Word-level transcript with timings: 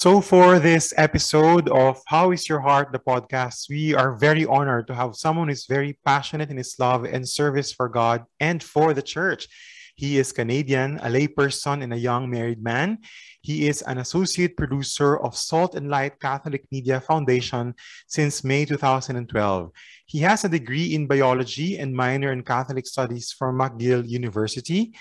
So, 0.00 0.20
for 0.20 0.60
this 0.60 0.94
episode 0.96 1.68
of 1.70 2.00
How 2.06 2.30
is 2.30 2.48
Your 2.48 2.60
Heart, 2.60 2.92
the 2.92 3.00
podcast, 3.00 3.68
we 3.68 3.96
are 3.96 4.14
very 4.14 4.46
honored 4.46 4.86
to 4.86 4.94
have 4.94 5.16
someone 5.16 5.48
who's 5.48 5.66
very 5.66 5.98
passionate 6.06 6.50
in 6.50 6.56
his 6.56 6.78
love 6.78 7.02
and 7.02 7.28
service 7.28 7.72
for 7.72 7.88
God 7.88 8.22
and 8.38 8.62
for 8.62 8.94
the 8.94 9.02
church. 9.02 9.48
He 9.96 10.18
is 10.18 10.30
Canadian, 10.30 10.98
a 10.98 11.08
layperson, 11.10 11.82
and 11.82 11.92
a 11.92 11.98
young 11.98 12.30
married 12.30 12.62
man. 12.62 12.98
He 13.40 13.66
is 13.66 13.82
an 13.82 13.98
associate 13.98 14.56
producer 14.56 15.18
of 15.18 15.36
Salt 15.36 15.74
and 15.74 15.90
Light 15.90 16.20
Catholic 16.20 16.64
Media 16.70 17.00
Foundation 17.00 17.74
since 18.06 18.44
May 18.44 18.66
2012. 18.66 19.72
He 20.06 20.20
has 20.20 20.44
a 20.44 20.48
degree 20.48 20.94
in 20.94 21.08
biology 21.08 21.76
and 21.76 21.92
minor 21.92 22.30
in 22.30 22.44
Catholic 22.44 22.86
studies 22.86 23.34
from 23.36 23.58
McGill 23.58 24.08
University 24.08 24.94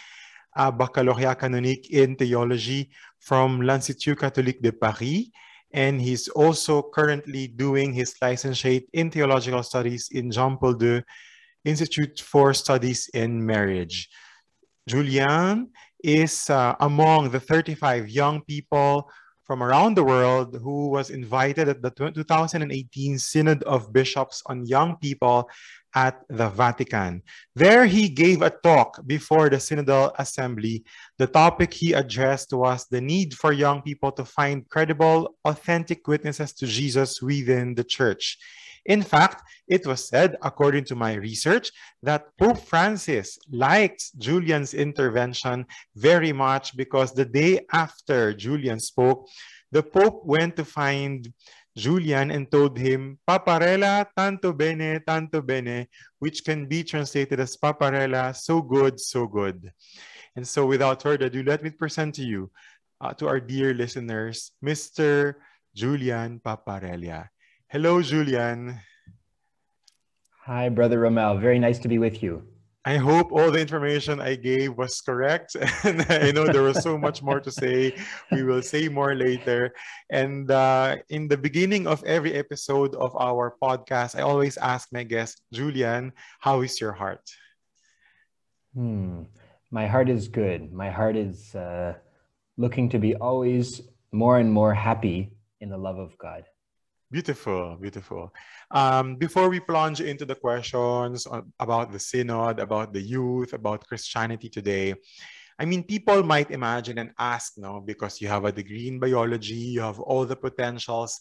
a 0.57 0.71
baccalauréat 0.71 1.35
canonique 1.35 1.89
in 1.91 2.15
theology 2.15 2.89
from 3.19 3.61
l'Institut 3.61 4.15
Catholique 4.15 4.61
de 4.61 4.71
Paris. 4.71 5.31
And 5.71 6.01
he's 6.01 6.27
also 6.29 6.81
currently 6.81 7.47
doing 7.47 7.93
his 7.93 8.15
licentiate 8.21 8.87
in 8.93 9.11
theological 9.11 9.61
studies 9.63 10.09
in 10.11 10.31
Jean 10.31 10.57
Paul 10.57 10.81
II 10.81 11.03
Institute 11.63 12.19
for 12.19 12.53
Studies 12.53 13.09
in 13.13 13.45
Marriage. 13.45 14.09
Julian 14.87 15.69
is 16.03 16.49
uh, 16.49 16.75
among 16.79 17.29
the 17.29 17.39
35 17.39 18.09
young 18.09 18.41
people 18.41 19.09
from 19.43 19.61
around 19.63 19.95
the 19.95 20.03
world 20.03 20.57
who 20.61 20.89
was 20.89 21.09
invited 21.09 21.69
at 21.69 21.81
the 21.81 21.91
2018 21.91 23.19
Synod 23.19 23.63
of 23.63 23.93
Bishops 23.93 24.41
on 24.47 24.65
Young 24.65 24.97
People 24.97 25.49
at 25.95 26.21
the 26.29 26.49
Vatican. 26.49 27.23
There 27.55 27.85
he 27.85 28.09
gave 28.09 28.41
a 28.41 28.49
talk 28.49 28.99
before 29.05 29.49
the 29.49 29.57
Synodal 29.57 30.13
Assembly. 30.17 30.83
The 31.17 31.27
topic 31.27 31.73
he 31.73 31.93
addressed 31.93 32.53
was 32.53 32.85
the 32.87 33.01
need 33.01 33.33
for 33.33 33.51
young 33.51 33.81
people 33.81 34.11
to 34.13 34.25
find 34.25 34.67
credible, 34.69 35.35
authentic 35.45 36.07
witnesses 36.07 36.53
to 36.53 36.67
Jesus 36.67 37.21
within 37.21 37.75
the 37.75 37.83
church. 37.83 38.37
In 38.87 39.01
fact, 39.01 39.43
it 39.67 39.85
was 39.85 40.07
said, 40.07 40.37
according 40.41 40.85
to 40.85 40.95
my 40.95 41.15
research, 41.15 41.71
that 42.03 42.27
Pope 42.39 42.59
Francis 42.59 43.37
liked 43.51 44.17
Julian's 44.17 44.73
intervention 44.73 45.65
very 45.95 46.31
much 46.31 46.75
because 46.77 47.11
the 47.11 47.25
day 47.25 47.65
after 47.73 48.33
Julian 48.33 48.79
spoke, 48.79 49.27
the 49.71 49.83
Pope 49.83 50.25
went 50.25 50.55
to 50.55 50.63
find 50.63 51.27
Julian 51.77 52.33
and 52.33 52.49
told 52.49 52.73
him, 52.73 53.21
Paparella, 53.21 54.09
tanto 54.17 54.51
bene, 54.51 54.99
tanto 55.05 55.45
bene, 55.45 55.87
which 56.17 56.43
can 56.43 56.65
be 56.65 56.83
translated 56.83 57.39
as 57.39 57.55
Paparella, 57.55 58.35
so 58.35 58.61
good, 58.61 58.99
so 58.99 59.27
good. 59.27 59.71
And 60.35 60.41
so 60.41 60.65
without 60.65 61.03
further 61.03 61.27
ado, 61.27 61.43
let 61.43 61.61
me 61.61 61.69
present 61.69 62.15
to 62.15 62.25
you, 62.25 62.49
uh, 62.99 63.13
to 63.21 63.27
our 63.27 63.39
dear 63.39 63.73
listeners, 63.73 64.51
Mr. 64.65 65.35
Julian 65.75 66.41
Paparella. 66.41 67.29
Hello, 67.69 68.01
Julian. 68.01 68.81
Hi, 70.45 70.69
Brother 70.69 70.97
Romel. 70.97 71.39
Very 71.39 71.59
nice 71.59 71.77
to 71.79 71.87
be 71.87 71.99
with 71.99 72.23
you. 72.23 72.56
I 72.87 72.95
hope 72.95 73.33
all 73.33 73.51
the 73.51 73.59
information 73.59 74.21
I 74.21 74.35
gave 74.39 74.77
was 74.79 75.01
correct. 75.03 75.59
And 75.83 76.07
I 76.07 76.31
know 76.31 76.47
there 76.47 76.63
was 76.63 76.79
so 76.79 76.97
much 76.97 77.19
more 77.21 77.43
to 77.43 77.51
say. 77.51 77.91
We 78.31 78.47
will 78.47 78.63
say 78.63 78.87
more 78.87 79.11
later. 79.11 79.75
And 80.09 80.49
uh, 80.49 80.95
in 81.09 81.27
the 81.27 81.35
beginning 81.35 81.83
of 81.85 81.99
every 82.05 82.31
episode 82.31 82.95
of 82.95 83.11
our 83.19 83.59
podcast, 83.61 84.15
I 84.15 84.23
always 84.23 84.55
ask 84.55 84.87
my 84.95 85.03
guest, 85.03 85.43
Julian, 85.51 86.13
how 86.39 86.63
is 86.63 86.79
your 86.79 86.93
heart? 86.93 87.27
Hmm. 88.71 89.27
My 89.69 89.85
heart 89.85 90.07
is 90.07 90.31
good. 90.31 90.71
My 90.71 90.89
heart 90.89 91.17
is 91.17 91.55
uh, 91.55 91.99
looking 92.55 92.87
to 92.95 92.99
be 92.99 93.19
always 93.19 93.81
more 94.13 94.39
and 94.39 94.47
more 94.47 94.73
happy 94.73 95.35
in 95.59 95.67
the 95.67 95.77
love 95.77 95.99
of 95.99 96.17
God. 96.17 96.47
Beautiful, 97.09 97.77
beautiful. 97.79 98.33
Um, 98.69 99.15
before 99.15 99.47
we 99.47 99.61
plunge 99.61 100.01
into 100.01 100.25
the 100.25 100.35
questions 100.35 101.25
about 101.57 101.91
the 101.93 101.99
synod, 101.99 102.59
about 102.59 102.91
the 102.91 103.01
youth, 103.01 103.53
about 103.53 103.87
Christianity 103.87 104.49
today, 104.49 104.93
I 105.57 105.63
mean, 105.63 105.83
people 105.83 106.21
might 106.21 106.51
imagine 106.51 106.99
and 106.99 107.11
ask, 107.17 107.53
no, 107.57 107.79
because 107.79 108.19
you 108.19 108.27
have 108.27 108.43
a 108.43 108.51
degree 108.51 108.89
in 108.89 108.99
biology, 108.99 109.55
you 109.55 109.81
have 109.81 110.01
all 110.01 110.25
the 110.25 110.35
potentials 110.35 111.19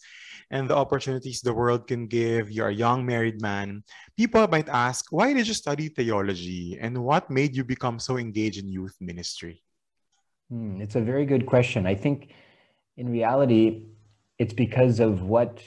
and 0.51 0.69
the 0.69 0.77
opportunities 0.77 1.41
the 1.41 1.55
world 1.55 1.87
can 1.87 2.09
give. 2.09 2.51
You're 2.51 2.69
a 2.69 2.75
young 2.75 3.07
married 3.07 3.41
man. 3.41 3.85
People 4.17 4.47
might 4.49 4.69
ask, 4.69 5.07
why 5.11 5.33
did 5.33 5.47
you 5.47 5.55
study 5.55 5.89
theology 5.89 6.77
and 6.81 6.99
what 6.99 7.31
made 7.31 7.57
you 7.57 7.65
become 7.65 8.01
so 8.01 8.19
engaged 8.19 8.59
in 8.59 8.69
youth 8.69 8.97
ministry? 9.01 9.63
Hmm, 10.51 10.81
it's 10.81 10.97
a 10.97 11.01
very 11.01 11.27
good 11.27 11.47
question. 11.47 11.87
I 11.87 11.95
think 11.95 12.33
in 12.97 13.09
reality, 13.09 13.87
it's 14.39 14.53
because 14.53 15.01
of 15.01 15.23
what 15.23 15.63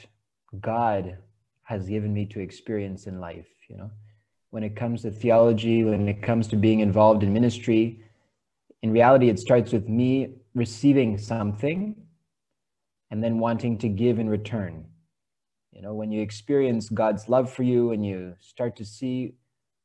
God 0.58 1.18
has 1.62 1.86
given 1.86 2.12
me 2.12 2.26
to 2.26 2.40
experience 2.40 3.06
in 3.06 3.20
life, 3.20 3.46
you 3.68 3.76
know. 3.76 3.90
When 4.50 4.64
it 4.64 4.74
comes 4.74 5.02
to 5.02 5.12
theology, 5.12 5.84
when 5.84 6.08
it 6.08 6.22
comes 6.22 6.48
to 6.48 6.56
being 6.56 6.80
involved 6.80 7.22
in 7.22 7.32
ministry, 7.32 8.02
in 8.82 8.90
reality, 8.90 9.28
it 9.28 9.38
starts 9.38 9.70
with 9.72 9.88
me 9.88 10.34
receiving 10.54 11.18
something 11.18 11.94
and 13.10 13.22
then 13.22 13.38
wanting 13.38 13.78
to 13.78 13.88
give 13.88 14.18
in 14.18 14.28
return. 14.28 14.86
You 15.72 15.82
know, 15.82 15.94
when 15.94 16.10
you 16.10 16.20
experience 16.20 16.88
God's 16.88 17.28
love 17.28 17.52
for 17.52 17.62
you 17.62 17.92
and 17.92 18.04
you 18.04 18.34
start 18.40 18.76
to 18.76 18.84
see 18.84 19.34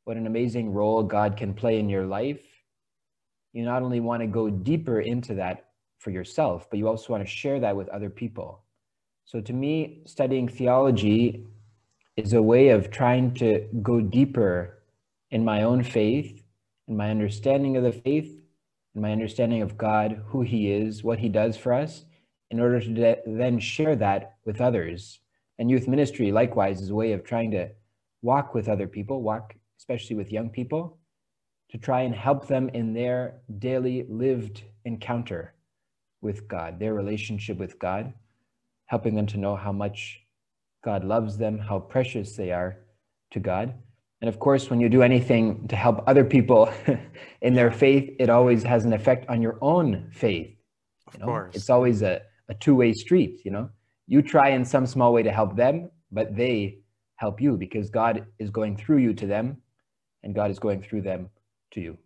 what 0.05 0.17
an 0.17 0.25
amazing 0.25 0.73
role 0.73 1.03
God 1.03 1.37
can 1.37 1.53
play 1.53 1.79
in 1.79 1.89
your 1.89 2.05
life, 2.05 2.41
you 3.53 3.63
not 3.63 3.83
only 3.83 3.99
want 3.99 4.21
to 4.21 4.27
go 4.27 4.49
deeper 4.49 4.99
into 4.99 5.35
that 5.35 5.67
for 5.99 6.09
yourself, 6.09 6.67
but 6.69 6.79
you 6.79 6.87
also 6.87 7.13
want 7.13 7.23
to 7.23 7.29
share 7.29 7.59
that 7.59 7.75
with 7.75 7.87
other 7.89 8.09
people. 8.09 8.64
So 9.25 9.41
to 9.41 9.53
me, 9.53 10.01
studying 10.05 10.47
theology 10.47 11.47
is 12.15 12.33
a 12.33 12.41
way 12.41 12.69
of 12.69 12.91
trying 12.91 13.33
to 13.35 13.67
go 13.81 13.99
deeper 13.99 14.83
in 15.31 15.43
my 15.43 15.63
own 15.63 15.83
faith, 15.83 16.43
in 16.87 16.95
my 16.95 17.09
understanding 17.09 17.75
of 17.75 17.83
the 17.83 17.91
faith, 17.91 18.39
in 18.93 19.01
my 19.01 19.11
understanding 19.11 19.63
of 19.63 19.79
God, 19.79 20.21
who 20.27 20.41
He 20.41 20.71
is, 20.71 21.03
what 21.03 21.17
He 21.17 21.27
does 21.27 21.57
for 21.57 21.73
us, 21.73 22.05
in 22.51 22.59
order 22.59 22.79
to 22.79 22.87
de- 22.87 23.21
then 23.25 23.59
share 23.59 23.95
that 23.95 24.35
with 24.45 24.61
others. 24.61 25.19
And 25.57 25.71
youth 25.71 25.87
ministry, 25.87 26.31
likewise, 26.31 26.79
is 26.79 26.91
a 26.91 26.95
way 26.95 27.11
of 27.13 27.23
trying 27.23 27.49
to 27.51 27.69
walk 28.21 28.53
with 28.53 28.69
other 28.69 28.87
people, 28.87 29.23
walk 29.23 29.55
especially 29.79 30.15
with 30.15 30.31
young 30.31 30.51
people, 30.51 30.99
to 31.71 31.79
try 31.79 32.01
and 32.01 32.13
help 32.13 32.47
them 32.47 32.69
in 32.69 32.93
their 32.93 33.41
daily 33.57 34.05
lived 34.07 34.61
encounter 34.85 35.55
with 36.21 36.47
God, 36.47 36.79
their 36.79 36.93
relationship 36.93 37.57
with 37.57 37.79
God 37.79 38.13
helping 38.85 39.15
them 39.15 39.25
to 39.27 39.37
know 39.37 39.55
how 39.55 39.71
much 39.71 40.19
God 40.83 41.03
loves 41.03 41.37
them, 41.37 41.57
how 41.57 41.79
precious 41.79 42.35
they 42.35 42.51
are 42.51 42.77
to 43.31 43.39
God. 43.39 43.73
And 44.21 44.29
of 44.29 44.39
course, 44.39 44.69
when 44.69 44.79
you 44.79 44.89
do 44.89 45.01
anything 45.01 45.67
to 45.67 45.75
help 45.75 46.03
other 46.07 46.23
people 46.23 46.71
in 47.41 47.53
their 47.53 47.71
faith, 47.71 48.15
it 48.19 48.29
always 48.29 48.63
has 48.63 48.85
an 48.85 48.93
effect 48.93 49.27
on 49.29 49.41
your 49.41 49.57
own 49.61 50.09
faith. 50.11 50.55
Of 51.07 51.19
know? 51.19 51.25
course. 51.25 51.55
It's 51.55 51.69
always 51.69 52.01
a, 52.01 52.21
a 52.49 52.53
two 52.53 52.75
way 52.75 52.93
street, 52.93 53.41
you 53.43 53.51
know? 53.51 53.69
You 54.07 54.21
try 54.21 54.49
in 54.49 54.63
some 54.63 54.85
small 54.85 55.13
way 55.13 55.23
to 55.23 55.31
help 55.31 55.55
them, 55.55 55.89
but 56.11 56.35
they 56.35 56.79
help 57.15 57.41
you 57.41 57.57
because 57.57 57.89
God 57.89 58.25
is 58.39 58.49
going 58.49 58.77
through 58.77 58.97
you 58.97 59.13
to 59.15 59.25
them 59.25 59.57
and 60.23 60.35
God 60.35 60.51
is 60.51 60.59
going 60.59 60.81
through 60.81 61.01
them 61.01 61.29
to 61.71 61.81
you. 61.81 61.97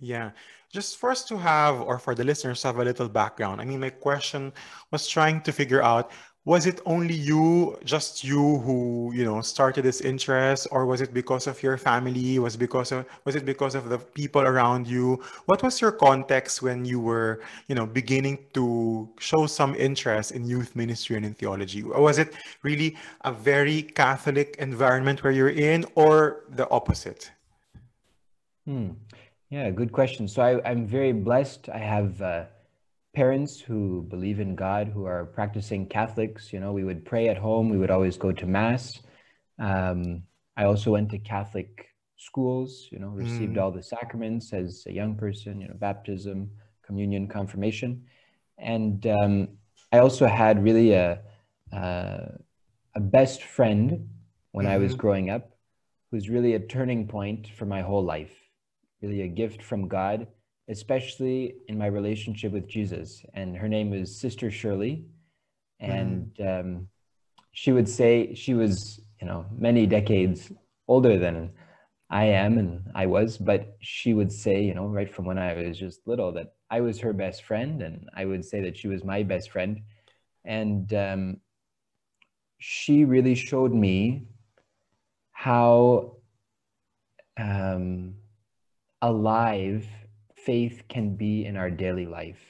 Yeah. 0.00 0.30
Just 0.72 0.98
for 0.98 1.10
us 1.10 1.24
to 1.26 1.36
have, 1.36 1.80
or 1.80 1.98
for 1.98 2.14
the 2.14 2.24
listeners 2.24 2.62
to 2.62 2.68
have 2.68 2.78
a 2.78 2.84
little 2.84 3.08
background, 3.08 3.60
I 3.60 3.64
mean, 3.64 3.80
my 3.80 3.90
question 3.90 4.52
was 4.90 5.06
trying 5.06 5.42
to 5.42 5.52
figure 5.52 5.82
out 5.82 6.10
was 6.46 6.64
it 6.64 6.80
only 6.86 7.14
you, 7.14 7.78
just 7.84 8.24
you, 8.24 8.58
who 8.60 9.12
you 9.14 9.24
know 9.24 9.42
started 9.42 9.84
this 9.84 10.00
interest, 10.00 10.66
or 10.70 10.86
was 10.86 11.02
it 11.02 11.12
because 11.12 11.46
of 11.46 11.62
your 11.62 11.76
family? 11.76 12.38
Was 12.38 12.56
because 12.56 12.92
of 12.92 13.04
was 13.26 13.36
it 13.36 13.44
because 13.44 13.74
of 13.74 13.90
the 13.90 13.98
people 13.98 14.40
around 14.40 14.86
you? 14.88 15.22
What 15.44 15.62
was 15.62 15.82
your 15.82 15.92
context 15.92 16.62
when 16.62 16.86
you 16.86 16.98
were 16.98 17.42
you 17.68 17.74
know 17.74 17.84
beginning 17.84 18.38
to 18.54 19.06
show 19.18 19.46
some 19.46 19.74
interest 19.74 20.32
in 20.32 20.46
youth 20.46 20.74
ministry 20.74 21.16
and 21.16 21.26
in 21.26 21.34
theology? 21.34 21.82
Was 21.82 22.16
it 22.16 22.32
really 22.62 22.96
a 23.20 23.32
very 23.32 23.82
Catholic 23.82 24.56
environment 24.58 25.22
where 25.22 25.32
you're 25.32 25.50
in, 25.50 25.84
or 25.94 26.44
the 26.48 26.68
opposite? 26.70 27.30
Hmm. 28.64 28.92
Yeah, 29.50 29.70
good 29.70 29.92
question. 29.92 30.28
So 30.28 30.42
I, 30.42 30.70
am 30.70 30.86
very 30.86 31.12
blessed. 31.12 31.68
I 31.68 31.78
have 31.78 32.22
uh, 32.22 32.44
parents 33.14 33.60
who 33.60 34.02
believe 34.08 34.38
in 34.40 34.54
God, 34.54 34.88
who 34.88 35.06
are 35.06 35.26
practicing 35.26 35.86
Catholics. 35.88 36.52
You 36.52 36.60
know, 36.60 36.72
we 36.72 36.84
would 36.84 37.04
pray 37.04 37.28
at 37.28 37.36
home. 37.38 37.68
We 37.68 37.78
would 37.78 37.90
always 37.90 38.16
go 38.16 38.32
to 38.32 38.46
mass. 38.46 39.00
Um, 39.58 40.22
I 40.56 40.64
also 40.64 40.92
went 40.92 41.10
to 41.10 41.18
Catholic 41.18 41.88
schools, 42.16 42.88
you 42.92 42.98
know, 43.00 43.08
received 43.08 43.56
Mm. 43.56 43.62
all 43.62 43.72
the 43.72 43.82
sacraments 43.82 44.52
as 44.52 44.84
a 44.86 44.92
young 44.92 45.16
person, 45.16 45.60
you 45.60 45.68
know, 45.68 45.74
baptism, 45.78 46.50
communion, 46.82 47.26
confirmation. 47.28 48.04
And 48.58 49.06
um, 49.06 49.48
I 49.92 49.98
also 49.98 50.26
had 50.26 50.62
really 50.62 50.92
a, 50.92 51.22
uh, 51.72 52.26
a 52.94 53.00
best 53.00 53.42
friend 53.44 54.08
when 54.52 54.66
I 54.66 54.78
was 54.78 54.94
Mhm. 54.94 54.98
growing 54.98 55.30
up 55.30 55.56
who's 56.10 56.28
really 56.30 56.54
a 56.54 56.60
turning 56.60 57.08
point 57.08 57.48
for 57.48 57.66
my 57.66 57.82
whole 57.82 58.04
life, 58.04 58.39
really 59.02 59.22
a 59.22 59.28
gift 59.28 59.62
from 59.62 59.88
God, 59.88 60.26
especially 60.68 61.56
in 61.68 61.78
my 61.78 61.86
relationship 61.86 62.52
with 62.52 62.68
Jesus. 62.68 63.24
And 63.34 63.56
her 63.56 63.68
name 63.68 63.90
was 63.90 64.20
Sister 64.20 64.50
Shirley. 64.50 65.04
And 65.80 66.32
um, 66.40 66.88
she 67.52 67.72
would 67.72 67.88
say 67.88 68.34
she 68.34 68.54
was, 68.54 69.00
you 69.20 69.26
know, 69.26 69.46
many 69.56 69.86
decades 69.86 70.52
older 70.86 71.18
than 71.18 71.52
I 72.10 72.24
am 72.24 72.58
and 72.58 72.90
I 72.94 73.06
was, 73.06 73.38
but 73.38 73.76
she 73.80 74.14
would 74.14 74.32
say, 74.32 74.62
you 74.62 74.74
know, 74.74 74.86
right 74.86 75.12
from 75.12 75.24
when 75.24 75.38
I 75.38 75.54
was 75.54 75.78
just 75.78 76.06
little, 76.06 76.32
that 76.32 76.54
I 76.68 76.80
was 76.80 76.98
her 77.00 77.12
best 77.12 77.44
friend, 77.44 77.82
and 77.82 78.08
I 78.14 78.24
would 78.24 78.44
say 78.44 78.60
that 78.62 78.76
she 78.76 78.88
was 78.88 79.04
my 79.04 79.22
best 79.22 79.50
friend. 79.50 79.82
And 80.44 80.92
um, 80.92 81.36
she 82.58 83.04
really 83.04 83.36
showed 83.36 83.72
me 83.72 84.26
how 85.32 86.16
um, 87.38 88.14
alive 89.02 89.86
faith 90.34 90.82
can 90.88 91.16
be 91.16 91.44
in 91.44 91.56
our 91.56 91.70
daily 91.70 92.06
life, 92.06 92.40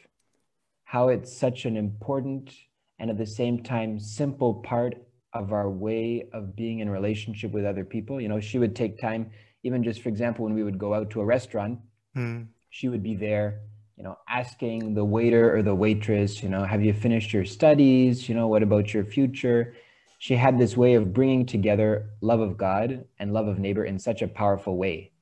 how 0.85 1.09
it's 1.09 1.37
such 1.37 1.65
an 1.65 1.77
important 1.77 2.53
and 2.99 3.11
at 3.11 3.19
the 3.19 3.27
same 3.27 3.63
time 3.63 3.99
simple 3.99 4.55
part 4.55 4.95
of 5.33 5.53
our 5.53 5.71
way 5.71 6.29
of 6.33 6.57
being 6.57 6.81
in 6.81 6.91
relationship 6.91 7.53
with 7.53 7.65
other 7.65 7.85
people. 7.85 8.21
You 8.21 8.29
know, 8.29 8.41
she 8.41 8.59
would 8.59 8.75
take 8.75 9.01
time, 9.01 9.31
even 9.63 9.83
just 9.83 10.03
for 10.03 10.09
example, 10.09 10.45
when 10.45 10.55
we 10.55 10.63
would 10.63 10.79
go 10.79 10.95
out 10.95 11.11
to 11.11 11.21
a 11.21 11.25
restaurant, 11.25 11.79
Mm. 12.17 12.49
she 12.71 12.89
would 12.89 13.05
be 13.05 13.15
there, 13.15 13.61
you 13.97 14.03
know, 14.03 14.17
asking 14.29 14.95
the 14.95 15.05
waiter 15.05 15.55
or 15.57 15.63
the 15.63 15.75
waitress, 15.75 16.43
you 16.43 16.49
know, 16.49 16.65
have 16.65 16.83
you 16.83 16.93
finished 16.93 17.33
your 17.33 17.45
studies? 17.45 18.29
You 18.29 18.35
know, 18.35 18.49
what 18.49 18.65
about 18.65 18.93
your 18.93 19.05
future? 19.05 19.75
She 20.19 20.35
had 20.35 20.59
this 20.59 20.77
way 20.77 20.95
of 20.95 21.13
bringing 21.13 21.47
together 21.47 22.11
love 22.21 22.41
of 22.41 22.57
God 22.57 23.05
and 23.21 23.33
love 23.33 23.47
of 23.47 23.61
neighbor 23.61 23.85
in 23.85 23.99
such 24.01 24.23
a 24.23 24.29
powerful 24.29 24.77
way 24.77 25.13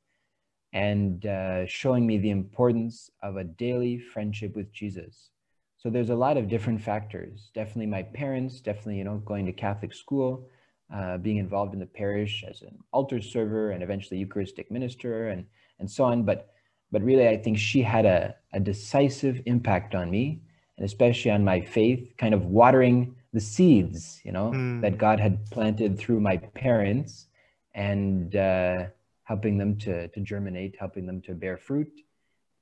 and 0.72 1.26
uh, 1.26 1.66
showing 1.66 2.06
me 2.06 2.18
the 2.18 2.30
importance 2.30 3.10
of 3.22 3.36
a 3.36 3.44
daily 3.44 3.98
friendship 3.98 4.54
with 4.54 4.72
Jesus. 4.72 5.30
So 5.76 5.90
there's 5.90 6.10
a 6.10 6.14
lot 6.14 6.36
of 6.36 6.48
different 6.48 6.82
factors. 6.82 7.50
Definitely 7.54 7.86
my 7.86 8.02
parents, 8.02 8.60
definitely, 8.60 8.98
you 8.98 9.04
know, 9.04 9.18
going 9.18 9.46
to 9.46 9.52
Catholic 9.52 9.94
school, 9.94 10.48
uh, 10.92 11.18
being 11.18 11.36
involved 11.36 11.72
in 11.72 11.80
the 11.80 11.86
parish 11.86 12.44
as 12.48 12.62
an 12.62 12.78
altar 12.92 13.20
server 13.20 13.70
and 13.70 13.82
eventually 13.82 14.18
Eucharistic 14.18 14.70
minister 14.70 15.28
and, 15.28 15.44
and 15.78 15.90
so 15.90 16.04
on. 16.04 16.24
But 16.24 16.50
but 16.90 17.02
really, 17.02 17.28
I 17.28 17.36
think 17.36 17.58
she 17.58 17.82
had 17.82 18.06
a, 18.06 18.34
a 18.54 18.60
decisive 18.60 19.42
impact 19.44 19.94
on 19.94 20.10
me, 20.10 20.40
and 20.78 20.86
especially 20.86 21.30
on 21.30 21.44
my 21.44 21.60
faith, 21.60 22.14
kind 22.16 22.32
of 22.32 22.46
watering 22.46 23.14
the 23.34 23.40
seeds, 23.40 24.20
you 24.24 24.32
know, 24.32 24.52
Mm. 24.52 24.80
that 24.80 24.96
God 24.96 25.20
had 25.20 25.44
planted 25.50 25.98
through 25.98 26.20
my 26.20 26.38
parents 26.38 27.26
and 27.74 28.34
uh, 28.34 28.86
helping 29.30 29.58
them 29.58 29.76
to, 29.84 30.08
to 30.08 30.20
germinate, 30.20 30.74
helping 30.78 31.06
them 31.06 31.20
to 31.22 31.34
bear 31.34 31.56
fruit. 31.56 31.92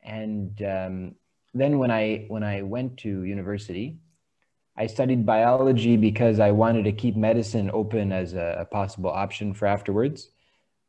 And 0.03 0.51
um, 0.63 1.15
then 1.55 1.79
when 1.79 1.91
I 1.91 2.27
when 2.29 2.45
I 2.45 2.63
went 2.63 2.99
to 2.99 3.23
university, 3.23 3.99
I 4.77 4.87
studied 4.87 5.25
biology 5.25 5.97
because 5.97 6.39
I 6.41 6.51
wanted 6.51 6.85
to 6.85 6.93
keep 6.93 7.17
medicine 7.17 7.71
open 7.73 8.13
as 8.13 8.35
a, 8.35 8.59
a 8.61 8.65
possible 8.65 9.11
option 9.11 9.55
for 9.55 9.67
afterwards 9.67 10.31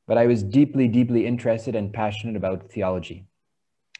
but 0.07 0.17
I 0.17 0.25
was 0.25 0.41
deeply, 0.41 0.87
deeply 0.87 1.27
interested 1.27 1.75
and 1.75 1.93
passionate 1.93 2.37
about 2.37 2.71
theology. 2.71 3.27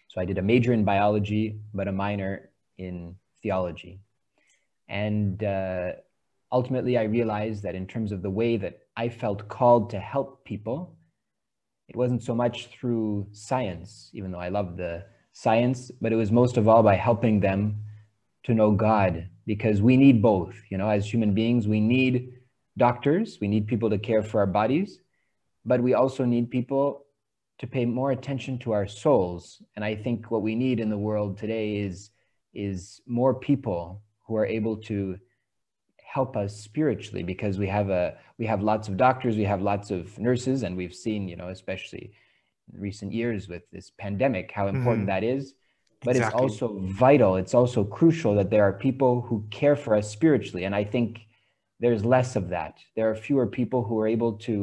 So 0.08 0.22
I 0.22 0.26
did 0.26 0.38
a 0.38 0.42
major 0.42 0.72
in 0.72 0.86
biology, 0.86 1.60
but 1.74 1.90
a 1.90 1.92
minor 1.92 2.50
in 2.78 3.16
theology. 3.44 4.00
And 4.88 5.44
uh, 5.44 5.92
ultimately, 6.50 6.98
I 6.98 7.04
realized 7.04 7.64
that 7.64 7.76
in 7.76 7.86
terms 7.86 8.14
of 8.14 8.22
the 8.22 8.30
way 8.30 8.56
that 8.56 8.80
I 8.96 9.10
felt 9.10 9.50
called 9.50 9.90
to 9.90 10.00
help 10.00 10.46
people, 10.46 10.97
it 11.88 11.96
wasn't 11.96 12.24
so 12.24 12.36
much 12.36 12.68
through 12.68 13.28
science, 13.32 14.10
even 14.14 14.32
though 14.32 14.40
I 14.40 14.50
love 14.50 14.78
the 14.78 15.06
science, 15.32 15.92
but 16.02 16.12
it 16.12 16.16
was 16.16 16.32
most 16.32 16.58
of 16.58 16.68
all 16.68 16.84
by 16.84 16.96
helping 16.96 17.40
them 17.40 17.84
to 18.44 18.54
know 18.54 18.72
God, 18.72 19.30
because 19.46 19.82
we 19.82 19.98
need 19.98 20.22
both. 20.22 20.56
You 20.70 20.78
know, 20.78 20.90
as 20.90 21.12
human 21.12 21.34
beings, 21.34 21.68
we 21.68 21.80
need 21.80 22.34
doctors, 22.78 23.38
we 23.42 23.48
need 23.48 23.68
people 23.68 23.90
to 23.90 23.98
care 23.98 24.24
for 24.24 24.40
our 24.40 24.48
bodies, 24.48 25.00
but 25.66 25.82
we 25.82 25.94
also 25.94 26.26
need 26.26 26.50
people 26.50 27.06
to 27.60 27.68
pay 27.68 27.86
more 27.86 28.12
attention 28.12 28.60
to 28.60 28.72
our 28.72 28.88
souls. 28.88 29.62
And 29.76 29.84
I 29.84 29.96
think 29.96 30.30
what 30.30 30.44
we 30.44 30.56
need 30.56 30.80
in 30.80 30.90
the 30.90 30.98
world 30.98 31.38
today 31.38 31.78
is, 31.78 32.12
is 32.54 33.02
more 33.08 33.34
people 33.34 34.04
who 34.26 34.36
are 34.36 34.46
able 34.46 34.78
to 34.78 35.18
help 36.14 36.38
us 36.38 36.56
spiritually 36.56 37.24
because 37.24 37.58
we 37.58 37.68
have 37.68 37.90
a 37.90 38.18
we 38.38 38.46
have 38.46 38.62
lots 38.62 38.88
of 38.88 38.96
doctors 38.98 39.36
we 39.36 39.44
have 39.44 39.62
lots 39.62 39.92
of 39.92 40.18
nurses 40.18 40.64
and 40.64 40.76
we've 40.76 40.96
seen 40.96 41.28
you 41.28 41.36
know 41.36 41.50
especially 41.50 42.12
in 42.74 42.80
recent 42.80 43.12
years 43.12 43.48
with 43.48 43.64
this 43.72 43.92
pandemic 43.98 44.52
how 44.52 44.68
important 44.68 45.06
Mhm. 45.06 45.14
that 45.14 45.24
is 45.24 45.54
but 46.04 46.16
Exactly. 46.16 46.46
it's 46.46 46.62
also 46.62 46.80
vital 47.06 47.36
it's 47.36 47.54
also 47.54 47.84
crucial 47.84 48.34
that 48.36 48.50
there 48.50 48.64
are 48.64 48.74
people 48.74 49.22
who 49.22 49.46
care 49.50 49.76
for 49.76 49.96
us 49.96 50.10
spiritually 50.10 50.64
and 50.64 50.74
i 50.74 50.84
think 50.84 51.10
there's 51.80 52.04
less 52.06 52.36
of 52.36 52.50
that 52.50 52.74
there 52.96 53.10
are 53.10 53.16
fewer 53.16 53.46
people 53.60 53.84
who 53.84 54.00
are 54.00 54.08
able 54.08 54.34
to 54.34 54.56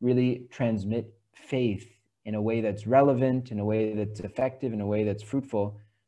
really 0.00 0.46
transmit 0.50 1.04
faith 1.34 1.86
in 2.26 2.34
a 2.34 2.42
way 2.48 2.60
that's 2.60 2.86
relevant 2.86 3.50
in 3.52 3.58
a 3.58 3.64
way 3.64 3.94
that's 3.94 4.20
effective 4.20 4.72
in 4.72 4.80
a 4.80 4.86
way 4.86 5.02
that's 5.04 5.22
fruitful 5.22 5.66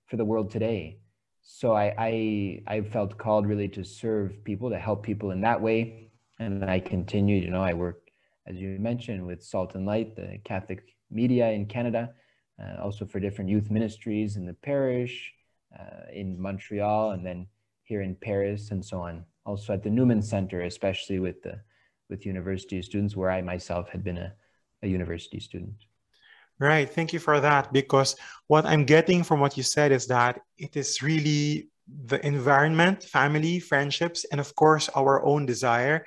for 0.08 0.16
the 0.16 0.24
world 0.24 0.50
today 0.50 0.98
so 1.46 1.72
I, 1.74 1.94
I 1.96 2.62
I 2.66 2.80
felt 2.82 3.16
called 3.16 3.46
really 3.46 3.68
to 3.68 3.84
serve 3.84 4.42
people, 4.42 4.68
to 4.68 4.78
help 4.78 5.04
people 5.04 5.30
in 5.30 5.40
that 5.42 5.60
way, 5.60 6.10
and 6.40 6.64
I 6.64 6.80
continued. 6.80 7.44
You 7.44 7.50
know, 7.50 7.62
I 7.62 7.72
worked, 7.72 8.10
as 8.46 8.56
you 8.56 8.76
mentioned, 8.80 9.24
with 9.24 9.44
Salt 9.44 9.76
and 9.76 9.86
Light, 9.86 10.16
the 10.16 10.38
Catholic 10.44 10.82
media 11.08 11.50
in 11.52 11.66
Canada, 11.66 12.12
uh, 12.60 12.82
also 12.82 13.06
for 13.06 13.20
different 13.20 13.48
youth 13.48 13.70
ministries 13.70 14.36
in 14.36 14.44
the 14.44 14.54
parish, 14.54 15.32
uh, 15.78 16.10
in 16.12 16.38
Montreal, 16.40 17.12
and 17.12 17.24
then 17.24 17.46
here 17.84 18.02
in 18.02 18.16
Paris, 18.16 18.72
and 18.72 18.84
so 18.84 19.00
on. 19.00 19.24
Also 19.44 19.72
at 19.72 19.84
the 19.84 19.90
Newman 19.90 20.22
Center, 20.22 20.62
especially 20.62 21.20
with 21.20 21.42
the 21.42 21.60
with 22.10 22.26
university 22.26 22.82
students, 22.82 23.14
where 23.14 23.30
I 23.30 23.40
myself 23.40 23.88
had 23.88 24.02
been 24.02 24.18
a, 24.18 24.34
a 24.82 24.88
university 24.88 25.38
student. 25.38 25.86
Right. 26.58 26.88
Thank 26.88 27.12
you 27.12 27.18
for 27.18 27.38
that. 27.40 27.72
Because 27.72 28.16
what 28.46 28.64
I'm 28.64 28.84
getting 28.84 29.22
from 29.22 29.40
what 29.40 29.56
you 29.56 29.62
said 29.62 29.92
is 29.92 30.06
that 30.06 30.40
it 30.56 30.76
is 30.76 31.02
really 31.02 31.68
the 32.06 32.24
environment, 32.26 33.02
family, 33.04 33.60
friendships, 33.60 34.24
and 34.32 34.40
of 34.40 34.54
course, 34.54 34.88
our 34.96 35.24
own 35.24 35.46
desire, 35.46 36.06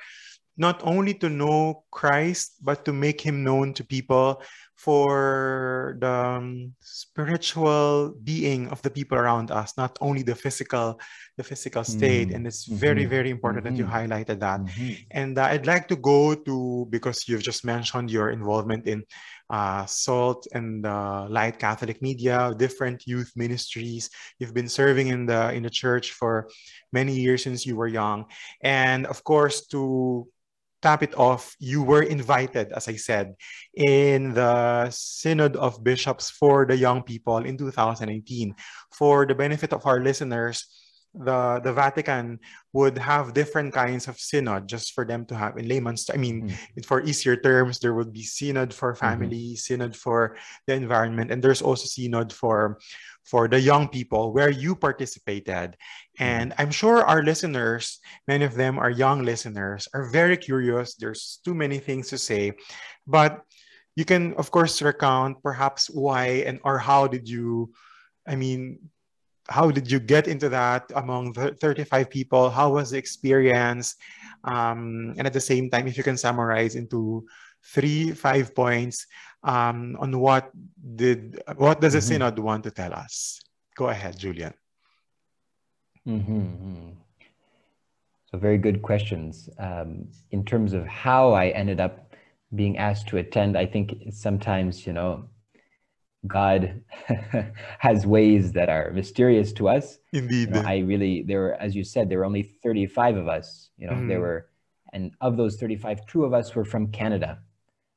not 0.57 0.81
only 0.83 1.13
to 1.13 1.29
know 1.29 1.83
Christ, 1.91 2.57
but 2.61 2.83
to 2.85 2.91
make 2.91 3.21
him 3.21 3.43
known 3.43 3.73
to 3.75 3.83
people 3.83 4.41
for 4.75 5.97
the 5.99 6.09
um, 6.09 6.73
spiritual 6.79 8.15
being 8.23 8.67
of 8.69 8.81
the 8.81 8.89
people 8.89 9.17
around 9.17 9.51
us, 9.51 9.77
not 9.77 9.97
only 10.01 10.23
the 10.23 10.35
physical, 10.35 10.99
the 11.37 11.43
physical 11.43 11.83
state. 11.83 12.29
Mm. 12.29 12.35
And 12.35 12.47
it's 12.47 12.65
very, 12.65 13.05
Mhm. 13.05 13.09
very 13.09 13.29
important 13.29 13.65
that 13.65 13.77
you 13.77 13.85
Mhm. 13.85 13.91
highlighted 13.91 14.39
that. 14.39 14.61
Mhm. 14.61 15.05
And 15.11 15.37
uh, 15.37 15.51
I'd 15.51 15.67
like 15.67 15.87
to 15.89 15.97
go 15.97 16.33
to, 16.33 16.87
because 16.89 17.27
you've 17.27 17.43
just 17.43 17.63
mentioned 17.65 18.09
your 18.09 18.29
involvement 18.31 18.87
in 18.87 19.03
uh, 19.49 19.85
SALT 19.85 20.47
and 20.53 20.83
Light 20.83 21.59
Catholic 21.59 22.01
Media, 22.01 22.53
different 22.57 23.07
youth 23.07 23.31
ministries. 23.35 24.09
You've 24.37 24.53
been 24.53 24.69
serving 24.69 25.07
in 25.07 25.25
the 25.25 25.51
in 25.53 25.63
the 25.63 25.69
church 25.69 26.11
for 26.11 26.49
many 26.91 27.13
years 27.13 27.43
since 27.43 27.65
you 27.65 27.75
were 27.75 27.87
young. 27.87 28.25
And 28.61 29.05
of 29.07 29.23
course, 29.23 29.67
to 29.67 30.27
tap 30.81 31.03
it 31.03 31.17
off, 31.17 31.55
you 31.59 31.83
were 31.83 32.03
invited, 32.03 32.71
as 32.71 32.87
I 32.87 32.95
said, 32.95 33.35
in 33.73 34.33
the 34.33 34.89
Synod 34.89 35.55
of 35.55 35.83
Bishops 35.83 36.29
for 36.29 36.65
the 36.65 36.77
Young 36.77 37.03
People 37.03 37.37
in 37.39 37.57
2018. 37.57 38.55
For 38.91 39.25
the 39.25 39.35
benefit 39.35 39.73
of 39.73 39.85
our 39.85 39.99
listeners, 39.99 40.65
the, 41.13 41.59
the 41.63 41.73
Vatican 41.73 42.39
would 42.73 42.97
have 42.97 43.33
different 43.33 43.73
kinds 43.73 44.07
of 44.07 44.19
synod 44.19 44.67
just 44.69 44.93
for 44.93 45.05
them 45.05 45.25
to 45.25 45.35
have 45.35 45.57
in 45.57 45.67
layman's 45.67 46.05
I 46.13 46.17
mean 46.17 46.45
Mhm. 46.49 46.85
for 46.85 47.01
easier 47.01 47.35
terms 47.35 47.79
there 47.79 47.95
would 47.97 48.13
be 48.13 48.21
synod 48.23 48.73
for 48.73 48.93
family 48.93 49.55
synod 49.55 49.95
for 49.97 50.37
the 50.67 50.73
environment 50.77 51.31
and 51.31 51.41
there's 51.41 51.61
also 51.65 51.85
synod 51.89 52.31
for 52.31 52.77
for 53.25 53.47
the 53.49 53.59
young 53.59 53.89
people 53.89 54.33
where 54.33 54.49
you 54.49 54.75
participated. 54.75 55.75
And 56.19 56.53
i'm 56.57 56.71
sure 56.71 57.01
our 57.05 57.23
listeners 57.25 57.99
many 58.27 58.45
of 58.45 58.53
them 58.53 58.77
are 58.77 58.89
young 58.93 59.25
listeners 59.25 59.87
are 59.93 60.09
very 60.13 60.37
curious. 60.37 60.93
There's 60.95 61.41
too 61.43 61.53
many 61.57 61.79
things 61.79 62.09
to 62.09 62.17
say. 62.17 62.53
But 63.07 63.41
you 63.97 64.05
can 64.05 64.33
of 64.37 64.51
course 64.53 64.81
recount 64.81 65.41
perhaps 65.41 65.89
why 65.89 66.45
and 66.45 66.61
or 66.63 66.77
how 66.77 67.07
did 67.09 67.27
you 67.27 67.73
i 68.29 68.35
mean 68.37 68.77
how 69.49 69.71
did 69.71 69.91
you 69.91 69.99
get 69.99 70.27
into 70.27 70.49
that 70.49 70.91
among 70.95 71.33
the 71.33 71.53
35 71.55 72.09
people? 72.09 72.49
How 72.49 72.69
was 72.73 72.91
the 72.91 72.97
experience? 72.97 73.95
Um, 74.43 75.15
and 75.17 75.27
at 75.27 75.33
the 75.33 75.41
same 75.41 75.69
time, 75.69 75.87
if 75.87 75.97
you 75.97 76.03
can 76.03 76.17
summarize 76.17 76.75
into 76.75 77.25
three, 77.63 78.11
five 78.11 78.55
points 78.55 79.05
um, 79.43 79.97
on 79.99 80.17
what 80.19 80.51
did 80.95 81.41
what 81.55 81.81
does 81.81 81.93
the 81.93 81.99
mm-hmm. 81.99 82.07
synod 82.07 82.39
want 82.39 82.63
to 82.63 82.71
tell 82.71 82.93
us? 82.93 83.41
Go 83.75 83.87
ahead, 83.89 84.17
Julian. 84.17 84.53
Mm-hmm. 86.07 86.89
So 88.31 88.37
very 88.37 88.57
good 88.57 88.81
questions. 88.81 89.49
Um, 89.57 90.07
in 90.31 90.45
terms 90.45 90.73
of 90.73 90.85
how 90.85 91.33
I 91.33 91.49
ended 91.49 91.79
up 91.79 92.13
being 92.55 92.77
asked 92.77 93.07
to 93.09 93.17
attend, 93.17 93.57
I 93.57 93.65
think 93.65 93.95
sometimes 94.11 94.85
you 94.85 94.93
know 94.93 95.29
God 96.27 96.83
has 97.79 98.05
ways 98.05 98.51
that 98.51 98.69
are 98.69 98.91
mysterious 98.91 99.53
to 99.53 99.69
us. 99.69 99.99
Indeed. 100.11 100.49
You 100.49 100.55
know, 100.55 100.63
I 100.65 100.79
really, 100.79 101.23
there 101.23 101.39
were, 101.39 101.53
as 101.55 101.75
you 101.75 101.83
said, 101.83 102.09
there 102.09 102.19
were 102.19 102.25
only 102.25 102.43
35 102.43 103.17
of 103.17 103.27
us, 103.27 103.69
you 103.77 103.87
know, 103.87 103.93
mm. 103.93 104.07
there 104.07 104.17
mm-hmm. 104.17 104.21
were, 104.21 104.49
and 104.91 105.11
of 105.21 105.37
those 105.37 105.57
35, 105.57 106.05
two 106.07 106.25
of 106.25 106.33
us 106.33 106.53
were 106.55 106.65
from 106.65 106.91
Canada, 106.91 107.39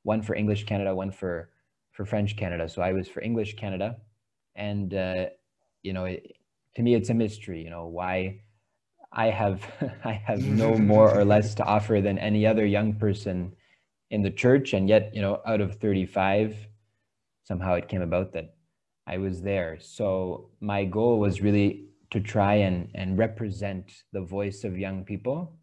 one 0.04 0.22
for 0.22 0.34
English 0.34 0.64
Canada, 0.64 0.94
one 0.94 1.10
for, 1.10 1.50
for 1.90 2.04
French 2.04 2.36
Canada. 2.36 2.68
So 2.68 2.82
I 2.82 2.92
was 2.92 3.08
for 3.08 3.22
English 3.22 3.56
Canada. 3.56 3.96
And, 4.54 4.94
uh, 4.94 5.26
you 5.82 5.92
know, 5.92 6.04
it, 6.04 6.36
to 6.76 6.82
me, 6.82 6.94
it's 6.94 7.10
a 7.10 7.14
mystery, 7.14 7.62
you 7.62 7.70
know, 7.70 7.86
why 7.86 8.40
I 9.10 9.26
have, 9.26 9.66
I 10.04 10.12
have 10.12 10.44
no 10.44 10.76
more 10.76 11.12
or 11.12 11.24
less 11.24 11.54
to 11.56 11.64
offer 11.76 12.00
than 12.00 12.18
any 12.18 12.46
other 12.46 12.66
young 12.66 12.94
person 12.94 13.52
in 14.10 14.22
the 14.22 14.30
church. 14.30 14.74
And 14.74 14.88
yet, 14.88 15.12
you 15.14 15.22
know, 15.22 15.40
out 15.44 15.60
of 15.60 15.76
35, 15.76 16.68
somehow 17.44 17.74
it 17.74 17.88
came 17.88 18.02
about 18.02 18.32
that 18.32 18.54
I 19.06 19.18
was 19.18 19.42
there. 19.42 19.78
So 19.80 20.50
my 20.60 20.84
goal 20.84 21.18
was 21.18 21.40
really 21.40 21.86
to 22.10 22.20
try 22.20 22.54
and, 22.54 22.88
and 22.94 23.18
represent 23.18 23.92
the 24.12 24.20
voice 24.20 24.64
of 24.64 24.78
young 24.78 25.04
people 25.04 25.56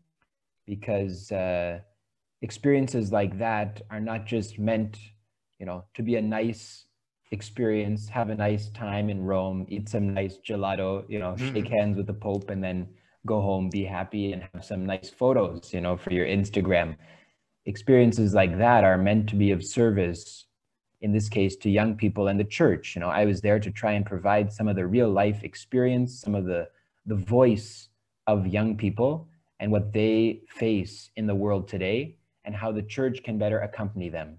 because 0.66 1.32
uh, 1.32 1.80
experiences 2.42 3.12
like 3.12 3.38
that 3.40 3.82
are 3.90 4.00
not 4.00 4.26
just 4.26 4.60
meant, 4.60 4.98
you 5.60 5.66
know, 5.66 5.86
to 5.94 6.04
be 6.04 6.16
a 6.16 6.22
nice 6.22 6.86
experience, 7.32 8.10
have 8.10 8.30
a 8.30 8.36
nice 8.36 8.70
time 8.70 9.10
in 9.10 9.24
Rome, 9.24 9.66
eat 9.70 9.88
some 9.90 10.14
nice 10.14 10.38
gelato, 10.48 11.06
you 11.08 11.20
know, 11.20 11.34
mm-hmm. 11.34 11.54
shake 11.54 11.68
hands 11.68 11.98
with 11.98 12.08
the 12.08 12.14
Pope 12.14 12.50
and 12.50 12.64
then 12.64 12.88
go 13.26 13.42
home, 13.42 13.70
be 13.70 13.84
happy 13.84 14.34
and 14.34 14.44
have 14.54 14.66
some 14.66 14.86
nice 14.86 15.10
photos, 15.10 15.74
you 15.74 15.82
know, 15.82 15.98
for 15.98 16.12
your 16.12 16.26
Instagram. 16.26 16.96
Experiences 17.66 18.34
like 18.34 18.58
that 18.58 18.84
are 18.84 18.98
meant 18.98 19.30
to 19.30 19.36
be 19.36 19.52
of 19.52 19.64
service 19.64 20.46
in 21.02 21.12
this 21.12 21.30
case 21.30 21.56
to 21.58 21.70
young 21.70 21.96
people 21.96 22.28
and 22.28 22.40
the 22.40 22.44
church. 22.44 22.96
You 22.96 23.02
know 23.02 23.10
i 23.10 23.26
was 23.26 23.42
there 23.42 23.60
to 23.60 23.72
try 23.72 23.94
and 23.94 24.06
provide 24.06 24.52
some 24.52 24.68
of 24.68 24.76
the 24.76 24.86
real 24.86 25.10
life 25.10 25.44
experience 25.44 26.20
some 26.20 26.36
of 26.36 26.46
the 26.46 26.68
the 27.06 27.16
voice 27.16 27.90
of 28.28 28.48
young 28.48 28.78
people 28.78 29.28
and 29.60 29.72
what 29.72 29.92
they 29.94 30.42
face 30.48 31.10
in 31.16 31.26
the 31.28 31.36
world 31.36 31.68
today 31.68 32.16
and 32.46 32.56
how 32.56 32.72
the 32.72 32.84
church 32.84 33.24
can 33.24 33.38
better 33.38 33.60
accompany 33.60 34.10
them. 34.10 34.38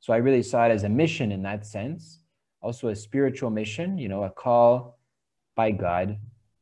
So 0.00 0.12
i 0.12 0.16
really 0.16 0.42
saw 0.42 0.66
it 0.66 0.70
as 0.70 0.84
a 0.84 0.88
mission 0.88 1.32
in 1.32 1.42
that 1.42 1.66
sense 1.66 2.22
also 2.62 2.88
a 2.88 2.96
spiritual 2.96 3.50
mission 3.50 3.98
you 3.98 4.08
know 4.08 4.22
a 4.24 4.30
call 4.30 4.98
by 5.56 5.70
god 5.70 6.18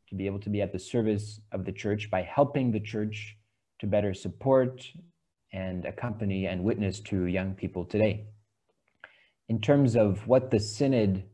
to 0.08 0.14
be 0.14 0.26
able 0.26 0.40
to 0.40 0.50
be 0.50 0.62
at 0.62 0.72
the 0.72 0.78
service 0.78 1.40
of 1.52 1.64
the 1.64 1.72
church 1.72 2.10
by 2.10 2.22
helping 2.22 2.72
the 2.72 2.80
church 2.80 3.36
to 3.78 3.86
better 3.86 4.12
support 4.12 4.90
and 5.52 5.84
accompany 5.84 6.46
and 6.46 6.62
witness 6.62 7.00
to 7.00 7.26
young 7.26 7.54
people 7.54 7.84
today 7.84 8.24
in 9.50 9.60
terms 9.60 9.96
of 9.96 10.28
what 10.28 10.52
the 10.52 10.60
synod 10.60 11.24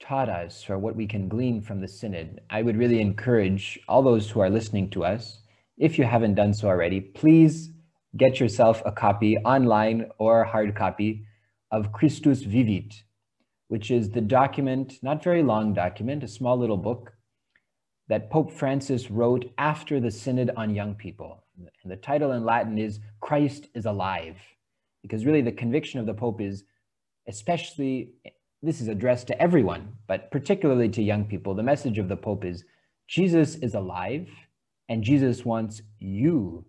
taught 0.00 0.28
us 0.28 0.68
or 0.68 0.78
what 0.78 0.96
we 0.96 1.06
can 1.06 1.28
glean 1.28 1.62
from 1.62 1.80
the 1.80 1.86
synod, 1.86 2.40
I 2.50 2.60
would 2.60 2.76
really 2.76 3.00
encourage 3.00 3.78
all 3.86 4.02
those 4.02 4.28
who 4.28 4.40
are 4.40 4.50
listening 4.50 4.90
to 4.90 5.04
us, 5.04 5.38
if 5.76 5.96
you 5.96 6.04
haven't 6.04 6.34
done 6.34 6.52
so 6.52 6.66
already, 6.66 7.00
please 7.00 7.70
get 8.16 8.40
yourself 8.40 8.82
a 8.84 8.90
copy 8.90 9.38
online 9.38 10.06
or 10.18 10.42
hard 10.42 10.74
copy 10.74 11.24
of 11.70 11.92
Christus 11.92 12.42
Vivit, 12.42 13.04
which 13.68 13.92
is 13.92 14.10
the 14.10 14.20
document, 14.20 14.98
not 15.00 15.22
very 15.22 15.44
long 15.44 15.72
document, 15.74 16.24
a 16.24 16.28
small 16.28 16.58
little 16.58 16.76
book 16.76 17.12
that 18.08 18.28
Pope 18.28 18.50
Francis 18.50 19.08
wrote 19.08 19.52
after 19.56 20.00
the 20.00 20.10
Synod 20.10 20.50
on 20.56 20.74
Young 20.74 20.96
People. 20.96 21.44
And 21.56 21.92
the 21.92 21.96
title 21.96 22.32
in 22.32 22.44
Latin 22.44 22.76
is 22.76 22.98
Christ 23.20 23.68
is 23.72 23.86
Alive, 23.86 24.36
because 25.00 25.24
really 25.24 25.42
the 25.42 25.52
conviction 25.52 26.00
of 26.00 26.06
the 26.06 26.14
Pope 26.14 26.40
is 26.40 26.64
especially, 27.28 28.14
this 28.62 28.80
is 28.80 28.88
addressed 28.88 29.26
to 29.28 29.40
everyone, 29.40 29.92
but 30.06 30.30
particularly 30.30 30.88
to 30.88 31.02
young 31.02 31.24
people, 31.24 31.54
the 31.54 31.62
message 31.62 31.98
of 31.98 32.08
the 32.08 32.16
Pope 32.16 32.44
is 32.44 32.64
Jesus 33.06 33.54
is 33.56 33.74
alive 33.74 34.28
and 34.88 35.04
Jesus 35.04 35.44
wants 35.44 35.82
you 36.00 36.64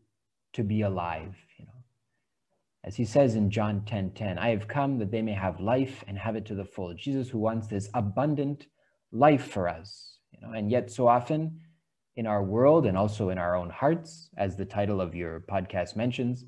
to 0.53 0.63
be 0.63 0.81
alive. 0.81 1.35
You 1.57 1.65
know, 1.65 1.83
As 2.83 2.95
he 2.95 3.05
says 3.05 3.35
in 3.35 3.49
John 3.49 3.83
10 3.85 4.11
10, 4.11 4.37
I 4.37 4.49
have 4.49 4.67
come 4.67 4.99
that 4.99 5.11
they 5.11 5.21
may 5.21 5.33
have 5.33 5.59
life 5.59 6.03
and 6.07 6.17
have 6.17 6.35
it 6.35 6.45
to 6.47 6.55
the 6.55 6.65
full. 6.65 6.93
Jesus 6.93 7.29
who 7.29 7.39
wants 7.39 7.67
this 7.67 7.89
abundant 7.93 8.67
life 9.11 9.47
for 9.47 9.67
us. 9.67 10.17
You 10.31 10.41
know, 10.41 10.53
and 10.53 10.69
yet 10.69 10.91
so 10.91 11.07
often 11.07 11.59
in 12.15 12.27
our 12.27 12.43
world 12.43 12.85
and 12.85 12.97
also 12.97 13.29
in 13.29 13.37
our 13.37 13.55
own 13.55 13.69
hearts, 13.69 14.29
as 14.37 14.55
the 14.55 14.65
title 14.65 14.99
of 14.99 15.15
your 15.15 15.39
podcast 15.49 15.95
mentions, 15.95 16.45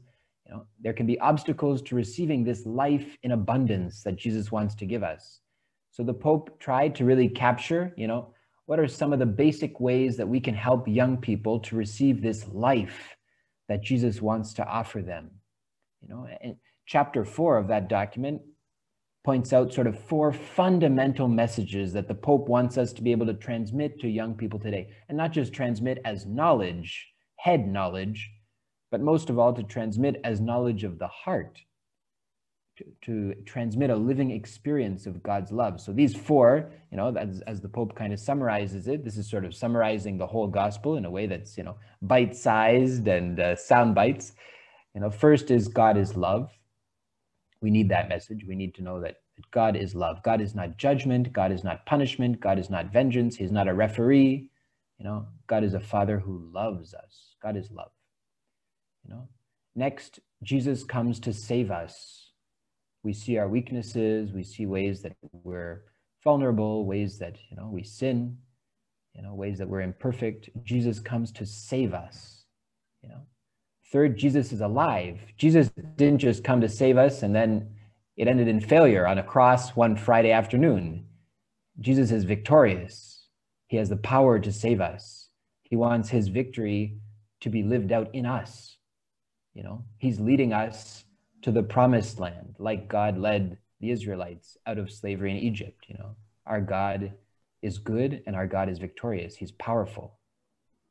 know, 0.52 0.66
there 0.82 0.94
can 0.94 1.06
be 1.06 1.20
obstacles 1.20 1.82
to 1.84 1.96
receiving 1.96 2.44
this 2.44 2.66
life 2.66 3.18
in 3.24 3.32
abundance 3.32 4.04
that 4.04 4.18
Jesus 4.18 4.52
wants 4.52 4.76
to 4.76 4.86
give 4.86 5.04
us. 5.04 5.40
So 5.92 6.04
the 6.04 6.14
Pope 6.14 6.60
tried 6.60 6.96
to 6.96 7.06
really 7.06 7.28
capture, 7.28 7.94
you 7.98 8.08
know, 8.08 8.34
what 8.66 8.80
are 8.80 8.88
some 8.88 9.12
of 9.12 9.20
the 9.20 9.26
basic 9.26 9.80
ways 9.80 10.16
that 10.18 10.28
we 10.28 10.40
can 10.40 10.56
help 10.56 10.88
young 10.88 11.18
people 11.18 11.60
to 11.62 11.76
receive 11.76 12.22
this 12.22 12.48
life 12.48 13.18
that 13.68 13.82
Jesus 13.82 14.22
wants 14.22 14.54
to 14.54 14.66
offer 14.66 15.02
them? 15.02 15.32
You 16.02 16.10
know, 16.10 16.28
and 16.42 16.56
chapter 16.86 17.26
four 17.26 17.58
of 17.58 17.68
that 17.68 17.90
document 17.90 18.42
points 19.24 19.54
out 19.54 19.74
sort 19.74 19.88
of 19.88 20.00
four 20.00 20.34
fundamental 20.34 21.28
messages 21.28 21.94
that 21.94 22.08
the 22.08 22.16
Pope 22.16 22.48
wants 22.48 22.78
us 22.78 22.92
to 22.94 23.04
be 23.04 23.12
able 23.12 23.28
to 23.28 23.34
transmit 23.34 24.00
to 24.00 24.08
young 24.08 24.34
people 24.34 24.60
today, 24.60 24.90
and 25.10 25.18
not 25.18 25.32
just 25.32 25.54
transmit 25.54 26.00
as 26.06 26.26
knowledge, 26.26 27.08
head 27.36 27.68
knowledge, 27.68 28.32
but 28.92 29.02
most 29.02 29.30
of 29.30 29.40
all 29.40 29.54
to 29.54 29.64
transmit 29.64 30.20
as 30.24 30.40
knowledge 30.40 30.84
of 30.84 31.00
the 31.00 31.08
heart, 31.08 31.60
to, 32.78 32.86
to 33.02 33.42
transmit 33.44 33.90
a 33.90 33.96
living 33.96 34.32
experience 34.32 35.06
of 35.06 35.24
God's 35.24 35.52
love. 35.52 35.80
So 35.82 35.92
these 35.92 36.16
four, 36.16 36.72
you 36.92 36.98
know, 36.98 37.16
as, 37.16 37.42
as 37.48 37.62
the 37.62 37.70
Pope 37.70 37.96
kind 37.96 38.14
of 38.14 38.20
summarizes 38.20 38.88
it, 38.88 39.04
this 39.04 39.18
is 39.18 39.30
sort 39.30 39.46
of 39.46 39.56
summarizing 39.56 40.18
the 40.18 40.28
whole 40.28 40.48
gospel 40.48 40.98
in 40.98 41.06
a 41.06 41.12
way 41.12 41.26
that's, 41.28 41.58
you 41.58 41.64
know, 41.64 41.78
bite-sized 42.02 43.08
and 43.08 43.40
uh, 43.40 43.56
sound 43.56 43.96
bites. 43.96 44.34
You 44.94 45.02
know, 45.02 45.10
first 45.10 45.52
is 45.52 45.68
God 45.68 45.98
is 45.98 46.16
love. 46.16 46.52
We 47.62 47.72
need 47.72 47.90
that 47.90 48.10
message. 48.10 48.46
We 48.48 48.56
need 48.56 48.74
to 48.76 48.84
know 48.84 49.00
that 49.02 49.18
God 49.52 49.76
is 49.76 49.96
love. 49.96 50.22
God 50.24 50.42
is 50.42 50.56
not 50.56 50.78
judgment. 50.78 51.32
God 51.32 51.52
is 51.52 51.64
not 51.64 51.86
punishment. 51.86 52.40
God 52.40 52.60
is 52.60 52.70
not 52.70 52.92
vengeance. 52.92 53.36
He's 53.36 53.52
not 53.52 53.68
a 53.68 53.74
referee. 53.74 54.50
You 54.98 55.06
know, 55.06 55.28
God 55.48 55.64
is 55.64 55.74
a 55.74 55.80
father 55.80 56.20
who 56.20 56.50
loves 56.54 56.94
us. 56.94 57.36
God 57.42 57.56
is 57.56 57.72
love. 57.72 57.92
You 59.04 59.14
know, 59.14 59.28
next, 59.76 60.20
Jesus 60.44 60.84
comes 60.84 61.20
to 61.22 61.34
save 61.34 61.72
us. 61.72 62.32
We 63.04 63.14
see 63.14 63.38
our 63.38 63.48
weaknesses. 63.48 64.32
We 64.32 64.44
see 64.44 64.66
ways 64.66 65.02
that 65.02 65.16
we're 65.32 65.84
vulnerable, 66.24 66.86
ways 66.86 67.18
that 67.20 67.38
you 67.50 67.58
know 67.58 67.70
we 67.72 67.84
sin, 67.84 68.38
you 69.16 69.24
know, 69.24 69.34
ways 69.34 69.58
that 69.58 69.68
we're 69.68 69.82
imperfect. 69.82 70.50
Jesus 70.64 71.00
comes 71.00 71.32
to 71.34 71.46
save 71.46 71.94
us. 71.94 72.46
You 73.02 73.10
know, 73.10 73.22
third, 73.92 74.18
Jesus 74.18 74.52
is 74.52 74.62
alive. 74.62 75.20
Jesus 75.38 75.72
didn't 75.96 76.20
just 76.20 76.44
come 76.44 76.62
to 76.62 76.70
save 76.70 76.98
us 76.98 77.24
and 77.24 77.36
then 77.36 77.70
it 78.18 78.28
ended 78.28 78.48
in 78.48 78.60
failure 78.60 79.08
on 79.08 79.18
a 79.18 79.24
cross 79.24 79.76
one 79.76 79.96
Friday 79.96 80.32
afternoon. 80.32 81.06
Jesus 81.80 82.12
is 82.12 82.24
victorious. 82.24 83.28
He 83.68 83.78
has 83.78 83.90
the 83.90 83.98
power 83.98 84.38
to 84.40 84.52
save 84.52 84.82
us. 84.82 85.30
He 85.64 85.76
wants 85.76 86.10
his 86.10 86.28
victory 86.28 86.98
to 87.40 87.50
be 87.50 87.64
lived 87.64 87.92
out 87.92 88.14
in 88.14 88.26
us. 88.26 88.78
You 89.54 89.64
know, 89.64 89.84
he's 89.98 90.20
leading 90.20 90.54
us 90.54 91.04
to 91.42 91.52
the 91.52 91.64
promised 91.64 92.20
land, 92.20 92.56
like 92.60 92.88
God 92.88 93.18
led 93.18 93.58
the 93.80 93.92
Israelites 93.92 94.58
out 94.66 94.78
of 94.78 94.92
slavery 94.92 95.32
in 95.32 95.38
Egypt. 95.38 95.86
You 95.88 95.98
know, 95.98 96.16
our 96.46 96.62
God 96.62 97.14
is 97.62 97.78
good 97.78 98.24
and 98.26 98.36
our 98.36 98.48
God 98.48 98.70
is 98.70 98.80
victorious. 98.80 99.36
He's 99.36 99.52
powerful. 99.52 100.18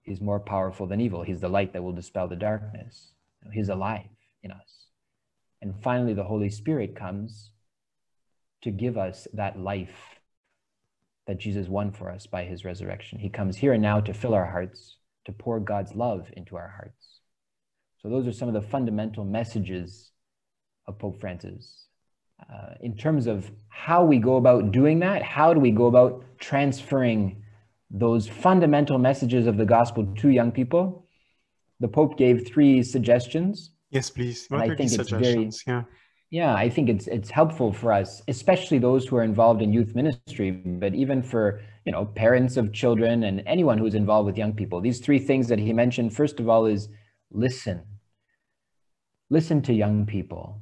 He's 0.03 0.21
more 0.21 0.41
powerful 0.41 0.87
than 0.87 1.01
evil. 1.01 1.23
He's 1.23 1.41
the 1.41 1.49
light 1.49 1.73
that 1.73 1.83
will 1.83 1.93
dispel 1.93 2.29
the 2.29 2.37
darkness. 2.37 3.13
He's 3.53 3.69
alive 3.69 4.09
in 4.43 4.51
us. 4.51 4.87
And 5.63 5.75
finally, 5.83 6.15
the 6.15 6.25
Holy 6.25 6.51
Spirit 6.51 6.97
comes 6.97 7.51
to 8.63 8.71
give 8.71 8.99
us 8.99 9.27
that 9.35 9.59
life 9.59 10.21
that 11.27 11.39
Jesus 11.39 11.69
won 11.69 11.93
for 11.93 12.11
us 12.11 12.27
by 12.27 12.45
his 12.45 12.65
resurrection. 12.65 13.19
He 13.19 13.29
comes 13.29 13.57
here 13.57 13.73
and 13.73 13.83
now 13.83 14.01
to 14.01 14.13
fill 14.13 14.35
our 14.35 14.47
hearts, 14.47 14.97
to 15.27 15.33
pour 15.33 15.61
God's 15.61 15.95
love 15.95 16.27
into 16.37 16.57
our 16.57 16.69
hearts. 16.69 17.00
So 18.03 18.09
those 18.09 18.27
are 18.27 18.33
some 18.33 18.49
of 18.49 18.55
the 18.55 18.63
fundamental 18.63 19.25
messages 19.25 20.13
of 20.87 20.99
Pope 20.99 21.21
Francis. 21.21 21.87
Uh, 22.51 22.75
in 22.81 22.97
terms 22.97 23.27
of 23.27 23.51
how 23.69 24.03
we 24.05 24.19
go 24.19 24.37
about 24.37 24.73
doing 24.73 25.01
that, 25.01 25.23
how 25.23 25.53
do 25.53 25.61
we 25.61 25.71
go 25.71 25.87
about 25.87 26.25
transferring 26.39 27.43
those 27.91 28.27
fundamental 28.27 28.99
messages 28.99 29.47
of 29.47 29.59
the 29.59 29.67
gospel 29.67 30.07
to 30.17 30.29
young 30.31 30.51
people, 30.51 31.07
the 31.81 31.89
Pope 31.89 32.17
gave 32.17 32.47
three 32.47 32.83
suggestions. 32.83 33.73
Yes, 33.91 34.09
please. 34.11 34.47
And 34.51 34.61
What 34.61 34.71
I 34.71 34.75
think 34.75 34.93
it's 34.93 35.11
very- 35.11 35.51
Yeah. 35.67 35.83
Yeah, 36.33 36.55
I 36.55 36.69
think 36.69 36.89
it's 36.89 37.09
it's 37.09 37.29
helpful 37.29 37.73
for 37.73 37.93
us, 37.93 38.23
especially 38.29 38.79
those 38.79 39.05
who 39.09 39.17
are 39.17 39.25
involved 39.25 39.63
in 39.63 39.73
youth 39.73 39.97
ministry, 39.97 40.53
but 40.53 40.95
even 40.95 41.23
for 41.25 41.61
you 41.85 41.91
know 41.91 42.07
parents 42.07 42.57
of 42.57 42.73
children 42.73 43.25
and 43.25 43.43
anyone 43.47 43.79
who's 43.79 43.97
involved 43.97 44.27
with 44.27 44.39
young 44.39 44.53
people. 44.53 44.81
These 44.81 45.01
three 45.01 45.19
things 45.19 45.49
that 45.49 45.59
he 45.59 45.73
mentioned, 45.73 46.15
first 46.15 46.39
of 46.39 46.49
all, 46.49 46.67
is 46.67 46.89
listen. 47.31 47.83
Listen 49.31 49.63
to 49.63 49.73
young 49.73 50.07
people. 50.07 50.61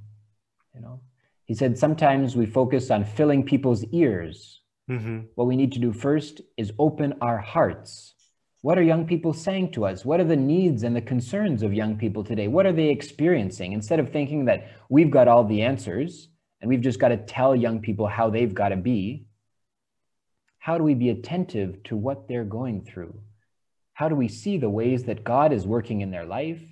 You 0.75 0.81
know, 0.81 1.01
he 1.45 1.55
said 1.55 1.79
sometimes 1.79 2.37
we 2.37 2.47
focus 2.47 2.91
on 2.91 3.05
filling 3.05 3.45
people's 3.45 3.85
ears. 3.87 4.63
hmm 4.89 5.21
What 5.35 5.47
we 5.47 5.57
need 5.57 5.73
to 5.73 5.79
do 5.79 5.93
first 5.93 6.41
is 6.57 6.73
open 6.79 7.15
our 7.21 7.39
hearts. 7.39 8.15
What 8.63 8.77
are 8.77 8.83
young 8.83 9.07
people 9.07 9.33
saying 9.33 9.73
to 9.73 9.87
us? 9.87 10.05
What 10.05 10.21
are 10.21 10.25
the 10.25 10.37
needs 10.37 10.83
and 10.83 10.95
the 10.95 11.01
concerns 11.01 11.63
of 11.63 11.73
young 11.73 11.97
people 11.97 12.25
today? 12.25 12.49
What 12.49 12.67
are 12.67 12.73
they 12.73 12.89
experiencing? 12.89 13.73
Instead 13.73 14.01
of 14.01 14.11
thinking 14.11 14.47
that 14.47 14.69
we've 14.89 15.11
got 15.11 15.29
all 15.29 15.45
the 15.45 15.63
answers 15.63 16.29
and 16.61 16.69
we've 16.69 16.81
just 16.81 16.99
got 16.99 17.09
to 17.09 17.17
tell 17.17 17.55
young 17.55 17.81
people 17.81 18.09
how 18.09 18.31
they've 18.31 18.53
got 18.53 18.71
to 18.71 18.77
be, 18.77 19.27
how 20.59 20.77
do 20.77 20.85
we 20.85 20.95
be 20.95 21.11
attentive 21.11 21.83
to 21.85 21.97
what 21.97 22.27
they're 22.29 22.45
going 22.45 22.85
through? 22.85 23.21
How 23.99 24.09
do 24.09 24.15
we 24.15 24.29
see 24.29 24.59
the 24.59 24.71
ways 24.71 25.03
that 25.05 25.25
God 25.25 25.53
is 25.53 25.67
working 25.67 26.03
in 26.03 26.13
their 26.13 26.25
life? 26.25 26.63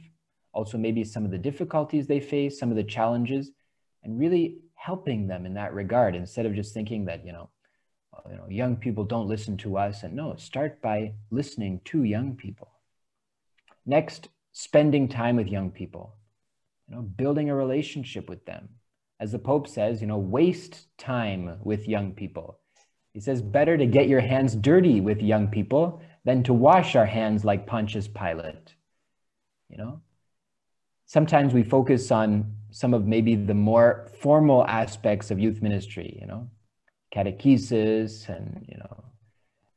Also, 0.52 0.78
maybe 0.78 1.02
some 1.02 1.24
of 1.24 1.32
the 1.32 1.38
difficulties 1.38 2.06
they 2.06 2.20
face, 2.20 2.56
some 2.56 2.70
of 2.70 2.76
the 2.76 2.84
challenges, 2.84 3.50
and 4.04 4.16
really 4.16 4.58
helping 4.76 5.26
them 5.26 5.44
in 5.44 5.54
that 5.54 5.74
regard 5.74 6.14
instead 6.14 6.46
of 6.46 6.54
just 6.54 6.72
thinking 6.72 7.06
that, 7.06 7.26
you 7.26 7.32
know, 7.32 7.50
you 8.30 8.36
know, 8.36 8.46
young 8.48 8.76
people 8.76 9.02
don't 9.02 9.26
listen 9.26 9.56
to 9.56 9.76
us. 9.76 10.04
And 10.04 10.14
no, 10.14 10.36
start 10.36 10.80
by 10.80 11.14
listening 11.32 11.80
to 11.86 12.04
young 12.04 12.36
people. 12.36 12.70
Next, 13.84 14.28
spending 14.52 15.08
time 15.08 15.34
with 15.34 15.48
young 15.48 15.72
people, 15.72 16.14
you 16.88 16.94
know, 16.94 17.02
building 17.02 17.50
a 17.50 17.56
relationship 17.56 18.28
with 18.28 18.46
them. 18.46 18.68
As 19.18 19.32
the 19.32 19.40
Pope 19.40 19.66
says, 19.66 20.00
you 20.00 20.06
know, 20.06 20.16
waste 20.16 20.86
time 20.96 21.58
with 21.64 21.88
young 21.88 22.12
people. 22.12 22.60
He 23.14 23.18
says, 23.18 23.42
better 23.42 23.76
to 23.76 23.86
get 23.86 24.06
your 24.06 24.20
hands 24.20 24.54
dirty 24.54 25.00
with 25.00 25.20
young 25.20 25.48
people 25.48 26.02
than 26.26 26.42
to 26.42 26.52
wash 26.52 26.94
our 26.94 27.06
hands 27.06 27.42
like 27.42 27.66
Pontius 27.66 28.08
Pilate. 28.08 28.74
You 29.70 29.78
know, 29.78 30.00
sometimes 31.06 31.54
we 31.54 31.62
focus 31.62 32.10
on 32.10 32.52
some 32.70 32.92
of 32.92 33.06
maybe 33.06 33.34
the 33.34 33.54
more 33.54 34.10
formal 34.20 34.66
aspects 34.66 35.30
of 35.30 35.38
youth 35.38 35.62
ministry, 35.62 36.18
you 36.20 36.26
know, 36.26 36.50
catechesis 37.16 38.28
and 38.28 38.64
you 38.68 38.76
know 38.76 39.04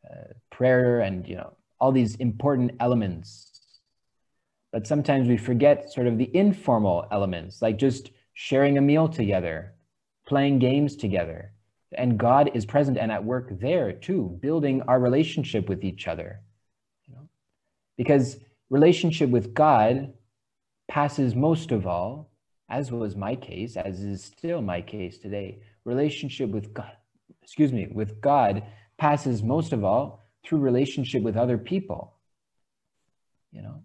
uh, 0.09 0.33
prayer 0.49 1.01
and 1.01 1.27
you 1.27 1.35
know 1.35 1.53
all 1.79 1.91
these 1.91 2.15
important 2.15 2.71
elements 2.79 3.45
but 4.71 4.85
sometimes 4.85 5.27
we 5.27 5.37
forget 5.37 5.91
sort 5.91 6.07
of 6.07 6.17
the 6.17 6.29
informal 6.35 7.05
elements 7.11 7.61
like 7.61 7.77
just 7.77 8.11
sharing 8.33 8.77
a 8.77 8.81
meal 8.81 9.07
together 9.07 9.73
playing 10.27 10.59
games 10.59 10.95
together 10.95 11.53
and 11.93 12.17
god 12.17 12.51
is 12.53 12.65
present 12.65 12.97
and 12.97 13.11
at 13.11 13.23
work 13.23 13.49
there 13.59 13.93
too 13.93 14.37
building 14.41 14.81
our 14.83 14.99
relationship 14.99 15.67
with 15.67 15.83
each 15.83 16.07
other 16.07 16.41
you 17.07 17.15
know 17.15 17.27
because 17.97 18.37
relationship 18.69 19.29
with 19.29 19.53
god 19.53 20.13
passes 20.87 21.35
most 21.35 21.71
of 21.71 21.87
all 21.87 22.29
as 22.69 22.91
was 22.91 23.15
my 23.15 23.35
case 23.35 23.75
as 23.77 23.99
is 24.01 24.23
still 24.23 24.61
my 24.61 24.81
case 24.81 25.17
today 25.17 25.59
relationship 25.85 26.49
with 26.49 26.73
god 26.73 26.91
excuse 27.49 27.73
me, 27.73 27.87
with 27.91 28.21
God 28.21 28.63
passes 28.99 29.41
most 29.41 29.73
of 29.73 29.83
all 29.83 30.23
through 30.45 30.59
relationship 30.59 31.23
with 31.23 31.35
other 31.35 31.57
people. 31.57 32.13
You 33.51 33.63
know, 33.63 33.81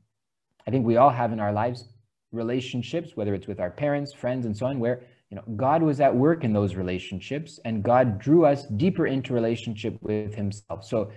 I 0.67 0.71
think 0.71 0.85
we 0.85 0.99
all 0.99 1.09
have 1.09 1.33
in 1.33 1.41
our 1.41 1.53
lives 1.53 1.89
relationships, 2.31 3.13
whether 3.15 3.33
it's 3.33 3.47
with 3.47 3.61
our 3.61 3.71
parents, 3.71 4.13
friends, 4.13 4.45
and 4.45 4.55
so 4.55 4.67
on, 4.67 4.81
where 4.81 5.01
you 5.31 5.37
know 5.37 5.45
God 5.57 5.83
was 5.83 6.01
at 6.01 6.15
work 6.15 6.45
in 6.45 6.53
those 6.53 6.75
relationships, 6.75 7.59
and 7.65 7.83
God 7.83 8.19
drew 8.19 8.45
us 8.45 8.67
deeper 8.67 9.07
into 9.07 9.33
relationship 9.35 9.99
with 10.01 10.35
Himself. 10.35 10.85
So 10.85 11.11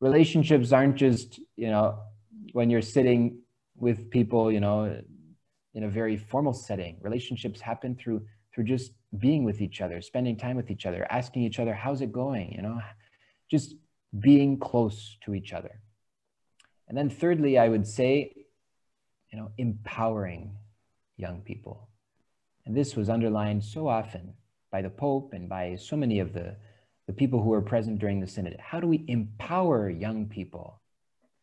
relationships 0.00 0.72
aren't 0.72 0.96
just 0.96 1.40
you 1.56 1.68
know 1.68 1.98
when 2.52 2.70
you're 2.70 2.82
sitting 2.82 3.38
with 3.76 4.10
people, 4.10 4.52
you 4.52 4.60
know, 4.60 5.02
in 5.74 5.84
a 5.84 5.88
very 5.88 6.16
formal 6.16 6.52
setting. 6.52 6.98
Relationships 7.00 7.60
happen 7.60 7.96
through 7.96 8.22
through 8.52 8.64
just 8.64 8.92
being 9.18 9.44
with 9.44 9.60
each 9.60 9.80
other, 9.80 10.00
spending 10.00 10.36
time 10.36 10.56
with 10.56 10.70
each 10.70 10.86
other, 10.86 11.06
asking 11.10 11.42
each 11.42 11.58
other, 11.58 11.74
how's 11.74 12.00
it 12.00 12.12
going? 12.12 12.52
You 12.52 12.62
know, 12.62 12.80
just 13.50 13.74
being 14.18 14.58
close 14.58 15.16
to 15.24 15.34
each 15.34 15.52
other. 15.52 15.80
And 16.88 16.98
then 16.98 17.10
thirdly, 17.10 17.58
I 17.58 17.68
would 17.68 17.86
say, 17.86 18.32
you 19.32 19.38
know, 19.38 19.52
empowering 19.56 20.56
young 21.16 21.42
people. 21.42 21.89
And 22.70 22.76
this 22.76 22.94
was 22.94 23.08
underlined 23.08 23.64
so 23.64 23.88
often 23.88 24.32
by 24.70 24.80
the 24.80 24.90
Pope 24.90 25.32
and 25.32 25.48
by 25.48 25.74
so 25.74 25.96
many 25.96 26.20
of 26.20 26.32
the, 26.32 26.54
the 27.08 27.12
people 27.12 27.42
who 27.42 27.48
were 27.48 27.60
present 27.60 27.98
during 27.98 28.20
the 28.20 28.28
Synod. 28.28 28.60
How 28.60 28.78
do 28.78 28.86
we 28.86 29.04
empower 29.08 29.90
young 29.90 30.26
people? 30.26 30.80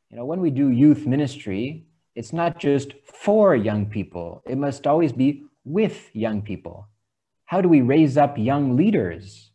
You 0.09 0.15
know, 0.15 0.23
when 0.23 0.39
we 0.39 0.51
do 0.51 0.69
youth 0.69 1.05
ministry, 1.05 1.85
it's 2.15 2.31
not 2.31 2.59
just 2.59 2.93
for 3.03 3.57
young 3.57 3.87
people, 3.87 4.41
it 4.45 4.57
must 4.57 4.87
always 4.87 5.11
be 5.11 5.43
with 5.65 6.15
young 6.15 6.41
people. 6.41 6.87
How 7.43 7.59
do 7.59 7.67
we 7.67 7.81
raise 7.81 8.15
up 8.15 8.37
young 8.37 8.77
leaders? 8.77 9.51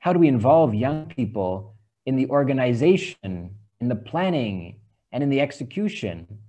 How 0.00 0.12
do 0.12 0.18
we 0.18 0.26
involve 0.26 0.74
young 0.74 1.06
people 1.06 1.76
in 2.06 2.16
the 2.16 2.26
organization, 2.26 3.54
in 3.80 3.88
the 3.88 3.94
planning, 3.94 4.80
and 5.12 5.22
in 5.22 5.30
the 5.30 5.40
execution 5.40 6.40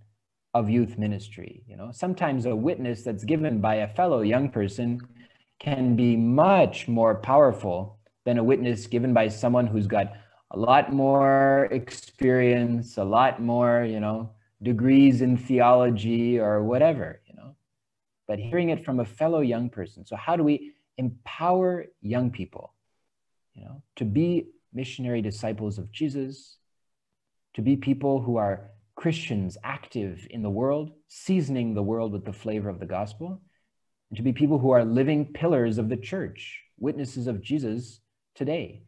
of 0.56 0.70
youth 0.70 0.98
ministry? 0.98 1.62
You 1.68 1.76
know, 1.76 1.91
sometimes 1.91 2.46
a 2.46 2.56
witness 2.56 3.04
that's 3.04 3.26
given 3.26 3.60
by 3.60 3.76
a 3.76 3.94
fellow 3.94 4.22
young 4.22 4.50
person 4.50 5.02
can 5.60 5.96
be 5.96 6.15
much 6.15 6.88
more 6.88 7.15
powerful 7.15 8.00
than 8.24 8.38
a 8.39 8.44
witness 8.44 8.88
given 8.88 9.13
by 9.13 9.28
someone 9.28 9.68
who's 9.68 9.86
got 9.86 10.13
a 10.52 10.58
lot 10.58 10.94
more 10.94 11.68
experience, 11.72 12.98
a 12.98 13.04
lot 13.04 13.41
more, 13.41 13.84
you 13.84 14.00
know, 14.00 14.32
degrees 14.63 15.22
in 15.22 15.36
theology 15.36 16.39
or 16.39 16.63
whatever, 16.63 17.22
you 17.28 17.36
know. 17.36 17.56
But 18.26 18.39
hearing 18.39 18.70
it 18.70 18.86
from 18.86 19.02
a 19.02 19.06
fellow 19.06 19.41
young 19.41 19.70
person. 19.70 20.06
So 20.06 20.15
how 20.15 20.38
do 20.38 20.44
we 20.44 20.72
empower 20.98 21.88
young 22.02 22.32
people, 22.32 22.74
you 23.54 23.65
know, 23.65 23.84
to 23.98 24.06
be 24.06 24.48
missionary 24.74 25.22
disciples 25.22 25.78
of 25.78 25.91
Jesus, 25.91 26.58
to 27.56 27.62
be 27.62 27.76
people 27.76 28.22
who 28.22 28.38
are 28.38 28.72
Christians 29.06 29.56
active 29.63 30.26
in 30.32 30.41
the 30.41 30.50
world, 30.50 30.89
seasoning 31.10 31.76
the 31.76 31.84
world 31.84 32.12
with 32.12 32.26
the 32.26 32.34
flavor 32.34 32.70
of 32.70 32.80
the 32.80 32.88
gospel, 32.88 33.39
and 34.10 34.18
to 34.18 34.24
be 34.24 34.34
people 34.34 34.58
who 34.58 34.72
are 34.72 34.84
living 34.84 35.32
pillars 35.32 35.78
of 35.78 35.89
the 35.89 35.96
church, 35.96 36.63
witnesses 36.80 37.28
of 37.28 37.39
Jesus 37.39 38.00
today. 38.34 38.82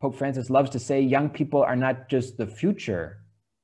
Pope 0.00 0.16
Francis 0.16 0.50
loves 0.50 0.70
to 0.70 0.80
say 0.80 1.00
young 1.00 1.30
people 1.30 1.62
are 1.62 1.76
not 1.76 2.08
just 2.08 2.36
the 2.36 2.48
future 2.48 3.18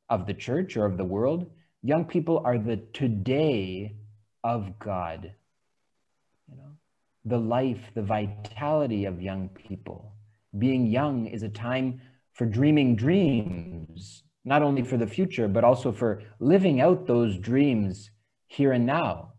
of 0.08 0.28
the 0.28 0.34
church 0.34 0.76
or 0.76 0.86
of 0.86 0.96
the 0.96 1.04
world, 1.04 1.50
young 1.82 2.04
people 2.04 2.40
are 2.44 2.56
the 2.56 2.76
today 2.92 3.96
of 4.44 4.78
God. 4.78 5.32
You 6.48 6.56
know, 6.56 6.70
the 7.24 7.38
life, 7.38 7.82
the 7.96 8.02
vitality 8.02 9.06
of 9.06 9.20
young 9.20 9.48
people. 9.48 10.12
Being 10.56 10.86
young 10.86 11.26
is 11.26 11.42
a 11.42 11.48
time 11.48 12.00
for 12.32 12.46
dreaming 12.46 12.94
dreams, 12.94 14.22
not 14.46 14.62
only 14.62 14.82
for 14.82 14.96
the 14.96 15.06
future, 15.06 15.48
but 15.48 15.64
also 15.64 15.92
for 15.92 16.22
living 16.38 16.80
out 16.80 17.06
those 17.06 17.36
dreams 17.36 18.10
here 18.46 18.72
and 18.72 18.86
now. 18.86 19.32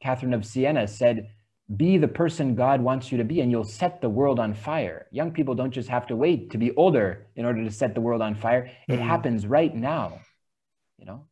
Catherine 0.00 0.32
of 0.32 0.46
Siena 0.46 0.86
said, 0.86 1.30
Be 1.76 1.98
the 1.98 2.08
person 2.08 2.54
God 2.54 2.80
wants 2.80 3.10
you 3.12 3.18
to 3.18 3.24
be, 3.24 3.40
and 3.40 3.50
you'll 3.50 3.64
set 3.64 4.00
the 4.00 4.08
world 4.08 4.38
on 4.38 4.54
fire. 4.54 5.06
Young 5.10 5.32
people 5.32 5.54
don't 5.56 5.72
just 5.72 5.88
have 5.88 6.06
to 6.06 6.16
wait 6.16 6.50
to 6.52 6.58
be 6.58 6.74
older 6.76 7.26
in 7.34 7.44
order 7.44 7.62
to 7.64 7.70
set 7.70 7.94
the 7.94 8.00
world 8.00 8.22
on 8.22 8.34
fire, 8.36 8.70
it 8.88 8.98
Mhm. 8.98 9.02
happens 9.02 9.46
right 9.46 9.74
now. 9.74 10.20
You 10.96 11.06
know, 11.06 11.24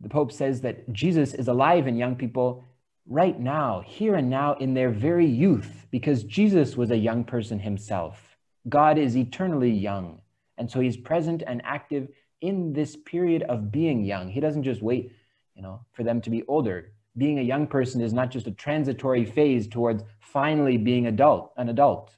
the 0.00 0.08
Pope 0.08 0.32
says 0.32 0.60
that 0.62 0.92
Jesus 0.92 1.34
is 1.34 1.48
alive 1.48 1.86
in 1.88 1.96
young 1.96 2.14
people 2.16 2.64
right 3.06 3.38
now, 3.38 3.80
here 3.80 4.14
and 4.14 4.30
now, 4.30 4.54
in 4.54 4.74
their 4.74 4.90
very 4.90 5.26
youth, 5.26 5.86
because 5.90 6.24
Jesus 6.24 6.76
was 6.76 6.90
a 6.90 6.96
young 6.96 7.24
person 7.24 7.58
himself. 7.58 8.36
God 8.68 8.98
is 8.98 9.16
eternally 9.16 9.72
young. 9.72 10.20
And 10.58 10.70
so 10.70 10.80
he's 10.80 10.96
present 10.96 11.42
and 11.46 11.60
active 11.64 12.08
in 12.40 12.72
this 12.72 12.96
period 12.96 13.42
of 13.44 13.72
being 13.72 14.04
young. 14.04 14.28
He 14.28 14.40
doesn't 14.40 14.64
just 14.64 14.82
wait, 14.82 15.12
you 15.54 15.62
know, 15.62 15.80
for 15.92 16.02
them 16.02 16.20
to 16.22 16.30
be 16.30 16.42
older. 16.46 16.92
Being 17.16 17.38
a 17.38 17.42
young 17.42 17.66
person 17.66 18.00
is 18.00 18.12
not 18.12 18.30
just 18.30 18.46
a 18.46 18.50
transitory 18.50 19.24
phase 19.24 19.68
towards 19.68 20.02
finally 20.20 20.76
being 20.76 21.06
adult, 21.06 21.52
an 21.56 21.68
adult. 21.68 22.16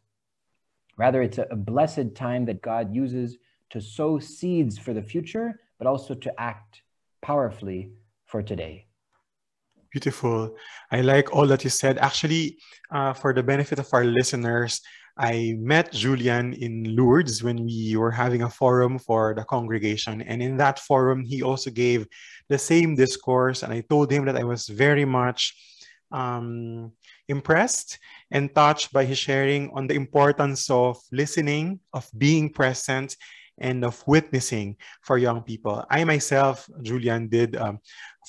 Rather, 0.97 1.23
it's 1.23 1.39
a, 1.39 1.55
blessed 1.55 2.15
time 2.15 2.47
that 2.47 2.63
God 2.63 2.95
uses 2.95 3.37
to 3.71 3.81
sow 3.81 4.19
seeds 4.19 4.79
for 4.79 4.95
the 4.95 5.03
future, 5.03 5.61
but 5.79 5.87
also 5.87 6.15
to 6.15 6.41
act 6.41 6.83
powerfully 7.21 7.93
for 8.25 8.43
today. 8.43 8.87
Beautiful. 9.93 10.57
I 10.91 11.03
like 11.03 11.35
all 11.35 11.47
that 11.47 11.65
you 11.65 11.71
said. 11.71 11.99
Actually, 11.99 12.59
uh, 12.91 13.13
for 13.13 13.33
the 13.35 13.43
benefit 13.43 13.79
of 13.79 13.89
our 13.93 14.05
listeners, 14.05 14.81
I 15.17 15.57
met 15.59 15.93
Julian 15.93 16.53
in 16.55 16.95
Lourdes 16.95 17.43
when 17.43 17.65
we 17.65 17.97
were 17.97 18.11
having 18.11 18.43
a 18.43 18.51
forum 18.51 18.99
for 18.99 19.35
the 19.35 19.45
congregation. 19.45 20.21
And 20.23 20.43
in 20.43 20.57
that 20.59 20.79
forum, 20.79 21.25
he 21.25 21.43
also 21.43 21.71
gave 21.71 22.07
the 22.49 22.59
same 22.59 22.95
discourse. 22.95 23.63
And 23.63 23.73
I 23.73 23.81
told 23.81 24.13
him 24.13 24.27
that 24.27 24.37
I 24.37 24.45
was 24.45 24.69
very 24.69 25.07
much 25.07 25.57
um, 26.13 26.93
impressed 27.29 27.99
and 28.31 28.55
touched 28.55 28.93
by 28.93 29.05
his 29.05 29.19
sharing 29.19 29.71
on 29.71 29.87
the 29.87 29.95
importance 29.95 30.69
of 30.69 31.01
listening, 31.13 31.81
of 31.93 32.09
being 32.19 32.51
present, 32.51 33.17
and 33.59 33.85
of 33.85 34.03
witnessing 34.07 34.77
for 35.03 35.19
young 35.19 35.43
people. 35.43 35.85
I 35.89 36.05
myself, 36.05 36.69
Julian, 36.83 37.29
did 37.29 37.57
um, 37.57 37.81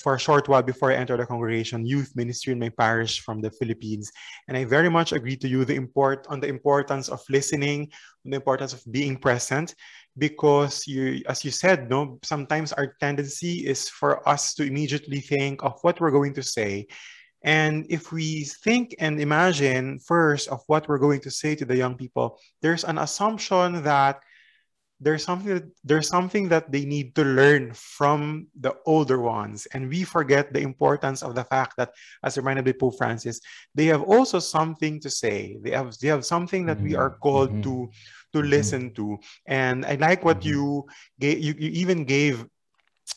for 0.02 0.14
a 0.14 0.18
short 0.18 0.48
while 0.48 0.62
before 0.62 0.92
I 0.92 0.96
entered 0.96 1.20
the 1.20 1.26
congregation 1.26 1.84
youth 1.84 2.12
ministry 2.14 2.52
in 2.52 2.58
my 2.58 2.68
parish 2.68 3.20
from 3.20 3.40
the 3.40 3.50
Philippines, 3.50 4.10
and 4.46 4.56
I 4.56 4.64
very 4.64 4.88
much 4.88 5.12
agree 5.12 5.36
to 5.36 5.48
you 5.48 5.64
the 5.64 5.74
import 5.74 6.26
on 6.28 6.40
the 6.40 6.48
importance 6.48 7.08
of 7.08 7.20
listening, 7.28 7.90
the 8.24 8.36
importance 8.36 8.72
of 8.72 8.82
being 8.90 9.16
present, 9.16 9.74
because 10.16 10.86
you, 10.86 11.22
as 11.28 11.44
you 11.44 11.50
said, 11.50 11.90
no, 11.90 12.18
sometimes 12.22 12.72
our 12.72 12.94
tendency 13.00 13.66
is 13.66 13.88
for 13.88 14.26
us 14.28 14.54
to 14.54 14.64
immediately 14.64 15.20
think 15.20 15.62
of 15.62 15.78
what 15.82 16.00
we're 16.00 16.10
going 16.10 16.34
to 16.34 16.42
say. 16.42 16.86
And 17.44 17.86
if 17.88 18.10
we 18.10 18.44
think 18.64 18.96
and 18.98 19.20
imagine 19.20 20.00
first 20.00 20.48
of 20.48 20.60
what 20.66 20.88
we're 20.88 20.98
going 20.98 21.20
to 21.20 21.30
say 21.30 21.54
to 21.54 21.64
the 21.64 21.76
young 21.76 21.96
people, 21.96 22.40
there's 22.62 22.84
an 22.84 22.98
assumption 22.98 23.82
that 23.84 24.20
there's 25.00 25.24
something 25.24 25.54
that, 25.54 25.64
there's 25.84 26.08
something 26.08 26.48
that 26.48 26.70
they 26.72 26.84
need 26.84 27.14
to 27.14 27.22
learn 27.22 27.72
from 27.74 28.46
the 28.60 28.74
older 28.86 29.20
ones 29.20 29.66
and 29.72 29.88
we 29.88 30.02
forget 30.04 30.52
the 30.52 30.60
importance 30.60 31.22
of 31.22 31.34
the 31.34 31.44
fact 31.44 31.74
that 31.76 31.90
as 32.24 32.36
reminded 32.36 32.64
by 32.64 32.72
pope 32.72 32.96
francis 32.98 33.40
they 33.74 33.86
have 33.86 34.02
also 34.02 34.38
something 34.38 35.00
to 35.00 35.10
say 35.10 35.56
they 35.62 35.70
have 35.70 35.96
they 35.98 36.08
have 36.08 36.24
something 36.24 36.66
that 36.66 36.78
mm-hmm. 36.78 36.86
we 36.86 36.96
are 36.96 37.10
called 37.10 37.50
mm-hmm. 37.50 37.62
to 37.62 37.90
to 38.32 38.38
mm-hmm. 38.38 38.50
listen 38.50 38.94
to 38.94 39.16
and 39.46 39.86
i 39.86 39.94
like 39.94 40.24
what 40.24 40.40
mm-hmm. 40.40 40.50
you 40.50 40.86
gave 41.20 41.38
you, 41.38 41.54
you 41.58 41.70
even 41.70 42.04
gave 42.04 42.44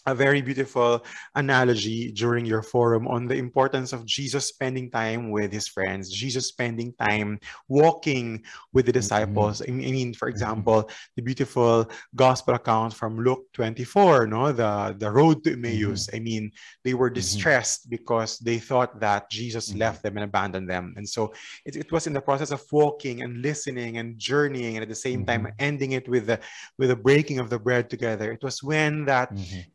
a 0.06 0.15
very 0.15 0.41
beautiful 0.41 1.06
analogy 1.36 2.12
during 2.12 2.45
your 2.45 2.63
forum 2.63 3.08
on 3.08 3.27
the 3.27 3.36
importance 3.36 3.93
of 3.93 4.06
Jesus 4.06 4.47
spending 4.47 4.89
time 4.89 5.30
with 5.30 5.51
his 5.51 5.67
friends, 5.67 6.10
Jesus 6.10 6.47
spending 6.47 6.93
time 6.93 7.39
walking 7.67 8.43
with 8.73 8.86
the 8.86 8.91
mm-hmm. 8.91 8.99
disciples. 8.99 9.62
Mm-hmm. 9.62 9.88
I 9.88 9.91
mean, 9.91 10.13
for 10.13 10.27
mm-hmm. 10.27 10.36
example, 10.36 10.89
the 11.15 11.21
beautiful 11.21 11.89
gospel 12.15 12.56
account 12.56 12.93
from 12.93 13.19
Luke 13.23 13.45
24, 13.54 14.27
no, 14.27 14.51
the, 14.51 14.95
the 14.97 15.12
road 15.12 15.43
to 15.43 15.54
Emmaus. 15.54 16.08
Mm-hmm. 16.08 16.15
I 16.15 16.19
mean, 16.19 16.51
they 16.84 16.93
were 16.93 17.10
mm-hmm. 17.10 17.15
distressed 17.15 17.89
because 17.89 18.39
they 18.39 18.58
thought 18.58 18.99
that 18.99 19.30
Jesus 19.30 19.69
mm-hmm. 19.69 19.80
left 19.80 20.04
them 20.04 20.17
and 20.17 20.23
abandoned 20.23 20.69
them. 20.69 20.93
And 20.97 21.08
so 21.08 21.34
it, 21.65 21.75
it 21.75 21.91
was 21.91 22.08
in 22.08 22.13
the 22.13 22.21
process 22.21 22.51
of 22.51 22.63
walking 22.71 23.21
and 23.21 23.41
listening 23.41 23.97
and 23.97 24.17
journeying 24.17 24.77
and 24.77 24.84
at 24.84 24.89
the 24.89 24.95
same 24.95 25.25
time 25.25 25.47
ending 25.60 25.91
it 25.91 26.08
with 26.08 26.27
the 26.27 26.39
with 26.77 26.89
the 26.89 26.95
breaking 26.95 27.39
of 27.39 27.49
the 27.49 27.60
bread 27.60 27.89
together. 27.89 28.32
It 28.32 28.43
was 28.43 28.63
when 28.63 29.06
that 29.06 29.32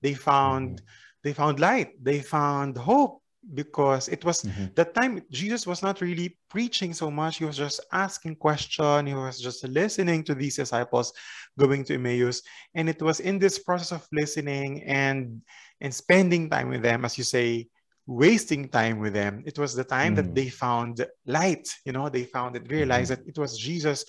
they 0.07 0.15
found 0.15 0.69
mm-hmm. 0.77 1.23
they 1.25 1.33
found 1.33 1.57
light 1.59 1.91
they 2.09 2.21
found 2.21 2.73
hope 2.79 3.15
because 3.55 4.09
it 4.09 4.25
was 4.25 4.43
mm-hmm. 4.43 4.67
that 4.79 4.95
time 4.95 5.13
jesus 5.31 5.67
was 5.67 5.83
not 5.83 6.01
really 6.01 6.29
preaching 6.55 6.93
so 6.93 7.11
much 7.11 7.39
he 7.39 7.45
was 7.45 7.57
just 7.57 7.79
asking 7.93 8.35
question 8.47 9.07
he 9.07 9.15
was 9.15 9.41
just 9.41 9.61
listening 9.81 10.21
to 10.25 10.35
these 10.35 10.57
disciples 10.63 11.13
going 11.59 11.83
to 11.85 11.95
emmaus 11.95 12.43
and 12.75 12.89
it 12.89 13.01
was 13.03 13.19
in 13.21 13.39
this 13.39 13.59
process 13.59 13.93
of 13.93 14.07
listening 14.13 14.83
and 14.85 15.43
and 15.81 15.93
spending 15.95 16.51
time 16.51 16.69
with 16.69 16.83
them 16.83 17.05
as 17.05 17.19
you 17.19 17.25
say 17.25 17.67
wasting 18.07 18.69
time 18.69 18.99
with 19.01 19.15
them 19.21 19.43
it 19.51 19.59
was 19.59 19.75
the 19.75 19.89
time 19.97 20.13
mm. 20.13 20.17
that 20.17 20.35
they 20.35 20.49
found 20.49 21.05
light 21.27 21.67
you 21.85 21.93
know 21.93 22.09
they 22.09 22.25
found 22.25 22.55
it 22.55 22.71
realized 22.71 23.11
mm-hmm. 23.11 23.25
that 23.25 23.31
it 23.31 23.39
was 23.39 23.59
jesus 23.59 24.05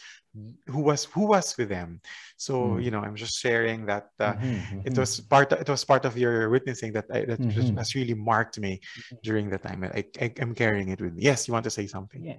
who 0.67 0.81
was 0.81 1.05
who 1.05 1.27
was 1.27 1.55
with 1.57 1.69
them 1.69 2.01
so 2.37 2.53
mm. 2.53 2.83
you 2.83 2.91
know 2.91 2.99
i'm 2.99 3.15
just 3.15 3.39
sharing 3.39 3.85
that 3.85 4.09
uh, 4.19 4.33
mm-hmm, 4.33 4.79
it 4.79 4.91
mm-hmm. 4.91 4.99
was 4.99 5.19
part 5.21 5.51
of, 5.51 5.61
it 5.61 5.69
was 5.69 5.83
part 5.83 6.05
of 6.05 6.17
your 6.17 6.49
witnessing 6.49 6.91
that 6.93 7.05
I, 7.11 7.25
that 7.25 7.39
mm-hmm. 7.39 7.77
has 7.77 7.95
really 7.95 8.13
marked 8.13 8.59
me 8.59 8.79
mm-hmm. 8.79 9.15
during 9.23 9.49
the 9.49 9.57
time 9.57 9.83
I, 9.83 10.05
I 10.21 10.33
am 10.39 10.53
carrying 10.53 10.89
it 10.89 11.01
with 11.01 11.13
me 11.13 11.23
yes 11.23 11.47
you 11.47 11.53
want 11.53 11.63
to 11.65 11.69
say 11.69 11.87
something 11.87 12.23
yeah 12.23 12.35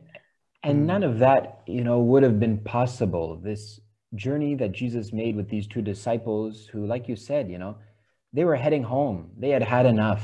and 0.63 0.83
mm. 0.83 0.87
none 0.87 1.03
of 1.03 1.19
that 1.21 1.61
you 1.67 1.85
know 1.85 2.01
would 2.01 2.23
have 2.23 2.39
been 2.39 2.59
possible 2.59 3.37
this 3.37 3.81
journey 4.15 4.55
that 4.55 4.73
jesus 4.73 5.13
made 5.13 5.37
with 5.37 5.49
these 5.49 5.67
two 5.67 5.83
disciples 5.83 6.67
who 6.67 6.87
like 6.87 7.09
you 7.09 7.17
said 7.17 7.51
you 7.51 7.59
know 7.59 7.77
they 8.33 8.45
were 8.45 8.57
heading 8.57 8.83
home 8.83 9.31
they 9.39 9.51
had 9.51 9.63
had 9.63 9.87
enough 9.87 10.23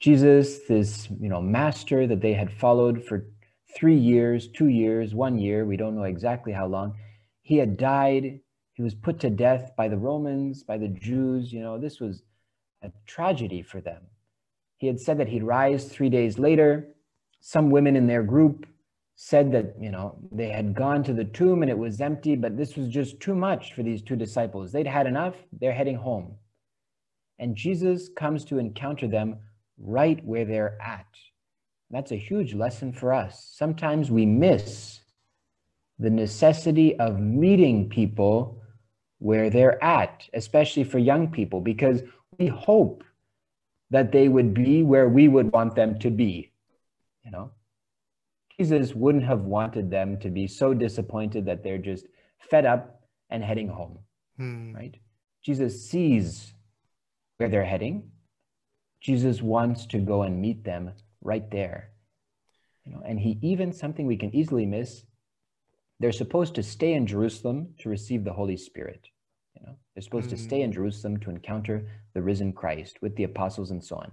jesus 0.00 0.60
this 0.68 1.08
you 1.20 1.28
know 1.28 1.40
master 1.40 2.06
that 2.06 2.20
they 2.20 2.32
had 2.32 2.50
followed 2.52 3.04
for 3.04 3.26
three 3.74 3.96
years, 3.96 4.48
two 4.48 4.68
years, 4.68 5.14
one 5.14 5.38
year, 5.38 5.64
we 5.64 5.76
don't 5.76 5.96
know 5.96 6.04
exactly 6.04 6.52
how 6.52 6.66
long. 6.66 6.94
He 7.42 7.56
had 7.56 7.76
died. 7.76 8.40
He 8.74 8.82
was 8.82 8.94
put 8.94 9.20
to 9.20 9.30
death 9.30 9.72
by 9.76 9.88
the 9.88 9.98
Romans, 9.98 10.62
by 10.62 10.78
the 10.78 10.88
Jews. 10.88 11.52
You 11.52 11.60
know, 11.60 11.78
this 11.78 12.00
was 12.00 12.22
a 12.82 12.90
tragedy 13.06 13.62
for 13.62 13.80
them. 13.80 14.02
He 14.76 14.86
had 14.86 15.00
said 15.00 15.18
that 15.18 15.28
he'd 15.28 15.44
rise 15.44 15.84
three 15.84 16.10
days 16.10 16.38
later. 16.38 16.88
Some 17.40 17.70
women 17.70 17.96
in 17.96 18.06
their 18.06 18.22
group 18.22 18.66
said 19.14 19.52
that, 19.52 19.74
you 19.80 19.90
know, 19.90 20.18
they 20.32 20.48
had 20.48 20.74
gone 20.74 21.04
to 21.04 21.12
the 21.12 21.24
tomb 21.24 21.62
and 21.62 21.70
it 21.70 21.78
was 21.78 22.00
empty, 22.00 22.34
but 22.34 22.56
this 22.56 22.76
was 22.76 22.88
just 22.88 23.20
too 23.20 23.34
much 23.34 23.74
for 23.74 23.82
these 23.82 24.02
two 24.02 24.16
disciples. 24.16 24.72
They'd 24.72 24.86
had 24.86 25.06
enough. 25.06 25.34
They're 25.52 25.72
heading 25.72 25.96
home. 25.96 26.36
And 27.38 27.56
Jesus 27.56 28.08
comes 28.16 28.44
to 28.46 28.58
encounter 28.58 29.06
them 29.06 29.38
right 29.78 30.24
where 30.24 30.44
they're 30.44 30.80
at. 30.80 31.06
That's 31.92 32.10
a 32.10 32.16
huge 32.16 32.54
lesson 32.54 32.92
for 32.92 33.12
us. 33.12 33.52
Sometimes 33.54 34.10
we 34.10 34.24
miss 34.24 35.00
the 35.98 36.08
necessity 36.08 36.98
of 36.98 37.20
meeting 37.20 37.90
people 37.90 38.62
where 39.18 39.50
they're 39.50 39.82
at, 39.84 40.26
especially 40.32 40.84
for 40.84 40.98
young 40.98 41.30
people, 41.30 41.60
because 41.60 42.02
we 42.38 42.46
hope 42.46 43.04
that 43.90 44.10
they 44.10 44.26
would 44.26 44.54
be 44.54 44.82
where 44.82 45.08
we 45.08 45.28
would 45.28 45.52
want 45.52 45.76
them 45.76 45.98
to 45.98 46.10
be. 46.10 46.50
You 47.26 47.30
know, 47.30 47.52
Jesus 48.58 48.94
wouldn't 48.94 49.24
have 49.24 49.42
wanted 49.42 49.90
them 49.90 50.18
to 50.20 50.30
be 50.30 50.46
so 50.46 50.72
disappointed 50.72 51.44
that 51.44 51.62
they're 51.62 51.76
just 51.76 52.06
fed 52.38 52.64
up 52.64 53.02
and 53.28 53.44
heading 53.44 53.68
home, 53.68 53.98
hmm. 54.38 54.74
right? 54.74 54.96
Jesus 55.42 55.88
sees 55.88 56.54
where 57.36 57.50
they're 57.50 57.64
heading. 57.64 58.10
Jesus 59.00 59.42
wants 59.42 59.84
to 59.86 59.98
go 59.98 60.22
and 60.22 60.40
meet 60.40 60.64
them 60.64 60.92
right 61.22 61.48
there. 61.50 61.90
You 62.84 62.92
know, 62.92 63.02
and 63.04 63.18
he 63.18 63.38
even 63.42 63.72
something 63.72 64.06
we 64.06 64.16
can 64.16 64.34
easily 64.34 64.66
miss. 64.66 65.04
They're 66.00 66.12
supposed 66.12 66.56
to 66.56 66.62
stay 66.62 66.94
in 66.94 67.06
Jerusalem 67.06 67.74
to 67.78 67.88
receive 67.88 68.24
the 68.24 68.32
Holy 68.32 68.56
Spirit. 68.56 69.06
You 69.54 69.62
know, 69.66 69.76
they're 69.94 70.02
supposed 70.02 70.26
mm-hmm. 70.26 70.36
to 70.36 70.42
stay 70.42 70.62
in 70.62 70.70
mm. 70.70 70.74
Jerusalem 70.74 71.18
to 71.20 71.30
encounter 71.30 71.88
the 72.14 72.22
risen 72.22 72.52
Christ 72.52 73.00
with 73.00 73.14
the 73.16 73.24
apostles 73.24 73.70
and 73.70 73.84
so 73.84 73.96
on. 73.96 74.10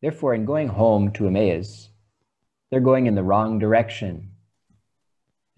Therefore, 0.00 0.34
in 0.34 0.44
going 0.44 0.68
home 0.68 1.12
to 1.12 1.26
Emmaus, 1.26 1.90
they're 2.70 2.80
going 2.80 3.06
in 3.06 3.14
the 3.14 3.22
wrong 3.22 3.58
direction. 3.58 4.30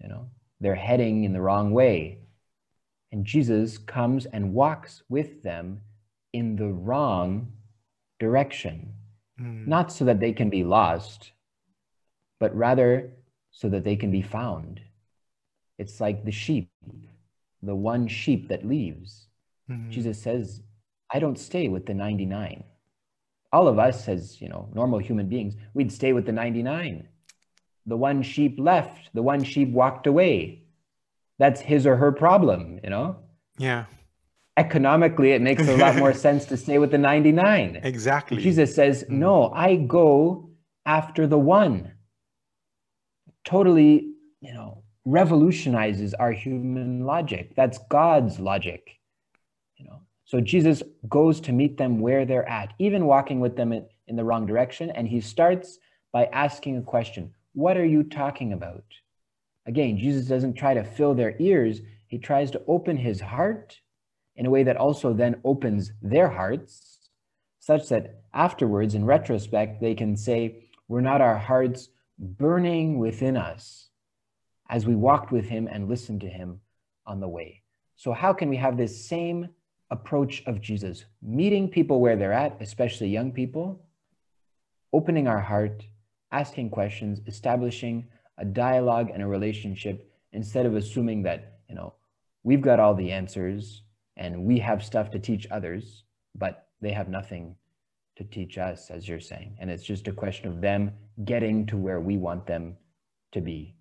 You 0.01 0.09
know, 0.09 0.29
they're 0.59 0.75
heading 0.75 1.23
in 1.23 1.33
the 1.33 1.41
wrong 1.41 1.71
way. 1.71 2.19
And 3.11 3.25
Jesus 3.25 3.77
comes 3.77 4.25
and 4.25 4.53
walks 4.53 5.03
with 5.09 5.43
them 5.43 5.81
in 6.33 6.55
the 6.55 6.69
wrong 6.69 7.53
direction. 8.19 8.93
Mm. 9.41 9.67
Not 9.67 9.91
so 9.91 10.05
that 10.05 10.19
they 10.19 10.33
can 10.33 10.49
be 10.49 10.63
lost, 10.63 11.31
but 12.39 12.55
rather 12.55 13.13
so 13.51 13.69
that 13.69 13.83
they 13.83 13.95
can 13.95 14.11
be 14.11 14.21
found. 14.21 14.81
It's 15.77 15.99
like 15.99 16.23
the 16.23 16.31
sheep, 16.31 16.69
the 17.63 17.75
one 17.75 18.07
sheep 18.07 18.49
that 18.49 18.67
leaves. 18.67 19.27
Mm-hmm. 19.69 19.89
Jesus 19.89 20.21
says, 20.21 20.61
I 21.11 21.19
don't 21.19 21.39
stay 21.39 21.67
with 21.67 21.85
the 21.85 21.93
99. 21.93 22.63
All 23.51 23.67
of 23.67 23.79
us, 23.79 24.07
as 24.07 24.39
you 24.41 24.47
know, 24.47 24.69
normal 24.73 24.99
human 24.99 25.27
beings, 25.27 25.55
we'd 25.73 25.91
stay 25.91 26.13
with 26.13 26.25
the 26.25 26.31
99. 26.31 27.07
The 27.85 27.97
one 27.97 28.21
sheep 28.21 28.55
left, 28.59 29.09
the 29.13 29.23
one 29.23 29.43
sheep 29.43 29.69
walked 29.69 30.07
away. 30.07 30.63
That's 31.39 31.59
his 31.59 31.87
or 31.87 31.97
her 31.97 32.11
problem, 32.11 32.79
you 32.83 32.89
know? 32.89 33.17
Yeah 33.57 33.85
economically 34.61 35.31
it 35.31 35.41
makes 35.41 35.67
a 35.67 35.77
lot 35.77 35.95
more 35.95 36.13
sense 36.27 36.45
to 36.45 36.55
stay 36.55 36.77
with 36.77 36.91
the 36.91 36.97
99 36.97 37.79
exactly. 37.83 38.41
Jesus 38.41 38.73
says 38.79 39.03
mm. 39.03 39.09
no 39.25 39.51
i 39.67 39.75
go 39.75 40.49
after 40.85 41.27
the 41.27 41.37
one. 41.37 41.91
Totally 43.43 43.91
you 44.45 44.53
know 44.53 44.83
revolutionizes 45.05 46.13
our 46.13 46.31
human 46.31 47.05
logic. 47.13 47.55
That's 47.55 47.77
god's 47.89 48.39
logic 48.39 48.81
you 49.77 49.85
know. 49.87 49.99
So 50.25 50.39
jesus 50.39 50.79
goes 51.19 51.41
to 51.41 51.51
meet 51.51 51.75
them 51.77 51.99
where 52.05 52.23
they're 52.25 52.49
at 52.59 52.69
even 52.87 53.05
walking 53.13 53.39
with 53.39 53.55
them 53.55 53.69
in, 53.77 53.83
in 54.09 54.15
the 54.15 54.23
wrong 54.27 54.45
direction. 54.45 54.87
And 54.91 55.07
he 55.07 55.21
starts 55.21 55.79
by 56.11 56.25
asking 56.43 56.77
a 56.77 56.89
question. 56.93 57.23
What 57.53 57.77
are 57.77 57.91
you 57.95 58.03
talking 58.03 58.53
about? 58.53 58.87
Again 59.65 59.97
jesus 59.97 60.25
doesn't 60.33 60.53
try 60.61 60.73
to 60.75 60.83
fill 60.83 61.13
their 61.15 61.35
ears. 61.39 61.81
He 62.13 62.17
tries 62.19 62.51
to 62.51 62.61
open 62.67 62.97
his 62.97 63.21
heart 63.21 63.67
in 64.35 64.45
a 64.45 64.49
way 64.49 64.63
that 64.63 64.77
also 64.77 65.13
then 65.13 65.41
opens 65.43 65.91
their 66.01 66.29
hearts, 66.29 67.09
such 67.59 67.89
that 67.89 68.21
afterwards, 68.33 68.95
in 68.95 69.05
retrospect, 69.05 69.81
they 69.81 69.93
can 69.93 70.15
say, 70.15 70.69
Were 70.87 71.01
not 71.01 71.21
our 71.21 71.37
hearts 71.37 71.89
burning 72.17 72.97
within 72.97 73.37
us 73.37 73.89
as 74.69 74.85
we 74.85 74.95
walked 74.95 75.31
with 75.31 75.45
him 75.45 75.67
and 75.67 75.89
listened 75.89 76.21
to 76.21 76.29
him 76.29 76.61
on 77.05 77.19
the 77.19 77.27
way. 77.27 77.61
So, 77.95 78.13
how 78.13 78.33
can 78.33 78.49
we 78.49 78.57
have 78.57 78.77
this 78.77 79.05
same 79.05 79.49
approach 79.91 80.41
of 80.47 80.61
Jesus, 80.61 81.05
meeting 81.21 81.67
people 81.67 81.99
where 81.99 82.15
they're 82.15 82.33
at, 82.33 82.57
especially 82.61 83.09
young 83.09 83.31
people, 83.31 83.83
opening 84.93 85.27
our 85.27 85.41
heart, 85.41 85.85
asking 86.31 86.69
questions, 86.69 87.19
establishing 87.27 88.07
a 88.37 88.45
dialogue 88.45 89.09
and 89.13 89.21
a 89.21 89.27
relationship 89.27 90.09
instead 90.31 90.65
of 90.65 90.75
assuming 90.75 91.23
that, 91.23 91.59
you 91.67 91.75
know, 91.75 91.93
we've 92.43 92.61
got 92.61 92.79
all 92.79 92.95
the 92.95 93.11
answers 93.11 93.83
and 94.17 94.45
we 94.45 94.59
have 94.59 94.83
stuff 94.83 95.11
to 95.11 95.19
teach 95.19 95.47
others, 95.51 96.03
but 96.35 96.67
they 96.81 96.91
have 96.91 97.09
nothing 97.09 97.55
to 98.17 98.23
teach 98.23 98.57
us, 98.57 98.89
as 98.89 99.07
you're 99.07 99.19
saying. 99.19 99.55
And 99.59 99.69
it's 99.69 99.83
just 99.83 100.07
a 100.07 100.11
question 100.11 100.47
of 100.47 100.61
them 100.61 100.91
getting 101.25 101.65
to 101.67 101.77
where 101.77 101.99
we 101.99 102.17
want 102.17 102.45
them 102.45 102.77
to 103.31 103.41
be. 103.41 103.75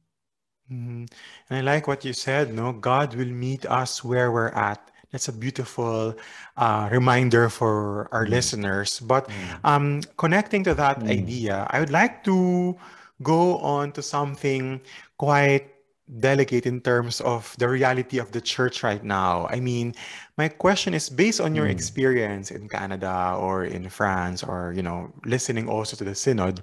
Mm-hmm. 0.71 1.05
And 1.51 1.59
I 1.59 1.61
like 1.61 1.89
what 1.89 2.05
you 2.05 2.13
said, 2.13 2.55
no? 2.55 2.73
God 2.73 3.15
will 3.15 3.27
meet 3.27 3.67
us 3.67 4.05
where 4.05 4.31
we're 4.31 4.55
at. 4.55 4.91
That's 5.11 5.27
a 5.27 5.33
beautiful 5.33 6.15
uh, 6.57 6.89
reminder 6.93 7.49
for 7.49 8.09
our 8.13 8.25
mm. 8.25 8.31
listeners. 8.31 9.01
But 9.01 9.29
mm. 9.29 9.35
um, 9.65 10.03
connecting 10.17 10.63
to 10.65 10.75
that 10.75 11.01
mm. 11.01 11.11
idea, 11.11 11.67
I 11.71 11.81
would 11.81 11.91
like 11.91 12.23
to 12.25 12.79
go 13.23 13.59
on 13.59 13.91
to 13.93 14.03
something 14.03 14.81
quite 15.19 15.70
delicate 16.19 16.67
in 16.67 16.81
terms 16.81 17.21
of 17.21 17.55
the 17.59 17.69
reality 17.69 18.19
of 18.19 18.33
the 18.33 18.41
church 18.41 18.83
right 18.83 19.05
now. 19.05 19.47
I 19.49 19.61
mean, 19.61 19.95
my 20.37 20.49
question 20.49 20.95
is 20.95 21.09
based 21.09 21.41
on 21.41 21.55
your 21.55 21.67
mm. 21.67 21.71
experience 21.71 22.51
in 22.51 22.69
Canada 22.69 23.37
or 23.39 23.65
in 23.65 23.89
France 23.89 24.43
or, 24.43 24.73
you 24.75 24.83
know, 24.83 25.13
listening 25.25 25.69
also 25.69 25.97
to 25.97 26.05
the 26.05 26.15
synod, 26.15 26.63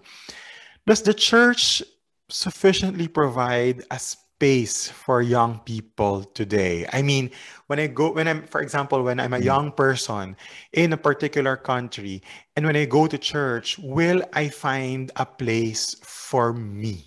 does 0.86 1.02
the 1.02 1.14
church 1.14 1.84
sufficiently 2.30 3.08
provide 3.08 3.84
a 3.92 4.00
space 4.00 4.90
for 4.90 5.22
young 5.22 5.60
people 5.60 6.24
today? 6.24 6.86
I 6.92 7.02
mean, 7.02 7.32
when 7.68 7.80
I 7.80 7.88
go, 7.88 8.12
when 8.12 8.28
I'm, 8.28 8.46
for 8.48 8.62
example, 8.62 9.02
when 9.04 9.20
I'm 9.20 9.34
a 9.34 9.40
mm. 9.40 9.44
young 9.44 9.72
person 9.72 10.36
in 10.74 10.94
a 10.94 10.98
particular 10.98 11.56
country, 11.56 12.22
and 12.56 12.66
when 12.66 12.76
I 12.76 12.86
go 12.86 13.08
to 13.08 13.18
church, 13.18 13.80
will 13.80 14.24
I 14.34 14.50
find 14.50 15.12
a 15.16 15.26
place 15.26 15.96
for 16.04 16.54
me? 16.54 17.07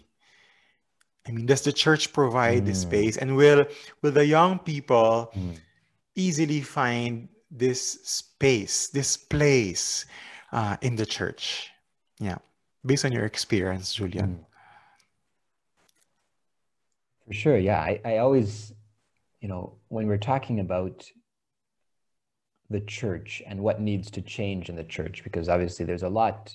I 1.26 1.32
mean, 1.32 1.46
does 1.46 1.62
the 1.62 1.72
church 1.72 2.12
provide 2.12 2.64
the 2.64 2.72
mm. 2.72 2.76
space, 2.76 3.16
and 3.16 3.36
will 3.36 3.66
will 4.02 4.12
the 4.12 4.24
young 4.24 4.58
people 4.58 5.30
mm. 5.34 5.56
easily 6.14 6.60
find 6.60 7.28
this 7.50 8.00
space, 8.04 8.88
this 8.88 9.16
place 9.16 10.06
uh, 10.52 10.76
in 10.80 10.96
the 10.96 11.04
church? 11.04 11.70
Yeah, 12.18 12.38
based 12.84 13.04
on 13.04 13.12
your 13.12 13.26
experience, 13.26 13.94
Julian. 13.94 14.46
For 17.26 17.34
sure, 17.34 17.58
yeah. 17.58 17.80
I, 17.80 18.00
I 18.04 18.18
always, 18.18 18.72
you 19.40 19.48
know, 19.48 19.76
when 19.88 20.06
we're 20.08 20.18
talking 20.18 20.60
about 20.60 21.08
the 22.70 22.80
church 22.80 23.42
and 23.46 23.60
what 23.60 23.80
needs 23.80 24.10
to 24.12 24.22
change 24.22 24.68
in 24.68 24.76
the 24.76 24.84
church, 24.84 25.22
because 25.22 25.48
obviously 25.48 25.84
there's 25.84 26.02
a 26.02 26.08
lot 26.08 26.52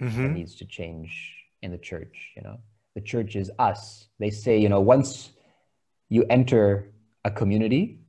mm-hmm. 0.00 0.22
that 0.22 0.28
needs 0.30 0.54
to 0.56 0.64
change 0.64 1.34
in 1.60 1.72
the 1.72 1.78
church, 1.78 2.32
you 2.36 2.42
know 2.42 2.60
the 2.96 3.02
church 3.02 3.36
is 3.36 3.50
us. 3.58 4.08
They 4.18 4.30
say, 4.30 4.58
you 4.58 4.70
know, 4.70 4.80
once 4.80 5.30
you 6.08 6.24
enter 6.30 6.90
a 7.26 7.30
community, 7.30 8.00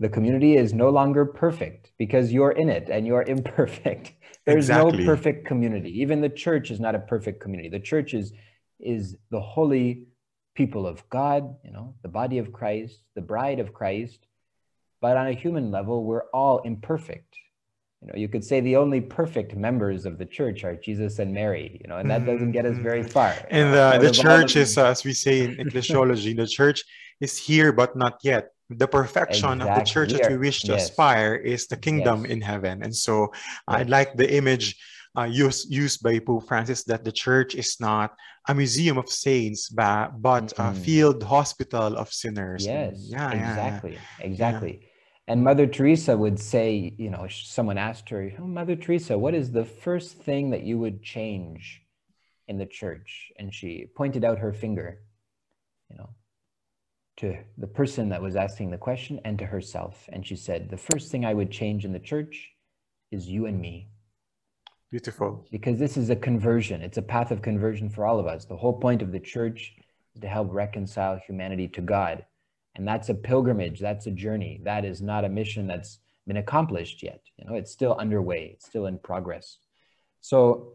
the 0.00 0.10
community 0.10 0.56
is 0.56 0.74
no 0.74 0.90
longer 0.90 1.24
perfect 1.24 1.92
because 1.98 2.30
you're 2.30 2.50
in 2.52 2.68
it 2.68 2.90
and 2.90 3.06
you're 3.06 3.22
imperfect. 3.36 4.12
There's 4.44 4.66
exactly. 4.66 4.98
no 4.98 5.06
perfect 5.06 5.46
community. 5.46 6.02
Even 6.02 6.20
the 6.20 6.28
church 6.28 6.70
is 6.70 6.78
not 6.78 6.94
a 6.94 6.98
perfect 6.98 7.40
community. 7.40 7.70
The 7.70 7.80
church 7.80 8.12
is 8.12 8.32
is 8.78 9.16
the 9.30 9.40
holy 9.40 10.08
people 10.54 10.86
of 10.86 11.08
God, 11.08 11.56
you 11.64 11.72
know, 11.72 11.94
the 12.02 12.08
body 12.08 12.36
of 12.36 12.52
Christ, 12.52 12.98
the 13.14 13.22
bride 13.22 13.60
of 13.60 13.72
Christ. 13.72 14.26
But 15.00 15.16
on 15.16 15.26
a 15.26 15.32
human 15.32 15.70
level, 15.70 16.04
we're 16.04 16.28
all 16.34 16.58
imperfect 16.58 17.34
you 18.04 18.12
know 18.12 18.18
you 18.18 18.28
could 18.28 18.44
say 18.44 18.60
the 18.60 18.76
only 18.76 19.00
perfect 19.00 19.56
members 19.56 20.04
of 20.04 20.18
the 20.18 20.26
church 20.26 20.64
are 20.64 20.76
jesus 20.76 21.18
and 21.18 21.32
mary 21.32 21.80
you 21.80 21.88
know 21.88 21.96
and 21.96 22.10
that 22.10 22.26
doesn't 22.26 22.52
get 22.52 22.66
us 22.66 22.76
very 22.76 23.00
mm-hmm. 23.00 23.10
far 23.10 23.34
and 23.50 23.72
the, 23.72 24.06
the 24.06 24.12
church 24.12 24.56
is 24.56 24.76
uh, 24.76 24.86
as 24.86 25.04
we 25.04 25.12
say 25.12 25.44
in 25.44 25.56
ecclesiology 25.56 26.36
the 26.36 26.46
church 26.46 26.84
is 27.20 27.38
here 27.38 27.72
but 27.72 27.96
not 27.96 28.18
yet 28.22 28.50
the 28.70 28.86
perfection 28.86 29.52
exactly. 29.52 29.70
of 29.70 29.78
the 29.78 29.84
church 29.84 30.12
that 30.12 30.30
we 30.30 30.36
wish 30.36 30.62
to 30.62 30.72
yes. 30.72 30.90
aspire 30.90 31.34
is 31.34 31.66
the 31.66 31.76
kingdom 31.76 32.22
yes. 32.22 32.32
in 32.32 32.40
heaven 32.40 32.82
and 32.82 32.94
so 32.94 33.32
i 33.68 33.82
like 33.82 34.14
the 34.16 34.30
image 34.34 34.76
uh, 35.16 35.22
used 35.22 35.70
used 35.70 36.02
by 36.02 36.18
Pope 36.18 36.44
Francis 36.48 36.82
that 36.82 37.04
the 37.04 37.12
church 37.12 37.54
is 37.54 37.76
not 37.78 38.16
a 38.48 38.54
museum 38.54 38.98
of 38.98 39.08
saints, 39.08 39.68
but, 39.68 40.08
but 40.20 40.48
mm-hmm. 40.48 40.60
a 40.60 40.74
field 40.74 41.22
hospital 41.22 41.96
of 41.96 42.12
sinners. 42.12 42.66
Yes, 42.66 42.96
yeah, 42.98 43.30
exactly, 43.30 43.92
yeah. 43.92 44.26
exactly. 44.26 44.80
Yeah. 44.82 44.88
And 45.26 45.42
Mother 45.42 45.66
Teresa 45.66 46.16
would 46.16 46.38
say, 46.38 46.94
you 46.98 47.08
know, 47.08 47.26
someone 47.28 47.78
asked 47.78 48.10
her, 48.10 48.30
oh, 48.38 48.46
Mother 48.46 48.76
Teresa, 48.76 49.16
what 49.16 49.34
is 49.34 49.50
the 49.50 49.64
first 49.64 50.18
thing 50.18 50.50
that 50.50 50.64
you 50.64 50.78
would 50.78 51.02
change 51.02 51.80
in 52.46 52.58
the 52.58 52.66
church? 52.66 53.32
And 53.38 53.54
she 53.54 53.86
pointed 53.96 54.22
out 54.22 54.38
her 54.38 54.52
finger, 54.52 55.00
you 55.88 55.96
know, 55.96 56.10
to 57.16 57.38
the 57.56 57.66
person 57.66 58.10
that 58.10 58.20
was 58.20 58.36
asking 58.36 58.70
the 58.70 58.76
question 58.76 59.18
and 59.24 59.38
to 59.38 59.46
herself. 59.46 60.08
And 60.12 60.26
she 60.26 60.36
said, 60.36 60.68
the 60.68 60.76
first 60.76 61.10
thing 61.10 61.24
I 61.24 61.32
would 61.32 61.50
change 61.50 61.86
in 61.86 61.92
the 61.92 61.98
church 61.98 62.50
is 63.10 63.26
you 63.26 63.46
and 63.46 63.58
me. 63.58 63.88
Beautiful. 64.90 65.46
Because 65.50 65.78
this 65.78 65.96
is 65.96 66.10
a 66.10 66.16
conversion, 66.16 66.82
it's 66.82 66.98
a 66.98 67.02
path 67.02 67.30
of 67.30 67.40
conversion 67.40 67.88
for 67.88 68.04
all 68.04 68.20
of 68.20 68.26
us. 68.26 68.44
The 68.44 68.56
whole 68.56 68.78
point 68.78 69.00
of 69.00 69.10
the 69.10 69.20
church 69.20 69.72
is 70.14 70.20
to 70.20 70.28
help 70.28 70.48
reconcile 70.52 71.18
humanity 71.26 71.66
to 71.68 71.80
God. 71.80 72.26
And 72.76 72.86
that's 72.86 73.08
a 73.08 73.14
pilgrimage, 73.14 73.80
that's 73.80 74.06
a 74.06 74.10
journey. 74.10 74.60
That 74.64 74.84
is 74.84 75.00
not 75.00 75.24
a 75.24 75.28
mission 75.28 75.66
that's 75.66 75.98
been 76.26 76.38
accomplished 76.38 77.02
yet. 77.02 77.20
You 77.36 77.46
know, 77.46 77.54
it's 77.54 77.70
still 77.70 77.94
underway, 77.94 78.50
it's 78.54 78.66
still 78.66 78.86
in 78.86 78.98
progress. 78.98 79.58
So 80.20 80.74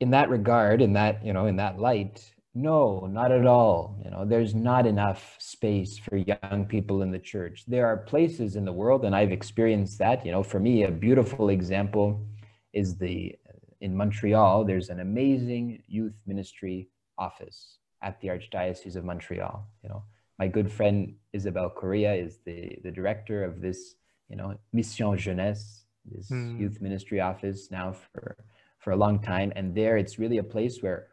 in 0.00 0.10
that 0.10 0.30
regard, 0.30 0.82
in 0.82 0.92
that, 0.94 1.24
you 1.24 1.32
know, 1.32 1.46
in 1.46 1.56
that 1.56 1.78
light, 1.78 2.32
no, 2.54 3.08
not 3.10 3.32
at 3.32 3.46
all. 3.46 3.98
You 4.04 4.10
know, 4.10 4.24
there's 4.26 4.54
not 4.54 4.86
enough 4.86 5.36
space 5.38 5.96
for 5.96 6.16
young 6.16 6.66
people 6.68 7.02
in 7.02 7.10
the 7.10 7.18
church. 7.18 7.64
There 7.66 7.86
are 7.86 7.96
places 7.96 8.56
in 8.56 8.64
the 8.64 8.72
world, 8.72 9.04
and 9.04 9.16
I've 9.16 9.32
experienced 9.32 9.98
that. 9.98 10.26
You 10.26 10.32
know, 10.32 10.42
for 10.42 10.60
me, 10.60 10.84
a 10.84 10.90
beautiful 10.90 11.48
example 11.48 12.26
is 12.72 12.98
the 12.98 13.34
in 13.80 13.96
Montreal. 13.96 14.64
There's 14.64 14.90
an 14.90 15.00
amazing 15.00 15.82
youth 15.86 16.14
ministry 16.26 16.88
office 17.16 17.78
at 18.02 18.20
the 18.20 18.28
Archdiocese 18.28 18.96
of 18.96 19.04
Montreal. 19.04 19.66
You 19.82 19.88
know, 19.88 20.02
my 20.38 20.48
good 20.48 20.70
friend 20.70 21.14
Isabel 21.32 21.70
Correa 21.70 22.14
is 22.14 22.38
the, 22.44 22.78
the 22.82 22.90
director 22.90 23.44
of 23.44 23.60
this, 23.60 23.94
you 24.28 24.36
know, 24.36 24.56
Mission 24.72 25.16
Jeunesse, 25.16 25.84
this 26.04 26.30
mm. 26.30 26.58
youth 26.58 26.80
ministry 26.80 27.20
office 27.20 27.70
now 27.70 27.92
for, 27.92 28.36
for 28.78 28.92
a 28.92 28.96
long 28.96 29.20
time. 29.20 29.52
And 29.56 29.74
there 29.74 29.96
it's 29.96 30.18
really 30.18 30.38
a 30.38 30.42
place 30.42 30.82
where 30.82 31.08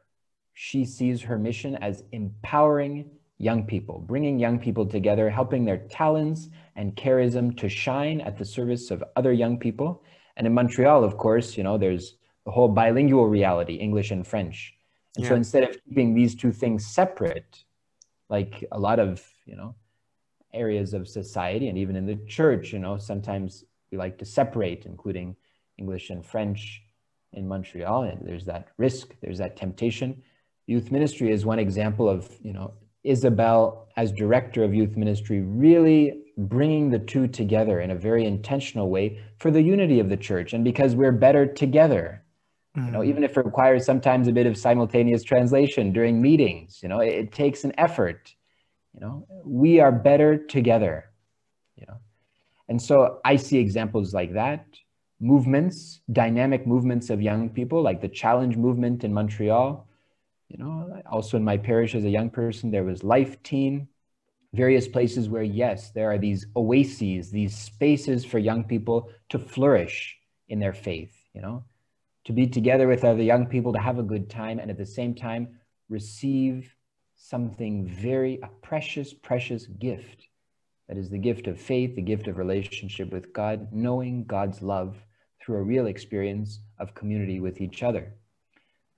she 0.53 0.83
sees 0.83 1.21
her 1.21 1.37
mission 1.37 1.75
as 1.75 2.03
empowering 2.11 3.09
young 3.37 3.65
people, 3.65 3.99
bringing 3.99 4.37
young 4.39 4.59
people 4.59 4.85
together, 4.85 5.29
helping 5.29 5.63
their 5.63 5.77
talents 5.77 6.49
and 6.75 6.95
charism 6.95 7.55
to 7.57 7.69
shine 7.69 8.21
at 8.21 8.37
the 8.37 8.45
service 8.45 8.91
of 8.91 9.03
other 9.15 9.31
young 9.31 9.57
people. 9.57 10.03
And 10.35 10.45
in 10.45 10.53
Montreal, 10.53 11.03
of 11.03 11.17
course, 11.17 11.57
you 11.57 11.63
know, 11.63 11.77
there's 11.77 12.15
the 12.45 12.51
whole 12.51 12.67
bilingual 12.67 13.27
reality, 13.27 13.75
English 13.75 14.11
and 14.11 14.25
French. 14.25 14.73
And 15.15 15.23
yeah. 15.23 15.29
so 15.29 15.35
instead 15.35 15.63
of 15.63 15.77
keeping 15.85 16.13
these 16.13 16.35
two 16.35 16.51
things 16.51 16.85
separate, 16.85 17.63
like 18.29 18.65
a 18.71 18.79
lot 18.79 18.99
of 18.99 19.23
you 19.45 19.55
know 19.55 19.75
areas 20.53 20.93
of 20.93 21.07
society 21.07 21.67
and 21.67 21.77
even 21.77 21.95
in 21.95 22.05
the 22.05 22.19
church 22.27 22.73
you 22.73 22.79
know 22.79 22.97
sometimes 22.97 23.63
we 23.91 23.97
like 23.97 24.17
to 24.17 24.25
separate 24.25 24.85
including 24.85 25.35
english 25.77 26.09
and 26.09 26.25
french 26.25 26.81
in 27.33 27.47
montreal 27.47 28.03
and 28.03 28.27
there's 28.27 28.45
that 28.45 28.69
risk 28.77 29.15
there's 29.21 29.37
that 29.37 29.55
temptation 29.55 30.21
youth 30.65 30.91
ministry 30.91 31.31
is 31.31 31.45
one 31.45 31.59
example 31.59 32.09
of 32.09 32.29
you 32.41 32.53
know 32.53 32.73
isabel 33.03 33.87
as 33.95 34.11
director 34.11 34.63
of 34.63 34.73
youth 34.73 34.97
ministry 34.97 35.41
really 35.41 36.23
bringing 36.47 36.89
the 36.89 36.99
two 36.99 37.27
together 37.27 37.81
in 37.81 37.91
a 37.91 37.95
very 37.95 38.25
intentional 38.25 38.89
way 38.89 39.19
for 39.39 39.51
the 39.51 39.61
unity 39.61 39.99
of 39.99 40.09
the 40.09 40.17
church 40.17 40.53
and 40.53 40.63
because 40.63 40.95
we're 40.95 41.11
better 41.11 41.45
together. 41.45 42.23
You 42.85 42.91
know 42.91 42.99
mm. 42.99 43.07
even 43.07 43.23
if 43.23 43.37
it 43.37 43.45
requires 43.45 43.85
sometimes 43.85 44.27
a 44.27 44.31
bit 44.31 44.45
of 44.45 44.57
simultaneous 44.57 45.23
translation 45.23 45.91
during 45.91 46.21
meetings 46.21 46.79
you 46.81 46.89
know 46.89 46.99
it, 46.99 47.13
it 47.13 47.31
takes 47.31 47.63
an 47.63 47.73
effort. 47.77 48.33
You 48.93 49.01
know 49.01 49.27
we 49.45 49.79
are 49.79 49.91
better 49.91 50.37
together 50.37 51.11
you 51.77 51.85
know. 51.87 51.97
And 52.67 52.81
so 52.81 53.19
i 53.25 53.35
see 53.35 53.57
examples 53.57 54.13
like 54.13 54.33
that. 54.33 54.65
Movements 55.19 56.01
dynamic 56.11 56.65
movements 56.65 57.09
of 57.09 57.21
young 57.21 57.49
people 57.49 57.81
like 57.81 58.01
the 58.01 58.07
challenge 58.07 58.55
movement 58.57 59.03
in 59.03 59.13
montreal. 59.13 59.87
You 60.47 60.57
know 60.57 61.01
also 61.11 61.37
in 61.37 61.43
my 61.43 61.57
parish 61.57 61.95
as 61.95 62.05
a 62.05 62.09
young 62.09 62.29
person 62.29 62.71
there 62.71 62.83
was 62.83 63.03
Life 63.03 63.41
Teen 63.43 63.87
various 64.53 64.87
places 64.87 65.29
where 65.29 65.43
yes 65.43 65.91
there 65.91 66.09
are 66.11 66.17
these 66.17 66.47
oases 66.55 67.29
these 67.29 67.55
spaces 67.55 68.25
for 68.25 68.39
young 68.39 68.63
people 68.63 69.09
to 69.29 69.37
flourish 69.37 70.17
in 70.47 70.59
their 70.59 70.73
faith 70.73 71.15
you 71.33 71.41
know 71.41 71.63
to 72.29 72.33
be 72.33 72.45
together 72.45 72.87
with 72.87 73.03
other 73.03 73.23
young 73.23 73.47
people, 73.47 73.73
to 73.73 73.79
have 73.79 73.97
a 73.97 74.03
good 74.03 74.29
time, 74.29 74.59
and 74.59 74.69
at 74.69 74.77
the 74.77 74.85
same 74.85 75.15
time, 75.15 75.47
receive 75.89 76.75
something 77.15 77.87
very, 77.87 78.39
a 78.43 78.49
precious, 78.61 79.15
precious 79.15 79.65
gift. 79.65 80.27
That 80.87 80.97
is 80.99 81.09
the 81.09 81.17
gift 81.17 81.47
of 81.47 81.59
faith, 81.59 81.95
the 81.95 82.03
gift 82.03 82.27
of 82.27 82.37
relationship 82.37 83.11
with 83.11 83.33
God, 83.33 83.69
knowing 83.71 84.25
God's 84.25 84.61
love 84.61 84.95
through 85.41 85.57
a 85.57 85.63
real 85.63 85.87
experience 85.87 86.59
of 86.77 86.93
community 86.93 87.39
with 87.39 87.61
each 87.61 87.81
other. 87.81 88.13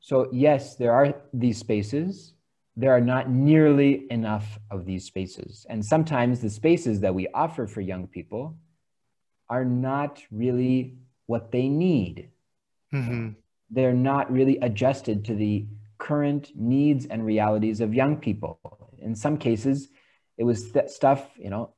So, 0.01 0.27
yes, 0.33 0.75
there 0.75 0.91
are 0.91 1.15
these 1.31 1.57
spaces. 1.57 2.33
There 2.75 2.91
are 2.91 2.99
not 2.99 3.29
nearly 3.29 4.07
enough 4.11 4.59
of 4.69 4.85
these 4.85 5.05
spaces. 5.05 5.65
And 5.69 5.85
sometimes 5.85 6.41
the 6.41 6.49
spaces 6.49 6.99
that 6.99 7.15
we 7.15 7.29
offer 7.33 7.65
for 7.65 7.79
young 7.79 8.07
people 8.07 8.57
are 9.47 9.63
not 9.63 10.21
really 10.31 10.97
what 11.27 11.53
they 11.53 11.69
need. 11.69 12.27
Mm-hmm. 12.93 13.29
They're 13.69 13.93
not 13.93 14.31
really 14.31 14.57
adjusted 14.57 15.25
to 15.25 15.35
the 15.35 15.65
current 15.97 16.51
needs 16.55 17.05
and 17.05 17.25
realities 17.25 17.79
of 17.79 17.93
young 17.93 18.17
people. 18.17 18.59
In 18.99 19.15
some 19.15 19.37
cases, 19.37 19.87
it 20.37 20.43
was 20.43 20.71
th- 20.71 20.89
stuff, 20.89 21.29
you 21.37 21.49
know, 21.49 21.73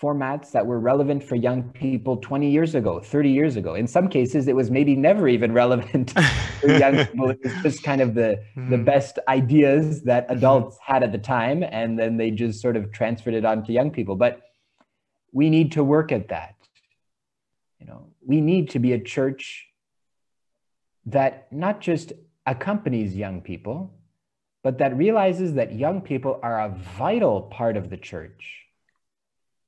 formats 0.00 0.52
that 0.52 0.66
were 0.66 0.78
relevant 0.78 1.22
for 1.24 1.34
young 1.34 1.62
people 1.70 2.16
20 2.16 2.50
years 2.50 2.74
ago, 2.74 3.00
30 3.00 3.30
years 3.30 3.56
ago. 3.56 3.74
In 3.74 3.86
some 3.86 4.08
cases, 4.08 4.48
it 4.48 4.54
was 4.54 4.70
maybe 4.70 4.94
never 4.94 5.28
even 5.28 5.52
relevant 5.62 6.12
for 6.60 6.72
young 6.72 7.06
people. 7.06 7.30
It 7.30 7.40
was 7.42 7.52
just 7.62 7.82
kind 7.82 8.00
of 8.00 8.14
the, 8.14 8.40
mm-hmm. 8.56 8.70
the 8.70 8.78
best 8.78 9.18
ideas 9.28 10.02
that 10.02 10.24
mm-hmm. 10.24 10.38
adults 10.38 10.76
mm-hmm. 10.76 10.92
had 10.92 11.02
at 11.02 11.12
the 11.12 11.18
time, 11.18 11.62
and 11.62 11.98
then 11.98 12.16
they 12.16 12.30
just 12.30 12.60
sort 12.60 12.76
of 12.76 12.92
transferred 12.92 13.34
it 13.34 13.44
on 13.44 13.64
to 13.64 13.72
young 13.72 13.90
people. 13.90 14.16
But 14.16 14.40
we 15.32 15.50
need 15.50 15.72
to 15.72 15.84
work 15.84 16.12
at 16.12 16.28
that. 16.28 16.54
You 17.80 17.86
know, 17.86 18.08
we 18.24 18.40
need 18.40 18.70
to 18.70 18.78
be 18.78 18.92
a 18.92 19.00
church 19.00 19.67
that 21.10 21.52
not 21.52 21.80
just 21.80 22.12
accompanies 22.46 23.16
young 23.16 23.40
people, 23.40 23.92
but 24.62 24.78
that 24.78 24.96
realizes 24.96 25.54
that 25.54 25.74
young 25.74 26.00
people 26.00 26.40
are 26.42 26.60
a 26.60 26.68
vital 26.98 27.42
part 27.42 27.76
of 27.76 27.90
the 27.90 27.96
church. 27.96 28.64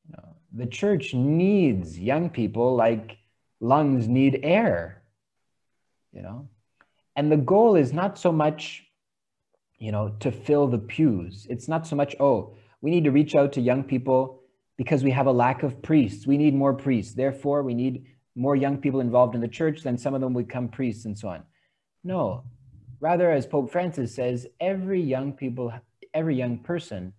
You 0.09 0.17
know, 0.17 0.29
the 0.53 0.67
church 0.67 1.15
needs 1.15 1.99
young 1.99 2.31
people 2.31 2.75
like 2.75 3.19
lungs 3.61 4.09
need 4.09 4.41
air, 4.43 5.03
you 6.13 6.23
know. 6.23 6.49
And 7.17 7.31
the 7.31 7.37
goal 7.37 7.77
is 7.77 7.93
not 7.93 8.19
so 8.19 8.33
much, 8.33 8.85
you 9.79 9.93
know, 9.93 10.15
to 10.21 10.33
fill 10.33 10.67
the 10.67 10.79
pews. 10.79 11.47
It's 11.51 11.69
not 11.69 11.87
so 11.87 11.97
much, 11.97 12.17
oh, 12.19 12.55
we 12.81 12.91
need 12.91 13.05
to 13.05 13.11
reach 13.11 13.35
out 13.35 13.53
to 13.53 13.61
young 13.61 13.85
people 13.85 14.43
because 14.77 15.05
we 15.05 15.11
have 15.11 15.27
a 15.27 15.33
lack 15.33 15.63
of 15.63 15.83
priests. 15.83 16.27
We 16.27 16.39
need 16.39 16.55
more 16.55 16.73
priests. 16.73 17.15
Therefore, 17.15 17.63
we 17.63 17.75
need 17.75 18.07
more 18.35 18.57
young 18.57 18.79
people 18.79 19.01
involved 19.01 19.35
in 19.35 19.41
the 19.41 19.49
church, 19.49 19.83
then 19.83 19.99
some 19.99 20.15
of 20.15 20.21
them 20.21 20.35
would 20.35 20.47
become 20.47 20.69
priests 20.69 21.05
and 21.05 21.19
so 21.19 21.29
on. 21.29 21.43
No, 22.05 22.45
rather, 23.01 23.31
as 23.31 23.47
Pope 23.47 23.71
Francis 23.71 24.15
says, 24.15 24.47
every 24.61 25.01
young 25.01 25.33
people, 25.33 25.73
every 26.15 26.37
young 26.37 26.59
person 26.59 27.13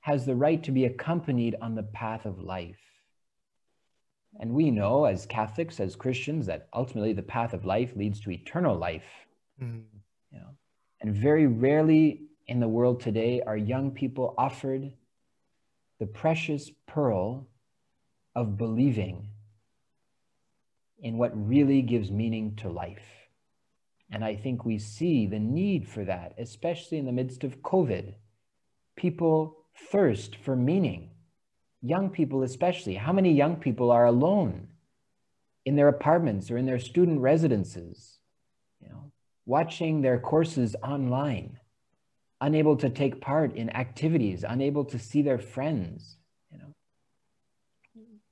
has 0.00 0.26
the 0.26 0.34
right 0.34 0.62
to 0.64 0.72
be 0.72 0.84
accompanied 0.84 1.56
on 1.60 1.74
the 1.74 1.82
path 1.82 2.26
of 2.26 2.40
life. 2.40 2.78
And 4.40 4.52
we 4.52 4.70
know 4.70 5.04
as 5.04 5.26
Catholics, 5.26 5.78
as 5.78 5.94
Christians, 5.94 6.46
that 6.46 6.68
ultimately 6.72 7.12
the 7.12 7.22
path 7.22 7.52
of 7.52 7.64
life 7.64 7.94
leads 7.96 8.20
to 8.20 8.30
eternal 8.30 8.76
life. 8.76 9.04
Mm. 9.62 9.84
You 10.32 10.38
know? 10.38 10.48
And 11.00 11.14
very 11.14 11.46
rarely 11.46 12.22
in 12.46 12.58
the 12.58 12.68
world 12.68 13.00
today 13.00 13.42
are 13.46 13.56
young 13.56 13.90
people 13.90 14.34
offered 14.38 14.92
the 16.00 16.06
precious 16.06 16.70
pearl 16.86 17.46
of 18.34 18.56
believing 18.56 19.28
in 21.02 21.18
what 21.18 21.32
really 21.34 21.82
gives 21.82 22.10
meaning 22.10 22.54
to 22.56 22.70
life. 22.70 23.04
And 24.10 24.24
I 24.24 24.36
think 24.36 24.64
we 24.64 24.78
see 24.78 25.26
the 25.26 25.38
need 25.38 25.88
for 25.88 26.04
that, 26.04 26.34
especially 26.38 26.98
in 26.98 27.06
the 27.06 27.12
midst 27.12 27.44
of 27.44 27.60
COVID. 27.62 28.14
People 28.96 29.56
thirst 29.90 30.36
for 30.36 30.54
meaning. 30.54 31.10
Young 31.82 32.08
people, 32.10 32.42
especially. 32.42 32.94
How 32.94 33.12
many 33.12 33.32
young 33.32 33.56
people 33.56 33.90
are 33.90 34.04
alone 34.04 34.68
in 35.64 35.76
their 35.76 35.88
apartments 35.88 36.50
or 36.50 36.56
in 36.58 36.66
their 36.66 36.78
student 36.78 37.20
residences, 37.20 38.18
you 38.80 38.88
know, 38.88 39.10
watching 39.46 40.02
their 40.02 40.18
courses 40.18 40.76
online, 40.82 41.58
unable 42.40 42.76
to 42.76 42.90
take 42.90 43.20
part 43.20 43.56
in 43.56 43.70
activities, 43.70 44.44
unable 44.48 44.84
to 44.84 44.98
see 44.98 45.22
their 45.22 45.38
friends, 45.38 46.18
you 46.50 46.58
know? 46.58 46.74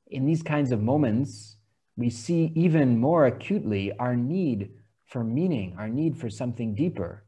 In 0.08 0.26
these 0.26 0.42
kinds 0.42 0.72
of 0.72 0.82
moments, 0.82 1.56
we 1.96 2.10
see 2.10 2.52
even 2.54 2.98
more 2.98 3.26
acutely 3.26 3.92
our 3.98 4.16
need 4.16 4.70
for 5.06 5.24
meaning, 5.24 5.74
our 5.78 5.88
need 5.88 6.16
for 6.16 6.30
something 6.30 6.74
deeper. 6.74 7.24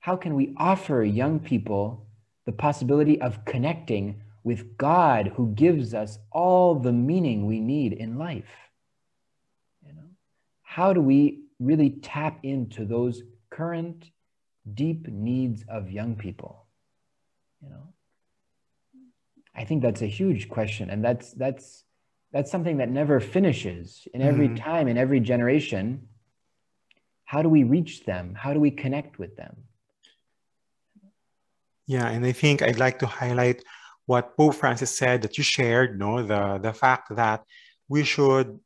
How 0.00 0.16
can 0.16 0.34
we 0.34 0.54
offer 0.56 1.02
young 1.02 1.40
people 1.40 2.06
the 2.44 2.52
possibility 2.52 3.20
of 3.20 3.44
connecting 3.44 4.22
with 4.44 4.76
God 4.76 5.32
who 5.34 5.52
gives 5.54 5.94
us 5.94 6.18
all 6.30 6.76
the 6.76 6.92
meaning 6.92 7.46
we 7.46 7.58
need 7.58 7.94
in 7.94 8.18
life? 8.18 8.70
You 9.84 9.94
know? 9.94 10.10
How 10.62 10.92
do 10.92 11.00
we 11.00 11.40
really 11.58 11.90
tap 11.90 12.38
into 12.44 12.84
those 12.84 13.22
current 13.50 14.10
deep 14.74 15.08
needs 15.08 15.64
of 15.68 15.90
young 15.90 16.14
people? 16.14 16.66
You 17.62 17.70
know? 17.70 17.88
I 19.56 19.64
think 19.64 19.82
that's 19.82 20.02
a 20.02 20.06
huge 20.06 20.48
question 20.48 20.90
and 20.90 21.02
that's 21.02 21.32
that's 21.32 21.85
that's 22.36 22.50
something 22.50 22.76
that 22.76 22.90
never 22.90 23.18
finishes 23.18 24.06
in 24.12 24.20
every 24.20 24.48
mm-hmm. 24.48 24.56
time 24.56 24.88
in 24.88 24.98
every 24.98 25.20
generation. 25.20 26.06
How 27.24 27.40
do 27.40 27.48
we 27.48 27.64
reach 27.64 28.04
them? 28.04 28.34
How 28.34 28.52
do 28.52 28.60
we 28.60 28.70
connect 28.70 29.18
with 29.18 29.36
them? 29.36 29.56
Yeah 31.86 32.08
and 32.08 32.26
i 32.26 32.32
think 32.32 32.62
i'd 32.62 32.80
like 32.80 32.98
to 32.98 33.06
highlight 33.06 33.62
what 34.06 34.36
pope 34.36 34.56
francis 34.56 34.90
said 34.90 35.22
that 35.22 35.38
you 35.38 35.44
shared 35.44 36.00
no 36.00 36.20
the 36.32 36.58
the 36.58 36.72
fact 36.72 37.14
that 37.14 37.44
we 37.88 38.02
should 38.02 38.58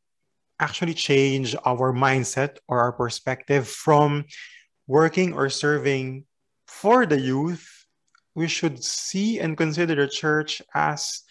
actually 0.60 0.94
change 0.94 1.56
our 1.64 1.92
mindset 1.92 2.58
or 2.68 2.80
our 2.80 2.92
perspective 2.92 3.66
from 3.66 4.24
working 4.86 5.32
or 5.32 5.48
serving 5.48 6.24
for 6.66 7.06
the 7.06 7.18
youth. 7.18 7.66
We 8.34 8.46
should 8.46 8.84
see 8.84 9.40
and 9.40 9.56
consider 9.56 9.94
the 9.94 10.08
church 10.08 10.62
as 10.74 11.22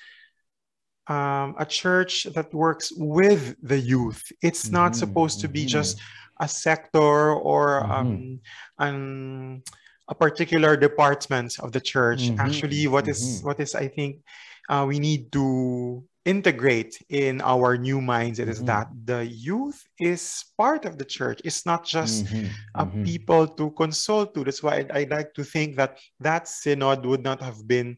um, 1.10 1.56
a 1.58 1.66
church 1.66 2.24
that 2.36 2.54
works 2.54 2.94
with 2.96 3.56
the 3.62 3.78
youth. 3.78 4.32
It's 4.42 4.66
mm-hmm, 4.66 4.76
not 4.76 4.96
supposed 4.96 5.42
to 5.42 5.50
be 5.50 5.62
mm-hmm. 5.62 5.82
just 5.82 6.00
a 6.40 6.48
sector 6.48 7.34
or 7.34 7.82
mm-hmm. 7.82 7.92
um, 7.92 8.40
an, 8.78 9.64
a 10.08 10.16
particular 10.16 10.78
department 10.78 11.60
of 11.60 11.72
the 11.72 11.82
church. 11.82 12.30
Mm-hmm. 12.30 12.40
Actually, 12.40 12.88
what 12.88 13.08
is 13.10 13.22
mm-hmm. 13.22 13.48
what 13.48 13.60
is 13.60 13.74
I 13.74 13.88
think 13.90 14.22
uh, 14.70 14.86
we 14.88 15.00
need 15.00 15.32
to 15.34 16.06
integrate 16.26 17.02
in 17.10 17.42
our 17.42 17.76
new 17.76 18.00
minds 18.00 18.38
it 18.38 18.48
is 18.48 18.58
mm-hmm. 18.58 18.68
that 18.68 18.88
the 19.06 19.26
youth 19.26 19.82
is 20.00 20.46
part 20.58 20.84
of 20.86 20.98
the 21.00 21.06
church 21.06 21.42
it's 21.46 21.66
not 21.66 21.86
just 21.86 22.26
mm-hmm. 22.26 22.46
Uh, 22.76 22.86
mm-hmm. 22.86 23.04
people 23.04 23.48
to 23.48 23.72
consult 23.72 24.36
to 24.36 24.44
that's 24.44 24.62
why 24.62 24.86
I, 24.94 25.00
I 25.00 25.08
like 25.10 25.34
to 25.36 25.44
think 25.44 25.78
that 25.78 25.98
that 26.20 26.48
synod 26.48 27.06
would 27.06 27.24
not 27.24 27.42
have 27.42 27.66
been 27.66 27.98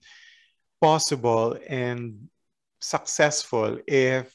possible 0.80 1.58
and 1.68 2.30
successful 2.82 3.78
if 3.88 4.34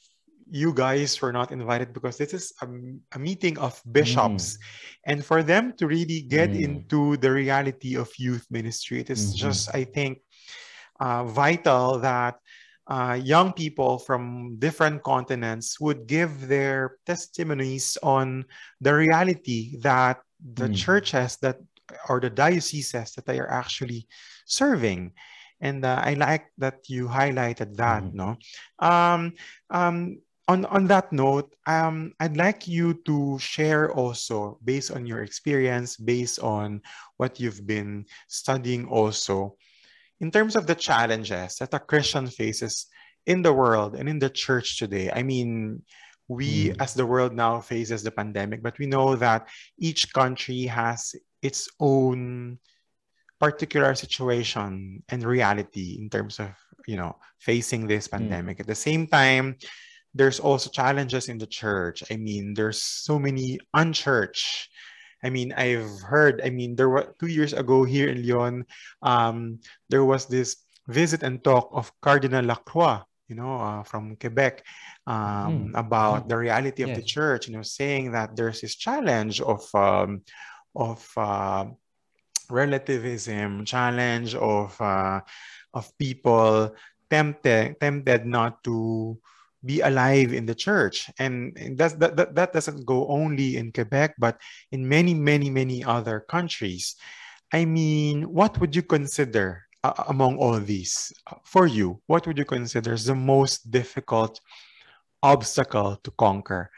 you 0.49 0.73
guys 0.73 1.21
were 1.21 1.33
not 1.33 1.51
invited 1.51 1.93
because 1.93 2.17
this 2.17 2.33
is 2.33 2.53
a, 2.63 2.67
a 3.13 3.19
meeting 3.19 3.59
of 3.59 3.83
bishops 3.91 4.55
mm. 4.55 4.59
and 5.07 5.25
for 5.25 5.43
them 5.43 5.73
to 5.77 5.87
really 5.87 6.23
get 6.23 6.51
mm. 6.51 6.63
into 6.63 7.17
the 7.17 7.31
reality 7.31 7.97
of 7.97 8.09
youth 8.17 8.47
ministry 8.51 9.01
it 9.01 9.11
is 9.11 9.27
mm-hmm. 9.27 9.39
just 9.39 9.75
i 9.75 9.83
think 9.83 10.21
uh, 11.01 11.25
vital 11.25 11.99
that 11.99 12.39
uh, 12.87 13.19
young 13.21 13.53
people 13.53 13.99
from 13.99 14.57
different 14.61 15.03
continents 15.03 15.81
would 15.81 16.07
give 16.07 16.47
their 16.47 16.99
testimonies 17.05 17.99
on 18.03 18.45
the 18.81 18.95
reality 18.95 19.77
that 19.81 20.21
the 20.55 20.69
mm. 20.69 20.77
churches 20.77 21.37
that 21.43 21.59
or 22.09 22.21
the 22.21 22.31
dioceses 22.31 23.13
that 23.15 23.27
they 23.27 23.39
are 23.39 23.51
actually 23.51 24.07
serving 24.45 25.13
and 25.61 25.85
uh, 25.85 26.01
i 26.05 26.15
like 26.15 26.47
that 26.59 26.89
you 26.89 27.09
highlighted 27.09 27.77
that 27.77 28.03
mm. 28.03 28.15
no 28.15 28.37
um, 28.79 29.33
um, 29.71 30.19
on 30.49 30.65
on 30.67 30.87
that 30.87 31.13
note, 31.13 31.55
um, 31.67 32.13
I'd 32.21 32.37
like 32.37 32.69
you 32.69 32.95
to 33.05 33.39
share 33.39 33.91
also, 33.93 34.59
based 34.65 34.91
on 34.91 35.07
your 35.07 35.23
experience, 35.23 35.97
based 35.97 36.39
on 36.39 36.83
what 37.17 37.41
you've 37.41 37.67
been 37.67 38.07
studying, 38.29 38.87
also, 38.87 39.57
in 40.21 40.31
terms 40.31 40.55
of 40.55 40.67
the 40.67 40.75
challenges 40.75 41.57
that 41.57 41.75
a 41.75 41.81
Christian 41.81 42.29
faces 42.29 42.87
in 43.27 43.43
the 43.43 43.53
world 43.53 43.97
and 43.97 44.09
in 44.09 44.19
the 44.19 44.31
church 44.31 44.79
today. 44.79 45.11
I 45.11 45.23
mean, 45.23 45.83
we 46.29 46.71
mm. 46.71 46.77
as 46.81 46.95
the 46.95 47.07
world 47.07 47.35
now 47.35 47.61
faces 47.61 48.03
the 48.03 48.13
pandemic, 48.15 48.63
but 48.63 48.79
we 48.79 48.87
know 48.87 49.17
that 49.17 49.49
each 49.79 50.13
country 50.13 50.63
has 50.67 51.15
its 51.43 51.69
own 51.81 52.59
particular 53.41 53.95
situation 53.95 55.03
and 55.09 55.25
reality 55.25 55.97
in 56.01 56.09
terms 56.09 56.41
of 56.41 56.51
you 56.87 56.97
know 56.97 57.17
facing 57.39 57.87
this 57.87 58.07
hmm. 58.07 58.17
pandemic. 58.17 58.59
Mm. 58.59 58.61
At 58.61 58.67
the 58.67 58.75
same 58.75 59.07
time 59.07 59.57
there's 60.15 60.41
also 60.41 60.71
challenges 60.71 61.29
in 61.29 61.37
the 61.37 61.47
church. 61.47 62.03
I 62.11 62.17
mean, 62.17 62.55
there's 62.55 62.83
so 62.83 63.19
many 63.19 63.59
unchurched 63.75 64.71
I 65.27 65.31
mean, 65.31 65.53
I've 65.53 66.01
heard, 66.03 66.41
I 66.45 66.51
mean, 66.51 66.77
there 66.77 66.89
were 66.89 67.15
two 67.19 67.27
years 67.27 67.53
ago 67.53 67.85
here 67.85 68.09
in 68.09 68.23
Lyon, 68.23 68.65
um, 69.03 69.59
there 69.89 70.05
was 70.05 70.27
this 70.27 70.63
visit 70.87 71.23
and 71.23 71.43
talk 71.43 71.71
of 71.73 71.91
Cardinal 72.01 72.45
Lacroix, 72.45 73.01
you 73.29 73.35
know, 73.35 73.59
uh, 73.59 73.83
from 73.83 74.17
Quebec, 74.17 74.63
um, 75.07 75.17
mm. 75.17 75.71
about 75.75 76.25
mm. 76.25 76.29
the 76.29 76.37
reality 76.37 76.83
of 76.83 76.91
yes. 76.91 76.99
the 76.99 77.03
church, 77.03 77.49
you 77.49 77.57
know, 77.57 77.63
saying 77.63 78.13
that 78.13 78.37
there's 78.37 78.61
this 78.61 78.77
challenge 78.77 79.41
of, 79.41 79.67
um, 79.75 80.23
of 80.77 81.03
uh, 81.17 81.67
relativism, 82.51 83.65
challenge 83.65 84.35
of, 84.35 84.81
uh, 84.81 85.21
of 85.75 85.91
people 85.99 86.75
tempted, 87.11 87.81
tempted 87.81 88.27
not 88.27 88.63
to 88.65 89.19
be 89.65 89.81
alive 89.81 90.33
in 90.33 90.47
the 90.47 90.55
church. 90.55 91.11
And, 91.19 91.57
that, 91.77 91.99
that, 91.99 92.35
that 92.35 92.53
doesn't 92.53 92.87
go 92.87 93.09
only 93.09 93.57
in 93.57 93.73
Quebec, 93.73 94.15
but 94.19 94.41
in 94.71 94.89
many, 94.89 95.15
many, 95.15 95.51
many 95.51 95.85
other 95.85 96.21
countries. 96.21 96.97
I 97.53 97.65
mean, 97.65 98.33
what 98.33 98.59
would 98.61 98.75
you 98.75 98.83
consider 98.83 99.67
uh, 99.83 100.05
among 100.09 100.39
all 100.39 100.59
these 100.59 101.13
for 101.45 101.67
you? 101.67 102.01
What 102.07 102.27
would 102.27 102.39
you 102.39 102.45
consider 102.45 102.97
the 102.97 103.15
most 103.15 103.71
difficult 103.71 104.41
obstacle 105.23 105.97
to 106.03 106.11
conquer? 106.13 106.71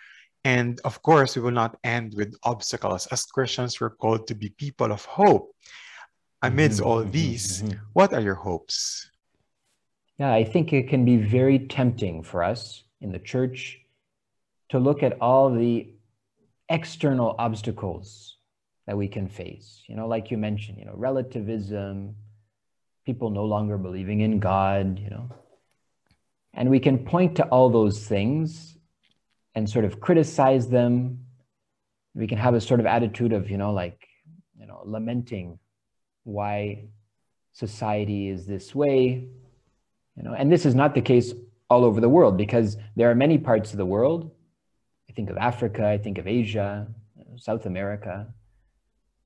And 0.44 0.80
of 0.84 1.02
course, 1.02 1.36
we 1.36 1.42
will 1.42 1.50
not 1.50 1.76
end 1.84 2.14
with 2.16 2.34
obstacles. 2.42 3.06
As 3.08 3.24
Christians, 3.26 3.80
we're 3.80 3.90
called 3.90 4.26
to 4.28 4.34
be 4.34 4.50
people 4.50 4.92
of 4.92 5.04
hope. 5.04 5.54
Amidst 6.42 6.78
mm-hmm, 6.80 6.88
all 6.88 7.00
mm-hmm, 7.02 7.10
these, 7.10 7.62
mm-hmm. 7.62 7.78
what 7.94 8.14
are 8.14 8.20
your 8.20 8.36
hopes? 8.36 9.10
Yeah, 10.18 10.32
I 10.32 10.44
think 10.44 10.72
it 10.72 10.88
can 10.88 11.04
be 11.04 11.16
very 11.16 11.58
tempting 11.58 12.22
for 12.22 12.44
us 12.44 12.84
in 13.00 13.10
the 13.10 13.18
church 13.18 13.80
to 14.68 14.78
look 14.78 15.02
at 15.02 15.20
all 15.20 15.50
the 15.50 15.88
external 16.68 17.34
obstacles 17.38 18.36
that 18.86 18.96
we 18.96 19.08
can 19.08 19.28
face. 19.28 19.82
You 19.86 19.96
know, 19.96 20.06
like 20.06 20.30
you 20.30 20.38
mentioned, 20.38 20.78
you 20.78 20.84
know, 20.84 20.94
relativism, 20.94 22.14
people 23.04 23.30
no 23.30 23.44
longer 23.44 23.76
believing 23.76 24.20
in 24.20 24.38
God, 24.38 24.98
you 24.98 25.10
know. 25.10 25.30
And 26.54 26.70
we 26.70 26.80
can 26.80 26.98
point 26.98 27.36
to 27.36 27.46
all 27.48 27.68
those 27.70 28.06
things 28.06 28.77
and 29.58 29.68
sort 29.68 29.84
of 29.84 30.00
criticize 30.00 30.68
them. 30.68 31.18
We 32.14 32.28
can 32.28 32.38
have 32.38 32.54
a 32.54 32.60
sort 32.60 32.78
of 32.78 32.86
attitude 32.86 33.32
of, 33.32 33.50
you 33.50 33.58
know, 33.58 33.72
like, 33.72 34.06
you 34.58 34.66
know, 34.66 34.82
lamenting 34.84 35.58
why 36.22 36.84
society 37.52 38.28
is 38.28 38.46
this 38.46 38.72
way, 38.72 39.26
you 40.16 40.22
know, 40.22 40.32
and 40.32 40.50
this 40.50 40.64
is 40.64 40.76
not 40.76 40.94
the 40.94 41.00
case 41.00 41.32
all 41.68 41.84
over 41.84 42.00
the 42.00 42.08
world 42.08 42.36
because 42.36 42.76
there 42.94 43.10
are 43.10 43.16
many 43.16 43.36
parts 43.36 43.72
of 43.72 43.78
the 43.78 43.84
world. 43.86 44.30
I 45.10 45.12
think 45.12 45.28
of 45.28 45.36
Africa, 45.36 45.84
I 45.84 45.98
think 45.98 46.18
of 46.18 46.28
Asia, 46.28 46.86
South 47.36 47.66
America, 47.66 48.32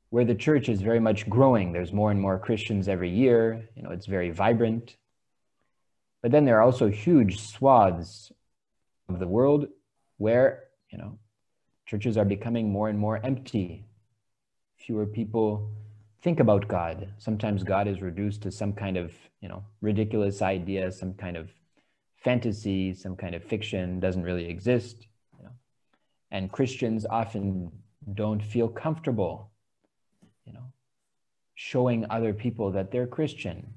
where 0.08 0.24
the 0.24 0.34
church 0.34 0.70
is 0.70 0.80
very 0.80 1.00
much 1.00 1.28
growing. 1.28 1.72
There's 1.72 1.92
more 1.92 2.10
and 2.10 2.20
more 2.20 2.38
Christians 2.38 2.88
every 2.88 3.10
year. 3.10 3.68
You 3.76 3.82
know, 3.82 3.90
it's 3.90 4.06
very 4.06 4.30
vibrant. 4.30 4.96
But 6.22 6.30
then 6.32 6.46
there 6.46 6.56
are 6.58 6.62
also 6.62 6.88
huge 6.88 7.38
swaths 7.42 8.32
of 9.10 9.18
the 9.18 9.28
world 9.28 9.68
where, 10.22 10.68
you 10.92 10.98
know, 10.98 11.18
churches 11.84 12.16
are 12.16 12.24
becoming 12.24 12.70
more 12.70 12.88
and 12.88 12.98
more 12.98 13.18
empty. 13.24 13.84
Fewer 14.76 15.04
people 15.04 15.48
think 16.22 16.38
about 16.38 16.68
God. 16.68 17.12
Sometimes 17.18 17.64
God 17.64 17.88
is 17.88 18.00
reduced 18.00 18.40
to 18.42 18.52
some 18.52 18.72
kind 18.72 18.96
of, 18.96 19.12
you 19.40 19.48
know, 19.48 19.64
ridiculous 19.80 20.40
idea, 20.40 20.92
some 20.92 21.12
kind 21.14 21.36
of 21.36 21.50
fantasy, 22.14 22.94
some 22.94 23.16
kind 23.16 23.34
of 23.34 23.42
fiction 23.42 23.98
doesn't 23.98 24.22
really 24.22 24.48
exist. 24.48 25.08
You 25.38 25.44
know? 25.46 25.54
And 26.30 26.52
Christians 26.52 27.04
often 27.04 27.72
don't 28.14 28.42
feel 28.54 28.68
comfortable, 28.68 29.50
you 30.46 30.52
know, 30.52 30.66
showing 31.56 32.06
other 32.10 32.32
people 32.32 32.70
that 32.70 32.92
they're 32.92 33.08
Christian, 33.08 33.74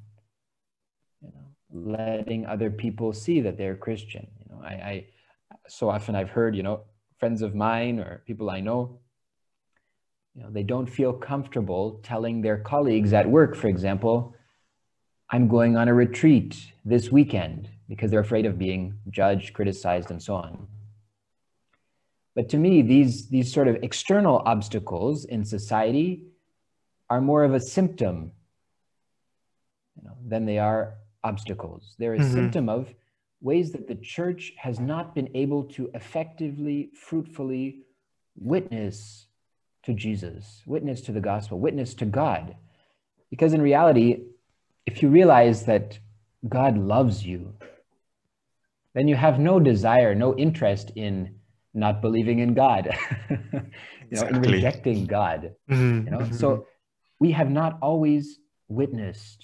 you 1.23 1.31
know, 1.33 1.95
letting 1.97 2.45
other 2.45 2.69
people 2.69 3.13
see 3.13 3.41
that 3.41 3.57
they're 3.57 3.75
Christian. 3.87 4.27
You 4.39 4.55
know, 4.55 4.61
I, 4.63 4.73
I 4.93 5.05
so 5.67 5.89
often 5.89 6.15
I've 6.15 6.29
heard, 6.29 6.55
you 6.55 6.63
know, 6.63 6.81
friends 7.19 7.41
of 7.41 7.55
mine 7.55 7.99
or 7.99 8.23
people 8.25 8.49
I 8.49 8.59
know 8.59 8.99
you 10.35 10.43
know, 10.43 10.49
they 10.51 10.63
don't 10.63 10.87
feel 10.87 11.13
comfortable 11.13 12.01
telling 12.03 12.41
their 12.41 12.57
colleagues 12.57 13.13
at 13.13 13.29
work, 13.29 13.55
for 13.55 13.67
example, 13.67 14.35
I'm 15.29 15.47
going 15.47 15.77
on 15.77 15.87
a 15.87 15.93
retreat 15.93 16.71
this 16.83 17.09
weekend 17.09 17.69
because 17.87 18.11
they're 18.11 18.19
afraid 18.19 18.45
of 18.45 18.59
being 18.59 18.95
judged, 19.09 19.53
criticized, 19.53 20.11
and 20.11 20.21
so 20.21 20.35
on. 20.35 20.67
But 22.35 22.49
to 22.49 22.57
me, 22.57 22.81
these, 22.81 23.29
these 23.29 23.53
sort 23.53 23.69
of 23.69 23.77
external 23.81 24.43
obstacles 24.45 25.23
in 25.23 25.45
society 25.45 26.25
are 27.09 27.21
more 27.21 27.45
of 27.45 27.53
a 27.53 27.59
symptom 27.59 28.31
you 29.95 30.03
know, 30.03 30.17
than 30.27 30.45
they 30.45 30.59
are 30.59 30.95
obstacles. 31.23 31.95
They're 31.97 32.15
a 32.15 32.19
mm-hmm. 32.19 32.33
symptom 32.33 32.67
of 32.67 32.93
ways 33.45 33.71
that 33.71 33.87
the 33.87 33.95
church 33.95 34.53
has 34.57 34.79
not 34.79 35.13
been 35.13 35.29
able 35.35 35.63
to 35.63 35.87
effectively, 35.93 36.89
fruitfully 36.95 37.83
witness 38.35 39.27
to 39.83 39.93
Jesus, 39.93 40.63
witness 40.65 40.99
to 41.01 41.11
the 41.11 41.21
gospel, 41.21 41.59
witness 41.59 41.93
to 41.93 42.05
God. 42.05 42.55
Because 43.29 43.53
in 43.53 43.61
reality, 43.61 44.23
if 44.87 45.03
you 45.03 45.09
realize 45.09 45.63
that 45.65 45.99
God 46.49 46.75
loves 46.75 47.23
you, 47.23 47.53
then 48.95 49.07
you 49.07 49.15
have 49.15 49.39
no 49.39 49.59
desire, 49.59 50.15
no 50.15 50.35
interest 50.35 50.91
in 50.95 51.35
not 51.75 52.01
believing 52.01 52.39
in 52.39 52.55
God, 52.55 52.97
you 53.29 53.37
know, 53.37 53.61
exactly. 54.09 54.37
in 54.37 54.41
rejecting 54.41 55.05
God. 55.05 55.53
Mm-hmm. 55.69 56.05
You 56.05 56.11
know, 56.11 56.19
mm-hmm. 56.19 56.33
so 56.33 56.65
we 57.19 57.31
have 57.33 57.51
not 57.51 57.77
always 57.79 58.39
witnessed 58.69 59.43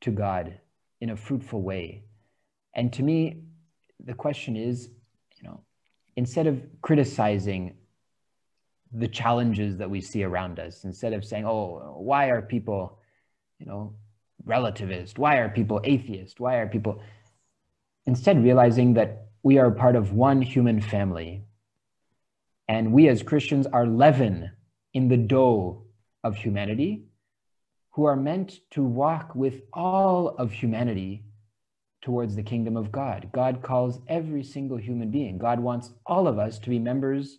to 0.00 0.10
God 0.10 0.58
in 1.00 1.10
a 1.10 1.16
fruitful 1.16 1.62
way. 1.62 2.04
And 2.74 2.92
to 2.94 3.02
me, 3.02 3.42
the 4.04 4.14
question 4.14 4.56
is, 4.56 4.88
you 5.36 5.48
know, 5.48 5.60
instead 6.16 6.46
of 6.46 6.62
criticizing 6.82 7.74
the 8.92 9.08
challenges 9.08 9.78
that 9.78 9.90
we 9.90 10.00
see 10.00 10.22
around 10.22 10.60
us 10.60 10.84
instead 10.84 11.12
of 11.12 11.24
saying, 11.24 11.44
oh, 11.46 11.96
why 11.98 12.30
are 12.30 12.42
people, 12.42 12.98
you 13.58 13.66
know, 13.66 13.94
relativist? 14.46 15.18
Why 15.18 15.36
are 15.36 15.48
people 15.48 15.80
atheist? 15.84 16.38
Why 16.40 16.56
are 16.56 16.68
people, 16.68 17.00
instead 18.06 18.42
realizing 18.42 18.94
that 18.94 19.24
we 19.44 19.58
are 19.58 19.70
part 19.70 19.94
of 19.94 20.12
one 20.12 20.42
human 20.42 20.80
family. 20.80 21.44
And 22.66 22.92
we 22.92 23.08
as 23.08 23.22
Christians 23.22 23.66
are 23.66 23.86
leaven 23.86 24.50
in 24.94 25.08
the 25.08 25.18
dough 25.18 25.84
of 26.24 26.34
humanity 26.34 27.04
who 27.90 28.04
are 28.04 28.16
meant 28.16 28.60
to 28.70 28.82
walk 28.82 29.34
with 29.34 29.60
all 29.72 30.28
of 30.28 30.50
humanity 30.50 31.24
towards 32.04 32.36
the 32.36 32.42
kingdom 32.42 32.76
of 32.76 32.92
God. 32.92 33.30
God 33.32 33.62
calls 33.62 33.98
every 34.08 34.44
single 34.44 34.76
human 34.76 35.10
being. 35.10 35.38
God 35.38 35.58
wants 35.58 35.90
all 36.04 36.28
of 36.28 36.38
us 36.38 36.58
to 36.58 36.68
be 36.68 36.78
members 36.78 37.38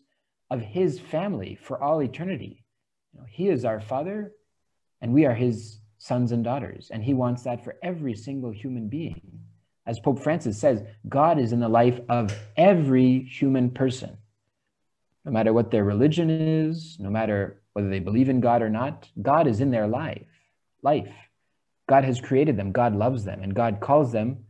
of 0.49 0.59
his 0.59 0.99
family 0.99 1.55
for 1.61 1.81
all 1.81 2.01
eternity. 2.01 2.65
You 3.13 3.19
know, 3.19 3.25
he 3.29 3.47
is 3.47 3.63
our 3.63 3.79
father 3.79 4.33
and 5.01 5.13
we 5.13 5.25
are 5.25 5.35
his 5.35 5.79
sons 5.99 6.31
and 6.31 6.43
daughters. 6.43 6.89
And 6.91 7.03
he 7.03 7.13
wants 7.13 7.43
that 7.43 7.63
for 7.63 7.75
every 7.83 8.15
single 8.15 8.49
human 8.49 8.89
being. 8.89 9.39
As 9.85 9.99
Pope 9.99 10.23
Francis 10.23 10.59
says, 10.59 10.81
God 11.07 11.37
is 11.37 11.53
in 11.53 11.59
the 11.59 11.69
life 11.69 11.99
of 12.09 12.35
every 12.57 13.19
human 13.19 13.69
person. 13.69 14.17
No 15.25 15.31
matter 15.31 15.53
what 15.53 15.69
their 15.69 15.83
religion 15.83 16.31
is, 16.31 16.97
no 16.99 17.11
matter 17.11 17.61
whether 17.73 17.89
they 17.89 17.99
believe 17.99 18.29
in 18.29 18.39
God 18.39 18.63
or 18.63 18.69
not, 18.69 19.07
God 19.21 19.45
is 19.45 19.61
in 19.61 19.69
their 19.69 19.87
life. 19.87 20.25
Life. 20.81 21.13
God 21.87 22.03
has 22.03 22.19
created 22.19 22.57
them, 22.57 22.71
God 22.71 22.95
loves 22.95 23.25
them, 23.25 23.43
and 23.43 23.53
God 23.53 23.79
calls 23.79 24.11
them 24.11 24.44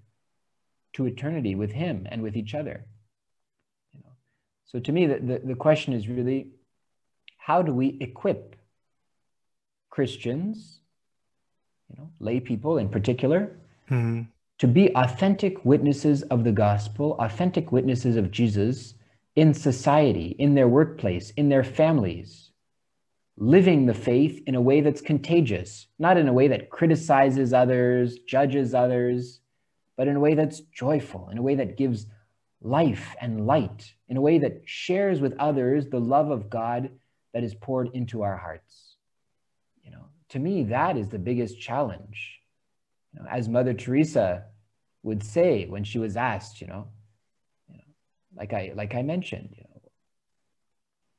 to 0.96 1.06
eternity 1.06 1.56
with 1.56 1.72
him 1.72 2.08
and 2.10 2.22
with 2.22 2.36
each 2.36 2.56
other. 2.56 2.86
So 4.66 4.80
to 4.80 4.91
me, 4.91 5.06
the, 5.06 5.20
the, 5.20 5.41
the 5.46 5.56
question 5.56 5.93
is 5.93 6.08
really 6.08 6.48
how 7.38 7.62
do 7.62 7.74
we 7.74 7.98
equip 8.02 8.56
Christians, 9.89 10.80
you 11.89 11.98
know, 11.98 12.10
lay 12.20 12.39
people 12.39 12.78
in 12.78 12.89
particular, 12.89 13.56
mm-hmm. 13.89 14.24
to 14.60 14.68
be 14.68 14.93
authentic 14.96 15.64
witnesses 15.64 16.24
of 16.24 16.43
the 16.43 16.52
gospel, 16.52 17.16
authentic 17.20 17.72
witnesses 17.72 18.16
of 18.18 18.32
Jesus 18.32 18.96
in 19.36 19.54
society, 19.54 20.36
in 20.39 20.56
their 20.56 20.68
workplace, 20.68 21.30
in 21.32 21.50
their 21.50 21.64
families, 21.64 22.52
living 23.38 23.86
the 23.86 23.93
faith 23.93 24.41
in 24.48 24.56
a 24.56 24.62
way 24.62 24.82
that's 24.82 25.02
contagious, 25.02 25.88
not 26.00 26.18
in 26.18 26.28
a 26.28 26.34
way 26.34 26.48
that 26.48 26.70
criticizes 26.70 27.54
others, 27.54 28.20
judges 28.20 28.74
others, 28.74 29.41
but 29.98 30.08
in 30.08 30.16
a 30.16 30.20
way 30.20 30.36
that's 30.36 30.60
joyful, 30.60 31.30
in 31.30 31.38
a 31.38 31.41
way 31.41 31.56
that 31.56 31.78
gives 31.78 32.08
life 32.62 33.16
and 33.22 33.46
light 33.46 33.93
in 34.08 34.18
a 34.18 34.22
way 34.22 34.39
that 34.39 34.62
shares 34.66 35.22
with 35.22 35.34
others 35.39 35.88
the 35.88 36.00
love 36.00 36.32
of 36.32 36.50
God 36.50 36.89
that 37.34 37.43
is 37.43 37.54
poured 37.54 37.89
into 37.93 38.24
our 38.24 38.38
hearts. 38.38 38.96
You 39.84 39.91
know, 39.91 40.06
to 40.30 40.39
me, 40.39 40.64
that 40.66 40.98
is 40.98 41.10
the 41.10 41.20
biggest 41.20 41.60
challenge. 41.60 42.39
You 43.14 43.22
know, 43.22 43.28
as 43.30 43.48
Mother 43.48 43.74
Teresa 43.74 44.46
would 45.04 45.24
say 45.24 45.66
when 45.66 45.84
she 45.84 46.00
was 46.00 46.18
asked, 46.18 46.62
you 46.62 46.68
know, 46.68 46.88
you 47.70 47.78
know, 47.78 47.84
like 48.36 48.54
I 48.54 48.74
like 48.76 48.96
I 48.96 49.02
mentioned, 49.02 49.50
you 49.56 49.64
know, 49.64 49.82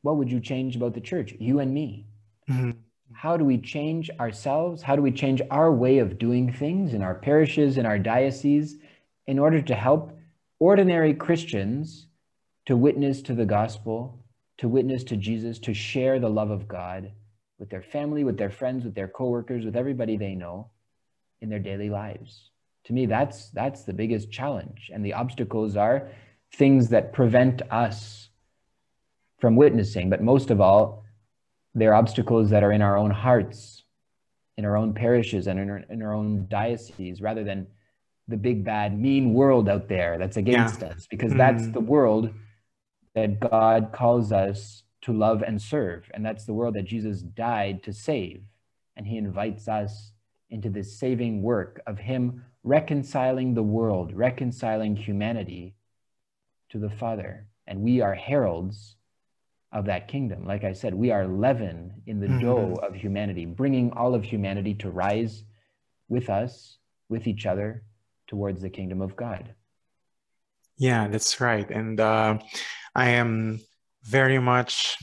what 0.02 0.16
would 0.16 0.30
you 0.30 0.40
change 0.40 0.76
about 0.76 0.94
the 0.94 1.00
church? 1.00 1.34
You 1.38 1.60
and 1.60 1.72
me. 1.72 2.06
Mhm. 2.48 2.76
How 3.16 3.38
do 3.38 3.46
we 3.46 3.56
change 3.56 4.10
ourselves? 4.20 4.82
How 4.82 4.94
do 4.94 5.00
we 5.00 5.10
change 5.10 5.40
our 5.50 5.72
way 5.72 5.98
of 5.98 6.18
doing 6.18 6.52
things 6.52 6.92
in 6.92 7.02
our 7.02 7.14
parishes, 7.14 7.78
in 7.78 7.86
our 7.86 7.98
dioceses, 7.98 8.76
in 9.26 9.38
order 9.38 9.62
to 9.62 9.74
help 9.74 10.18
ordinary 10.58 11.14
Christians 11.14 12.08
to 12.66 12.76
witness 12.76 13.22
to 13.22 13.34
the 13.34 13.46
gospel, 13.46 14.22
to 14.58 14.68
witness 14.68 15.02
to 15.04 15.16
Jesus, 15.16 15.58
to 15.60 15.72
share 15.72 16.20
the 16.20 16.28
love 16.28 16.50
of 16.50 16.68
God 16.68 17.10
with 17.58 17.70
their 17.70 17.82
family, 17.82 18.22
with 18.22 18.36
their 18.36 18.50
friends, 18.50 18.84
with 18.84 18.94
their 18.94 19.08
coworkers, 19.08 19.64
with 19.64 19.76
everybody 19.76 20.18
they 20.18 20.34
know 20.34 20.68
in 21.40 21.48
their 21.48 21.58
daily 21.58 21.88
lives? 21.88 22.50
To 22.84 22.92
me, 22.92 23.06
that's 23.06 23.48
that's 23.48 23.84
the 23.84 23.94
biggest 23.94 24.30
challenge. 24.30 24.90
And 24.92 25.02
the 25.02 25.14
obstacles 25.14 25.74
are 25.74 26.10
things 26.54 26.90
that 26.90 27.14
prevent 27.14 27.62
us 27.70 28.28
from 29.38 29.56
witnessing, 29.56 30.10
but 30.10 30.22
most 30.22 30.50
of 30.50 30.60
all, 30.60 31.05
they're 31.76 31.94
obstacles 31.94 32.50
that 32.50 32.64
are 32.64 32.72
in 32.72 32.82
our 32.82 32.96
own 32.96 33.10
hearts, 33.10 33.84
in 34.56 34.64
our 34.64 34.76
own 34.76 34.94
parishes, 34.94 35.46
and 35.46 35.60
in 35.60 35.70
our, 35.70 35.78
in 35.90 36.02
our 36.02 36.14
own 36.14 36.46
dioceses, 36.48 37.20
rather 37.20 37.44
than 37.44 37.66
the 38.28 38.36
big 38.36 38.64
bad 38.64 38.98
mean 38.98 39.34
world 39.34 39.68
out 39.68 39.86
there 39.88 40.18
that's 40.18 40.38
against 40.38 40.82
us, 40.82 41.06
because 41.08 41.32
that's 41.34 41.64
Mm. 41.64 41.72
the 41.74 41.80
world 41.80 42.34
that 43.14 43.38
God 43.38 43.92
calls 43.92 44.32
us 44.32 44.82
to 45.02 45.12
love 45.12 45.42
and 45.42 45.60
serve. 45.60 46.10
And 46.12 46.24
that's 46.24 46.46
the 46.46 46.54
world 46.54 46.74
that 46.74 46.86
Jesus 46.86 47.22
died 47.22 47.82
to 47.84 47.92
save. 47.92 48.42
And 48.96 49.06
he 49.06 49.18
invites 49.18 49.68
us 49.68 50.12
into 50.50 50.70
this 50.70 50.98
saving 50.98 51.42
work 51.42 51.80
of 51.86 51.98
him 51.98 52.42
reconciling 52.64 53.54
the 53.54 53.62
world, 53.62 54.12
reconciling 54.12 54.96
humanity 54.96 55.74
to 56.70 56.78
the 56.78 56.90
Father. 56.90 57.46
And 57.66 57.80
we 57.82 58.00
are 58.00 58.14
heralds 58.14 58.95
of 59.72 59.84
that 59.86 60.08
kingdom. 60.08 60.46
Like 60.46 60.64
I 60.64 60.72
said, 60.72 60.94
we 60.94 61.10
are 61.10 61.26
leaven 61.26 62.02
in 62.06 62.20
the 62.20 62.28
Mhm. 62.28 62.40
dough 62.40 62.74
of 62.82 62.94
humanity, 62.94 63.44
bringing 63.46 63.92
all 63.92 64.14
of 64.14 64.24
humanity 64.24 64.74
to 64.74 64.90
rise 64.90 65.44
with 66.08 66.30
us, 66.30 66.78
with 67.08 67.26
each 67.26 67.46
other, 67.46 67.82
towards 68.26 68.62
the 68.62 68.70
kingdom 68.70 69.00
of 69.00 69.16
God. 69.16 69.54
Yeah, 70.78 71.08
that's 71.08 71.40
right. 71.40 71.68
And 71.70 72.00
uh, 72.00 72.38
I 72.94 73.10
am 73.10 73.60
very 74.02 74.38
much 74.38 74.96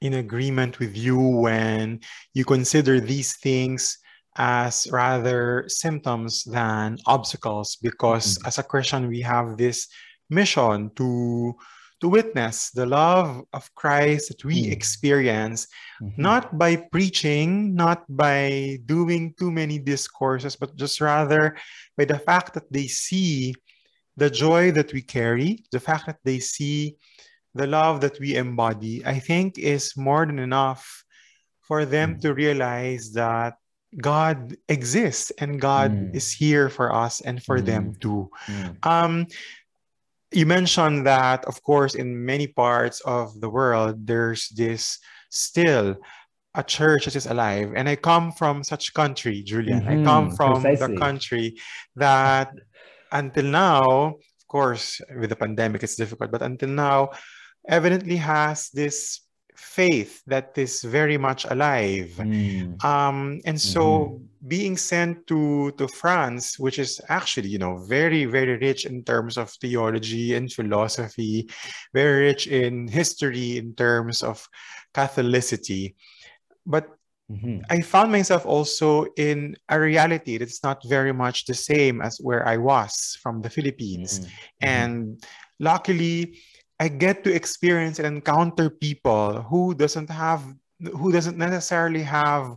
in 0.00 0.14
agreement 0.14 0.78
with 0.78 0.96
you 0.96 1.18
when 1.18 2.00
you 2.34 2.44
consider 2.44 3.00
these 3.00 3.36
things 3.36 3.98
as 4.36 4.86
rather 4.92 5.64
symptoms 5.66 6.44
than 6.44 6.98
obstacles, 7.06 7.76
because 7.82 8.38
Mhm. 8.38 8.46
as 8.46 8.58
a 8.58 8.62
Christian, 8.62 9.08
we 9.08 9.20
have 9.22 9.56
this 9.56 9.88
mission 10.30 10.90
to 10.94 11.54
to 12.00 12.08
witness 12.08 12.70
the 12.70 12.86
love 12.86 13.42
of 13.52 13.72
Christ 13.74 14.28
that 14.28 14.44
we 14.44 14.66
Mm. 14.66 14.72
experience 14.72 15.66
Mhm. 16.00 16.18
not 16.18 16.58
by 16.58 16.76
preaching, 16.76 17.74
not 17.74 18.04
by 18.08 18.78
doing 18.86 19.34
too 19.38 19.50
many 19.50 19.78
discourses, 19.78 20.54
but 20.56 20.76
just 20.76 21.00
rather 21.00 21.56
by 21.96 22.04
the 22.04 22.18
fact 22.18 22.54
that 22.54 22.70
they 22.70 22.86
see 22.86 23.54
the 24.16 24.30
joy 24.30 24.70
that 24.72 24.92
we 24.92 25.02
carry, 25.02 25.64
the 25.70 25.80
fact 25.80 26.06
that 26.06 26.18
they 26.24 26.38
see 26.38 26.96
the 27.54 27.66
love 27.66 28.00
that 28.00 28.18
we 28.20 28.36
embody, 28.36 29.04
I 29.04 29.18
think 29.18 29.58
is 29.58 29.96
more 29.96 30.26
than 30.26 30.38
enough 30.38 31.04
for 31.62 31.84
them 31.84 32.14
Mm. 32.16 32.20
to 32.22 32.34
realize 32.34 33.12
that 33.12 33.54
God 33.96 34.54
exists 34.68 35.32
and 35.38 35.60
God 35.60 35.90
Mm. 35.92 36.14
is 36.14 36.30
here 36.32 36.68
for 36.68 36.92
us 36.92 37.20
and 37.22 37.42
for 37.42 37.60
them 37.60 37.94
too. 38.00 38.28
Mm. 38.46 38.76
Um, 38.86 39.26
you 40.32 40.46
mentioned 40.46 41.06
that, 41.06 41.44
of 41.46 41.62
course, 41.62 41.94
in 41.94 42.24
many 42.24 42.46
parts 42.46 43.00
of 43.02 43.40
the 43.40 43.48
world, 43.48 44.06
there's 44.06 44.48
this 44.50 44.98
still 45.30 45.96
a 46.54 46.62
church 46.62 47.04
that 47.04 47.16
is 47.16 47.26
alive. 47.26 47.72
And 47.76 47.88
I 47.88 47.96
come 47.96 48.32
from 48.32 48.64
such 48.64 48.94
country, 48.94 49.42
Julian. 49.42 49.86
I 49.88 49.96
come 50.02 50.30
Mhm, 50.30 50.36
from 50.36 50.62
the 50.62 50.92
country 50.98 51.56
that 51.96 52.52
until 53.12 53.44
now, 53.44 53.82
of 54.16 54.44
course, 54.48 55.00
with 55.18 55.30
the 55.30 55.36
pandemic, 55.36 55.82
it's 55.82 55.96
difficult, 55.96 56.30
but 56.30 56.42
until 56.42 56.70
now, 56.70 57.10
evidently 57.68 58.16
has 58.16 58.70
this 58.70 59.20
faith 59.58 60.22
that 60.26 60.56
is 60.56 60.82
very 60.82 61.18
much 61.18 61.44
alive. 61.50 62.14
Mm. 62.18 62.78
Um, 62.84 63.40
and 63.44 63.60
so 63.60 64.22
being 64.46 64.76
sent 64.76 65.26
to 65.26 65.72
to 65.72 65.88
France, 65.88 66.58
which 66.58 66.78
is 66.78 67.00
actually, 67.08 67.50
you 67.50 67.58
know, 67.58 67.82
very, 67.90 68.24
very 68.24 68.56
rich 68.56 68.86
in 68.86 69.02
terms 69.02 69.36
of 69.36 69.50
theology 69.60 70.34
and 70.38 70.46
philosophy, 70.52 71.50
very 71.92 72.30
rich 72.30 72.46
in 72.46 72.86
history 72.86 73.58
in 73.58 73.74
terms 73.74 74.22
of 74.22 74.46
Catholicity. 74.94 75.94
But 76.64 76.94
Mhm. 77.28 77.60
I 77.68 77.82
found 77.82 78.10
myself 78.10 78.46
also 78.46 79.04
in 79.16 79.56
a 79.68 79.78
reality 79.78 80.38
that's 80.38 80.62
not 80.62 80.80
very 80.88 81.12
much 81.12 81.44
the 81.44 81.54
same 81.54 82.00
as 82.00 82.16
where 82.22 82.46
I 82.46 82.56
was 82.56 83.18
from 83.20 83.42
the 83.42 83.50
Philippines. 83.50 84.20
Mm. 84.20 84.24
Mhm. 84.24 84.30
And 84.62 85.24
luckily, 85.58 86.40
I 86.80 86.88
get 86.88 87.24
to 87.24 87.34
experience 87.34 87.98
and 87.98 88.06
encounter 88.06 88.70
people 88.70 89.42
who 89.42 89.74
doesn't 89.74 90.10
have 90.10 90.42
who 90.94 91.10
doesn't 91.10 91.36
necessarily 91.36 92.02
have 92.02 92.54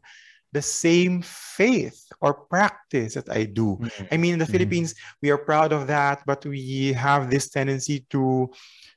the 0.54 0.62
same 0.62 1.22
faith 1.24 2.06
or 2.20 2.34
practice 2.34 3.16
that 3.16 3.30
I 3.30 3.46
do. 3.46 3.80
Mm. 3.82 4.08
I 4.12 4.18
mean, 4.18 4.34
in 4.34 4.40
the 4.40 4.46
Mhm. 4.46 4.52
Philippines, 4.52 4.96
we 5.22 5.32
are 5.32 5.40
proud 5.40 5.72
of 5.72 5.88
that, 5.88 6.22
but 6.26 6.46
we 6.46 6.94
have 6.94 7.32
this 7.32 7.50
tendency 7.50 8.06
to 8.12 8.52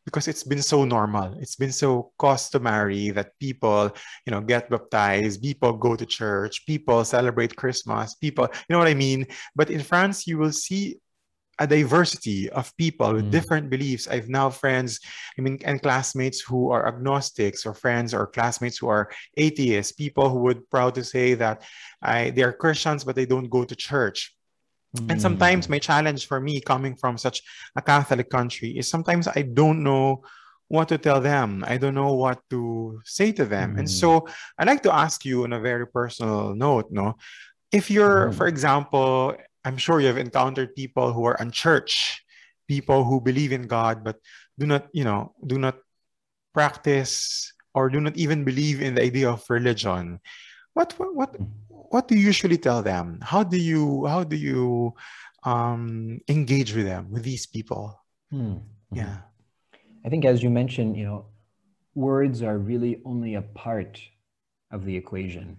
because 0.04 0.28
it's 0.28 0.44
been 0.44 0.60
so 0.60 0.84
normal. 0.84 1.32
It's 1.40 1.56
been 1.56 1.72
so 1.72 2.12
customary 2.18 3.08
that 3.16 3.32
people, 3.40 3.88
you 4.26 4.32
know, 4.32 4.42
get 4.42 4.68
baptized, 4.68 5.40
people 5.40 5.72
go 5.72 5.96
to 5.96 6.04
church, 6.04 6.66
people 6.66 7.04
celebrate 7.06 7.56
Christmas, 7.56 8.14
people, 8.14 8.44
you 8.52 8.72
know 8.74 8.78
what 8.78 8.88
I 8.88 8.92
mean? 8.92 9.26
But 9.56 9.70
in 9.70 9.80
France, 9.82 10.26
you 10.26 10.36
will 10.36 10.52
see 10.52 11.00
a 11.58 11.66
diversity 11.66 12.50
of 12.50 12.74
people 12.76 13.12
with 13.14 13.26
Mm. 13.26 13.30
different 13.30 13.70
beliefs. 13.70 14.08
I've 14.08 14.28
now 14.28 14.50
friends, 14.50 15.00
I 15.38 15.42
mean, 15.42 15.58
and 15.64 15.80
classmates 15.80 16.40
who 16.40 16.70
are 16.70 16.86
agnostics, 16.88 17.64
or 17.66 17.74
friends 17.74 18.12
or 18.14 18.26
classmates 18.26 18.78
who 18.78 18.88
are 18.88 19.10
atheists, 19.36 19.92
people 19.92 20.28
who 20.30 20.38
would 20.40 20.68
proud 20.70 20.94
to 20.96 21.04
say 21.04 21.34
that 21.34 21.62
I, 22.02 22.30
they 22.30 22.42
are 22.42 22.52
Christians, 22.52 23.04
but 23.04 23.14
they 23.16 23.26
don't 23.26 23.48
go 23.48 23.64
to 23.64 23.76
church. 23.76 24.34
And 25.08 25.20
sometimes 25.20 25.66
Mm. 25.66 25.70
my 25.70 25.78
challenge 25.80 26.26
for 26.26 26.40
me 26.40 26.60
coming 26.60 26.94
from 26.96 27.18
such 27.18 27.42
a 27.74 27.82
Catholic 27.82 28.30
country 28.30 28.70
is 28.78 28.88
sometimes 28.88 29.26
I 29.26 29.42
don't 29.42 29.82
know 29.82 30.22
what 30.68 30.88
to 30.88 30.98
tell 30.98 31.20
them. 31.20 31.64
I 31.66 31.76
don't 31.78 31.94
know 31.94 32.14
what 32.14 32.38
to 32.50 33.00
say 33.04 33.32
to 33.32 33.44
them. 33.44 33.74
And 33.76 33.86
Mhm. 33.86 34.00
so 34.00 34.26
I'd 34.58 34.66
like 34.66 34.82
to 34.84 34.94
ask 34.94 35.24
you 35.24 35.44
on 35.44 35.52
a 35.52 35.60
very 35.60 35.86
personal 35.86 36.54
note, 36.54 36.86
no? 36.90 37.16
If 37.72 37.90
you're, 37.90 38.30
Mhm. 38.30 38.34
for 38.34 38.46
example, 38.46 39.36
I'm 39.64 39.76
sure 39.76 40.00
you 40.00 40.08
have 40.08 40.18
encountered 40.18 40.74
people 40.76 41.12
who 41.12 41.24
are 41.24 41.40
unchurched, 41.40 42.20
people 42.68 43.04
who 43.04 43.20
believe 43.20 43.52
in 43.52 43.66
God 43.66 44.04
but 44.04 44.16
do 44.58 44.66
not, 44.66 44.88
you 44.92 45.04
know, 45.04 45.34
do 45.46 45.58
not 45.58 45.78
practice 46.52 47.52
or 47.74 47.90
do 47.90 48.00
not 48.00 48.16
even 48.16 48.44
believe 48.44 48.80
in 48.80 48.94
the 48.94 49.02
idea 49.02 49.30
of 49.30 49.44
religion. 49.48 50.20
What 50.74 50.94
what 50.98 51.14
what, 51.14 51.36
what 51.68 52.08
do 52.08 52.16
you 52.16 52.26
usually 52.26 52.58
tell 52.58 52.82
them? 52.82 53.18
How 53.22 53.42
do 53.42 53.56
you 53.56 54.06
how 54.06 54.24
do 54.24 54.36
you 54.36 54.94
um, 55.44 56.20
engage 56.28 56.74
with 56.74 56.86
them 56.86 57.10
with 57.10 57.22
these 57.22 57.46
people? 57.46 58.00
Mm. 58.32 58.60
Mhm. 58.60 58.62
Yeah. 58.92 59.16
I 60.04 60.08
think, 60.10 60.24
as 60.24 60.42
you 60.42 60.50
mentioned, 60.50 60.96
you 60.96 61.04
know, 61.04 61.26
words 61.94 62.42
are 62.42 62.58
really 62.58 63.00
only 63.04 63.34
a 63.34 63.42
part 63.42 64.00
of 64.70 64.84
the 64.84 64.96
equation. 64.96 65.56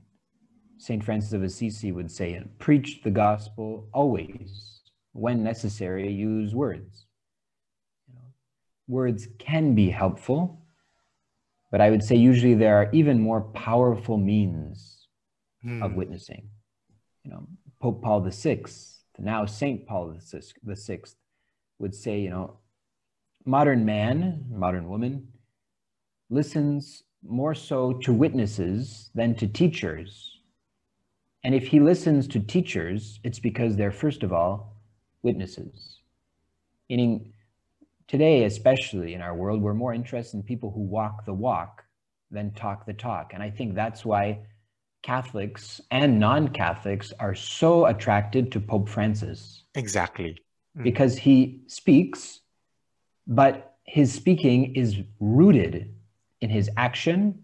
St. 0.77 1.03
Francis 1.03 1.33
of 1.33 1.43
Assisi 1.43 1.91
would 1.91 2.11
say, 2.11 2.41
preach 2.59 3.01
the 3.03 3.11
gospel 3.11 3.87
always. 3.93 4.81
When 5.13 5.43
necessary, 5.43 6.11
use 6.11 6.53
words. 6.53 7.05
You 8.07 8.15
know, 8.15 8.21
words 8.87 9.27
can 9.39 9.73
be 9.73 9.89
helpful, 9.89 10.61
but 11.71 11.79
I 11.79 11.89
would 11.89 12.03
say 12.03 12.15
usually 12.15 12.53
there 12.53 12.75
are 12.77 12.89
even 12.91 13.21
more 13.21 13.41
powerful 13.41 14.17
means 14.17 15.07
of 15.63 15.91
Hmm. 15.91 15.95
witnessing. 15.95 16.49
You 17.23 17.31
know, 17.31 17.47
Pope 17.79 18.01
Paul 18.03 18.21
VI, 18.29 18.65
now 19.17 19.45
Saint 19.45 19.87
Paul 19.87 20.17
VI, 20.19 20.99
would 21.79 21.95
say, 21.95 22.19
you 22.19 22.29
know, 22.29 22.59
modern 23.45 23.85
man, 23.85 24.45
modern 24.49 24.89
woman, 24.89 25.27
listens 26.29 27.03
more 27.23 27.55
so 27.55 27.93
to 27.93 28.13
witnesses 28.13 29.09
than 29.15 29.33
to 29.35 29.47
teachers. 29.47 30.34
And 31.45 31.53
if 31.53 31.67
he 31.67 31.79
listens 31.79 32.27
to 32.29 32.39
teachers, 32.39 33.19
it's 33.23 33.37
because 33.37 33.75
they're, 33.75 33.91
first 33.91 34.23
of 34.23 34.33
all, 34.33 34.81
witnesses. 35.21 35.99
Meaning, 36.89 37.33
today, 38.07 38.45
especially 38.45 39.13
in 39.13 39.21
our 39.21 39.35
world, 39.35 39.61
we're 39.61 39.75
more 39.75 39.93
interested 39.93 40.37
in 40.37 40.41
people 40.41 40.71
who 40.71 40.81
walk 40.81 41.23
the 41.23 41.35
walk 41.35 41.83
than 42.31 42.51
talk 42.53 42.87
the 42.87 42.93
talk. 42.93 43.33
And 43.35 43.43
I 43.43 43.51
think 43.51 43.75
that's 43.75 44.03
why 44.03 44.39
Catholics 45.03 45.79
and 45.91 46.19
non 46.19 46.47
Catholics 46.47 47.13
are 47.19 47.35
so 47.35 47.85
attracted 47.85 48.51
to 48.53 48.59
Pope 48.59 48.89
Francis 48.89 49.65
Exactly. 49.75 50.39
Mm. 50.75 50.83
because 50.83 51.15
he 51.15 51.61
speaks, 51.67 52.39
but 53.27 53.75
his 53.83 54.11
speaking 54.11 54.73
is 54.73 54.97
rooted 55.19 55.93
in 56.41 56.49
his 56.49 56.71
action, 56.75 57.43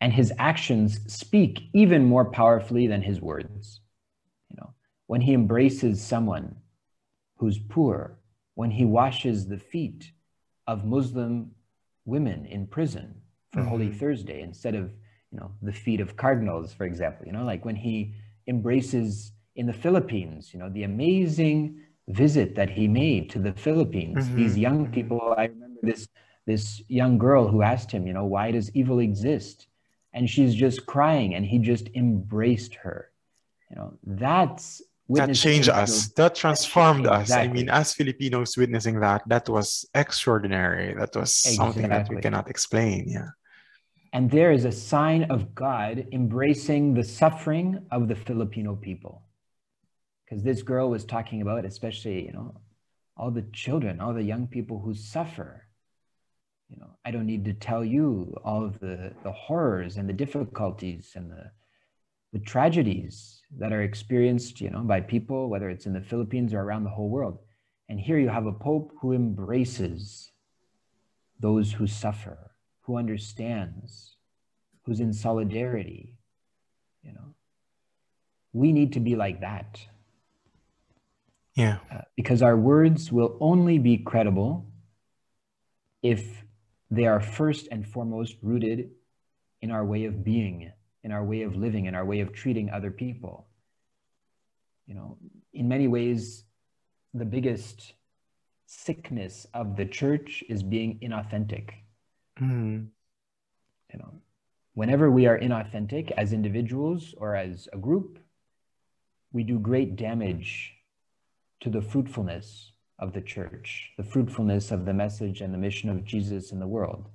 and 0.00 0.12
his 0.12 0.32
actions 0.38 1.00
speak 1.06 1.68
even 1.72 2.04
more 2.04 2.24
powerfully 2.24 2.86
than 2.86 3.02
his 3.02 3.20
words. 3.20 3.80
You 4.50 4.56
know, 4.60 4.74
when 5.06 5.20
he 5.20 5.32
embraces 5.32 6.02
someone 6.02 6.56
who's 7.36 7.58
poor, 7.58 8.18
when 8.54 8.70
he 8.70 8.84
washes 8.84 9.46
the 9.46 9.58
feet 9.58 10.10
of 10.66 10.84
Muslim 10.84 11.52
women 12.04 12.46
in 12.46 12.66
prison 12.66 13.14
for 13.52 13.60
mm-hmm. 13.60 13.68
Holy 13.68 13.90
Thursday 13.90 14.42
instead 14.42 14.74
of, 14.74 14.90
you 15.32 15.38
know, 15.38 15.52
the 15.62 15.72
feet 15.72 16.00
of 16.00 16.16
cardinals, 16.16 16.72
for 16.72 16.84
example, 16.84 17.26
you 17.26 17.32
know, 17.32 17.44
like 17.44 17.64
when 17.64 17.76
he 17.76 18.14
embraces 18.46 19.32
in 19.56 19.66
the 19.66 19.72
Philippines, 19.72 20.52
you 20.52 20.58
know, 20.58 20.68
the 20.70 20.84
amazing 20.84 21.80
visit 22.08 22.54
that 22.54 22.70
he 22.70 22.86
made 22.86 23.30
to 23.30 23.38
the 23.38 23.52
Philippines. 23.52 24.26
Mm-hmm. 24.26 24.36
These 24.36 24.58
young 24.58 24.90
people, 24.92 25.34
I 25.36 25.46
remember 25.46 25.80
this 25.82 26.06
this 26.46 26.80
young 26.86 27.18
girl 27.18 27.48
who 27.48 27.62
asked 27.62 27.90
him, 27.90 28.06
you 28.06 28.12
know, 28.12 28.24
why 28.24 28.52
does 28.52 28.70
evil 28.72 29.00
exist? 29.00 29.66
And 30.16 30.28
she's 30.28 30.54
just 30.54 30.86
crying, 30.86 31.34
and 31.36 31.44
he 31.44 31.58
just 31.58 31.86
embraced 31.94 32.74
her. 32.76 32.98
You 33.70 33.76
know, 33.76 33.88
that's 34.02 34.82
that 35.10 35.34
changed 35.34 35.68
us. 35.68 36.08
That 36.18 36.34
transformed 36.34 37.06
us. 37.06 37.28
Exactly. 37.28 37.50
I 37.50 37.52
mean, 37.52 37.68
as 37.68 37.92
Filipinos 37.92 38.56
witnessing 38.56 38.98
that, 39.00 39.22
that 39.28 39.48
was 39.48 39.86
extraordinary. 39.94 40.94
That 40.94 41.14
was 41.14 41.30
exactly. 41.30 41.56
something 41.56 41.88
that 41.90 42.08
we 42.08 42.20
cannot 42.20 42.48
explain. 42.48 43.00
Yeah. 43.08 43.28
And 44.12 44.30
there 44.30 44.50
is 44.50 44.64
a 44.64 44.72
sign 44.72 45.24
of 45.24 45.54
God 45.54 46.06
embracing 46.12 46.94
the 46.94 47.04
suffering 47.04 47.86
of 47.90 48.08
the 48.08 48.16
Filipino 48.16 48.74
people 48.74 49.22
because 50.24 50.42
this 50.42 50.62
girl 50.62 50.90
was 50.90 51.04
talking 51.04 51.42
about 51.42 51.64
especially 51.64 52.26
you 52.26 52.32
know 52.32 52.60
all 53.16 53.30
the 53.30 53.46
children 53.52 54.00
all 54.00 54.14
the 54.14 54.22
young 54.22 54.46
people 54.46 54.80
who 54.80 54.94
suffer 54.94 55.65
you 56.68 56.76
know 56.78 56.90
i 57.04 57.10
don't 57.10 57.26
need 57.26 57.44
to 57.44 57.52
tell 57.52 57.84
you 57.84 58.34
all 58.44 58.64
of 58.64 58.78
the 58.80 59.12
the 59.22 59.32
horrors 59.32 59.96
and 59.96 60.08
the 60.08 60.12
difficulties 60.12 61.12
and 61.14 61.30
the 61.30 61.50
the 62.32 62.38
tragedies 62.40 63.42
that 63.56 63.72
are 63.72 63.82
experienced 63.82 64.60
you 64.60 64.70
know 64.70 64.80
by 64.80 65.00
people 65.00 65.48
whether 65.48 65.70
it's 65.70 65.86
in 65.86 65.92
the 65.92 66.00
philippines 66.00 66.52
or 66.52 66.60
around 66.60 66.84
the 66.84 66.90
whole 66.90 67.08
world. 67.08 67.38
And 67.88 68.00
here 68.00 68.18
you 68.18 68.28
have 68.28 68.46
a 68.46 68.52
pope 68.52 68.92
who 69.00 69.12
embraces 69.12 70.32
those 71.38 71.72
who 71.72 71.86
suffer 71.86 72.50
who 72.80 72.96
understands 72.96 74.16
who's 74.82 74.98
in 74.98 75.12
solidarity 75.12 76.16
you 77.06 77.12
know. 77.12 77.34
We 78.52 78.72
need 78.72 78.94
to 78.94 79.00
be 79.00 79.16
like 79.16 79.40
that. 79.40 79.80
Yeah. 81.54 81.78
Uh, 81.92 82.02
because 82.16 82.42
our 82.42 82.56
words 82.56 83.12
will 83.12 83.36
only 83.40 83.78
be 83.78 83.98
credible 83.98 84.66
if 86.02 86.44
they 86.90 87.06
are 87.06 87.20
first 87.20 87.68
and 87.70 87.86
foremost 87.86 88.36
rooted 88.42 88.90
in 89.60 89.70
our 89.70 89.84
way 89.84 90.04
of 90.04 90.24
being, 90.24 90.70
in 91.02 91.12
our 91.12 91.24
way 91.24 91.42
of 91.42 91.56
living, 91.56 91.86
in 91.86 91.94
our 91.94 92.04
way 92.04 92.20
of 92.20 92.32
treating 92.32 92.70
other 92.70 92.90
people. 92.90 93.48
You 94.86 94.94
know, 94.94 95.18
in 95.52 95.68
many 95.68 95.88
ways, 95.88 96.44
the 97.12 97.24
biggest 97.24 97.94
sickness 98.66 99.46
of 99.54 99.76
the 99.76 99.86
church 99.86 100.44
is 100.48 100.62
being 100.62 100.98
inauthentic. 101.02 101.70
Mm. 102.40 102.88
You 103.92 103.98
know, 103.98 104.12
whenever 104.74 105.10
we 105.10 105.26
are 105.26 105.38
inauthentic 105.38 106.12
as 106.12 106.32
individuals 106.32 107.14
or 107.16 107.34
as 107.34 107.68
a 107.72 107.78
group, 107.78 108.18
we 109.32 109.42
do 109.42 109.58
great 109.58 109.96
damage 109.96 110.74
to 111.60 111.70
the 111.70 111.80
fruitfulness 111.80 112.72
of 112.98 113.12
the 113.12 113.20
church, 113.20 113.90
the 113.96 114.02
fruitfulness 114.02 114.70
of 114.70 114.84
the 114.84 114.94
message 114.94 115.40
and 115.40 115.52
the 115.52 115.58
mission 115.58 115.90
of 115.90 116.04
Jesus 116.04 116.52
in 116.52 116.60
the 116.60 116.66
world. 116.66 117.08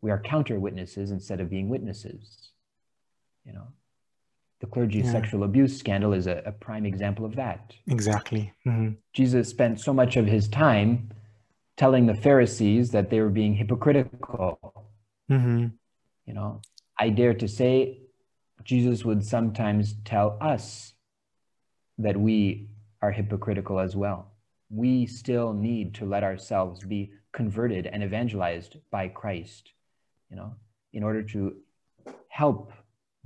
We 0.00 0.10
are 0.10 0.18
counter 0.18 0.58
witnesses 0.58 1.10
instead 1.10 1.40
of 1.40 1.50
being 1.50 1.68
witnesses. 1.68 2.50
You 3.44 3.52
know, 3.52 3.68
the 4.60 4.66
clergy 4.66 5.00
yeah. 5.00 5.12
sexual 5.12 5.44
abuse 5.44 5.78
scandal 5.78 6.12
is 6.12 6.26
a, 6.26 6.42
a, 6.46 6.52
prime 6.52 6.86
example 6.86 7.24
of 7.24 7.36
that. 7.36 7.72
Exactly. 7.88 8.52
Mm-hmm. 8.66 8.94
Jesus 9.12 9.48
spent 9.48 9.80
so 9.80 9.92
much 9.92 10.16
of 10.16 10.26
his 10.26 10.48
time 10.48 11.10
telling 11.76 12.06
the 12.06 12.14
Pharisees 12.14 12.90
that 12.92 13.10
they 13.10 13.20
were 13.20 13.28
being 13.28 13.54
hypocritical. 13.54 14.88
Mm-hmm. 15.30 15.66
You 16.26 16.34
know, 16.34 16.62
I 16.98 17.10
dare 17.10 17.34
to 17.34 17.48
say 17.48 17.98
Jesus 18.64 19.04
would 19.04 19.24
sometimes 19.24 19.94
tell 20.04 20.38
us 20.40 20.92
that 21.98 22.18
we 22.18 22.68
are 23.00 23.10
hypocritical 23.10 23.80
as 23.80 23.96
well. 23.96 24.31
We 24.72 25.06
still 25.06 25.52
need 25.52 25.94
to 25.94 26.06
let 26.06 26.24
ourselves 26.24 26.82
be 26.82 27.12
converted 27.32 27.86
and 27.86 28.02
evangelized 28.02 28.78
by 28.90 29.08
Christ, 29.08 29.72
you 30.30 30.36
know, 30.36 30.54
in 30.92 31.02
order 31.02 31.22
to 31.22 31.56
help 32.28 32.72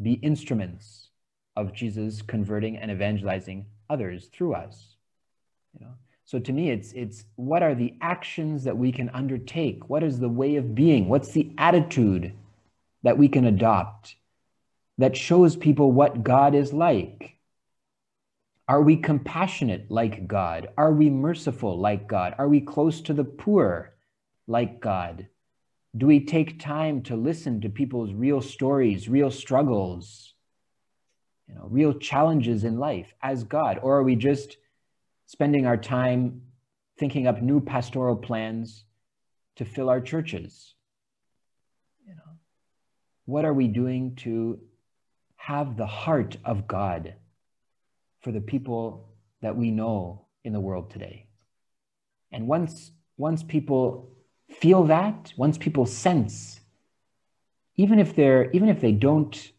be 0.03 0.15
instruments 0.15 1.11
of 1.57 1.73
Jesus 1.73 2.21
converting 2.21 2.77
and 2.77 2.91
evangelizing 2.91 3.67
others 3.89 4.27
through 4.27 4.55
us. 4.55 4.97
You 5.79 5.87
know, 5.87 5.93
so 6.25 6.41
to 6.41 6.53
me, 6.53 6.71
it's 6.71 6.93
it's 6.93 7.25
what 7.37 7.63
are 7.63 7.75
the 7.75 7.95
actions 8.01 8.65
that 8.65 8.77
we 8.77 8.91
can 8.91 9.09
undertake? 9.11 9.89
What 9.89 10.03
is 10.03 10.19
the 10.19 10.29
way 10.29 10.57
of 10.57 10.75
being? 10.75 11.09
What's 11.09 11.31
the 11.31 11.51
attitude 11.57 12.33
that 13.05 13.17
we 13.17 13.29
can 13.29 13.45
adopt 13.45 14.17
that 14.99 15.17
shows 15.17 15.55
people 15.55 15.93
what 15.93 16.25
God 16.25 16.57
is 16.57 16.73
like? 16.73 17.36
Are 18.69 18.83
we 18.83 18.97
compassionate 18.97 19.91
like 19.91 20.27
God? 20.27 20.69
Are 20.77 20.93
we 20.93 21.09
merciful 21.09 21.79
like 21.79 22.09
God? 22.09 22.35
Are 22.39 22.49
we 22.49 22.61
close 22.61 23.01
to 23.03 23.15
the 23.15 23.25
poor 23.25 23.95
like 24.49 24.81
God? 24.81 25.29
Do 25.97 26.07
we 26.07 26.25
take 26.25 26.61
time 26.61 27.03
to 27.03 27.17
listen 27.17 27.61
to 27.61 27.69
people's 27.69 28.13
real 28.13 28.41
stories, 28.41 29.09
real 29.09 29.31
struggles, 29.31 30.35
you 31.49 31.55
know, 31.55 31.69
real 31.71 31.95
challenges 31.95 32.65
in 32.65 32.77
life 32.79 33.15
as 33.23 33.45
God? 33.45 33.79
Or 33.83 33.99
are 33.99 34.03
we 34.03 34.17
just 34.17 34.57
spending 35.27 35.65
our 35.65 35.77
time 35.77 36.43
thinking 36.99 37.29
up 37.29 37.41
new 37.41 37.61
pastoral 37.61 38.17
plans 38.17 38.85
to 39.57 39.65
fill 39.65 39.89
our 39.89 40.01
churches? 40.01 40.75
You 42.05 42.17
know, 42.17 42.37
what 43.27 43.45
are 43.45 43.55
we 43.55 43.69
doing 43.69 44.17
to 44.17 44.59
have 45.37 45.77
the 45.77 45.87
heart 45.87 46.37
of 46.45 46.67
God? 46.67 47.15
For 48.27 48.33
the 48.33 48.41
people 48.41 49.07
that 49.41 49.57
we 49.57 49.71
know 49.71 50.27
in 50.43 50.53
the 50.53 50.59
world 50.59 50.91
today. 50.91 51.29
And 52.33 52.49
once, 52.49 52.91
once 53.17 53.45
people 53.45 54.11
feel 54.51 54.83
that, 54.87 55.33
once 55.37 55.57
people 55.57 55.87
sense, 55.87 56.59
even 57.77 58.01
if 58.01 58.17
they're, 58.17 58.51
even 58.51 58.69
if 58.69 58.81
they 58.81 58.91
don't 58.91 59.53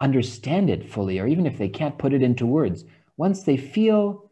understand 0.00 0.70
it 0.70 0.88
fully, 0.88 1.18
or 1.18 1.26
even 1.26 1.46
if 1.46 1.58
they 1.58 1.68
can't 1.68 1.98
put 1.98 2.12
it 2.12 2.22
into 2.22 2.46
words, 2.46 2.84
once 3.16 3.42
they 3.42 3.56
feel 3.56 4.30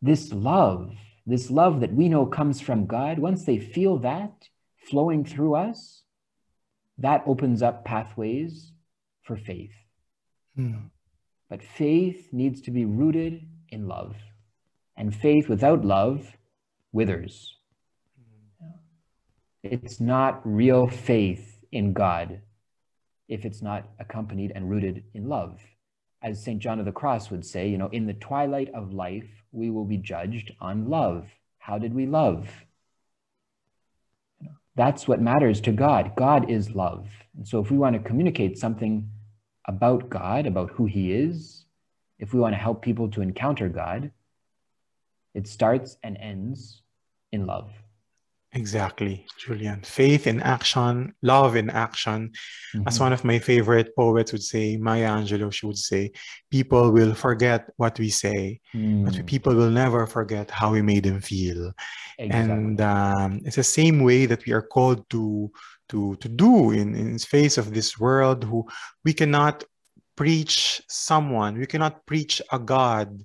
this 0.00 0.32
love, 0.32 0.94
this 1.26 1.50
love 1.50 1.80
that 1.80 1.92
we 1.92 2.08
know 2.08 2.26
comes 2.26 2.60
from 2.60 2.86
God, 2.86 3.18
once 3.18 3.44
they 3.44 3.58
feel 3.58 3.98
that 3.98 4.48
flowing 4.88 5.24
through 5.24 5.56
us, 5.56 6.04
that 6.98 7.24
opens 7.26 7.60
up 7.60 7.84
pathways 7.84 8.70
for 9.24 9.36
faith. 9.36 9.74
Mm. 10.56 10.90
But 11.48 11.62
faith 11.62 12.28
needs 12.32 12.60
to 12.62 12.70
be 12.70 12.84
rooted 12.84 13.46
in 13.70 13.88
love. 13.88 14.16
And 14.96 15.14
faith 15.14 15.48
without 15.48 15.84
love 15.84 16.36
withers. 16.92 17.54
Mm-hmm. 18.20 18.70
It's 19.62 20.00
not 20.00 20.40
real 20.44 20.88
faith 20.88 21.58
in 21.72 21.92
God 21.92 22.40
if 23.28 23.44
it's 23.44 23.62
not 23.62 23.88
accompanied 23.98 24.52
and 24.54 24.68
rooted 24.68 25.04
in 25.14 25.28
love. 25.28 25.60
As 26.22 26.42
St. 26.42 26.58
John 26.58 26.80
of 26.80 26.86
the 26.86 26.92
Cross 26.92 27.30
would 27.30 27.44
say, 27.44 27.68
you 27.68 27.78
know, 27.78 27.88
in 27.92 28.06
the 28.06 28.14
twilight 28.14 28.70
of 28.74 28.92
life, 28.92 29.28
we 29.52 29.70
will 29.70 29.84
be 29.84 29.98
judged 29.98 30.52
on 30.60 30.88
love. 30.88 31.28
How 31.58 31.78
did 31.78 31.94
we 31.94 32.06
love? 32.06 32.48
That's 34.74 35.06
what 35.06 35.20
matters 35.20 35.60
to 35.62 35.72
God. 35.72 36.12
God 36.16 36.50
is 36.50 36.70
love. 36.70 37.08
And 37.36 37.46
so 37.46 37.60
if 37.60 37.70
we 37.70 37.78
want 37.78 37.94
to 37.94 38.02
communicate 38.02 38.58
something 38.58 39.10
about 39.68 40.08
God, 40.08 40.46
about 40.46 40.70
who 40.70 40.86
He 40.86 41.12
is, 41.12 41.66
if 42.18 42.34
we 42.34 42.40
want 42.40 42.54
to 42.54 42.58
help 42.58 42.82
people 42.82 43.08
to 43.10 43.20
encounter 43.20 43.68
God, 43.68 44.10
it 45.34 45.46
starts 45.46 45.98
and 46.02 46.16
ends 46.16 46.82
in 47.30 47.46
love. 47.46 47.70
Exactly, 48.52 49.26
Julian. 49.38 49.82
Faith 49.82 50.26
in 50.26 50.40
action, 50.40 51.14
love 51.20 51.54
in 51.54 51.68
action. 51.68 52.32
Mm-hmm. 52.74 52.88
As 52.88 52.98
one 52.98 53.12
of 53.12 53.22
my 53.22 53.38
favorite 53.38 53.94
poets 53.94 54.32
would 54.32 54.42
say, 54.42 54.78
Maya 54.78 55.10
Angelou, 55.10 55.52
she 55.52 55.66
would 55.66 55.76
say, 55.76 56.12
people 56.50 56.90
will 56.90 57.14
forget 57.14 57.68
what 57.76 57.98
we 57.98 58.08
say, 58.08 58.60
mm. 58.74 59.04
but 59.04 59.26
people 59.26 59.54
will 59.54 59.70
never 59.70 60.06
forget 60.06 60.50
how 60.50 60.72
we 60.72 60.80
made 60.80 61.04
them 61.04 61.20
feel. 61.20 61.72
Exactly. 62.18 62.54
And 62.54 62.80
um, 62.80 63.40
it's 63.44 63.56
the 63.56 63.62
same 63.62 64.02
way 64.02 64.24
that 64.24 64.46
we 64.46 64.52
are 64.54 64.62
called 64.62 65.08
to 65.10 65.52
to 65.88 66.16
to 66.16 66.28
do 66.28 66.70
in 66.70 66.94
in 66.94 67.18
face 67.18 67.58
of 67.58 67.74
this 67.74 67.98
world 67.98 68.44
who 68.44 68.66
we 69.04 69.12
cannot 69.12 69.64
preach 70.16 70.82
someone 70.88 71.58
we 71.58 71.66
cannot 71.66 72.04
preach 72.06 72.42
a 72.52 72.58
god 72.58 73.24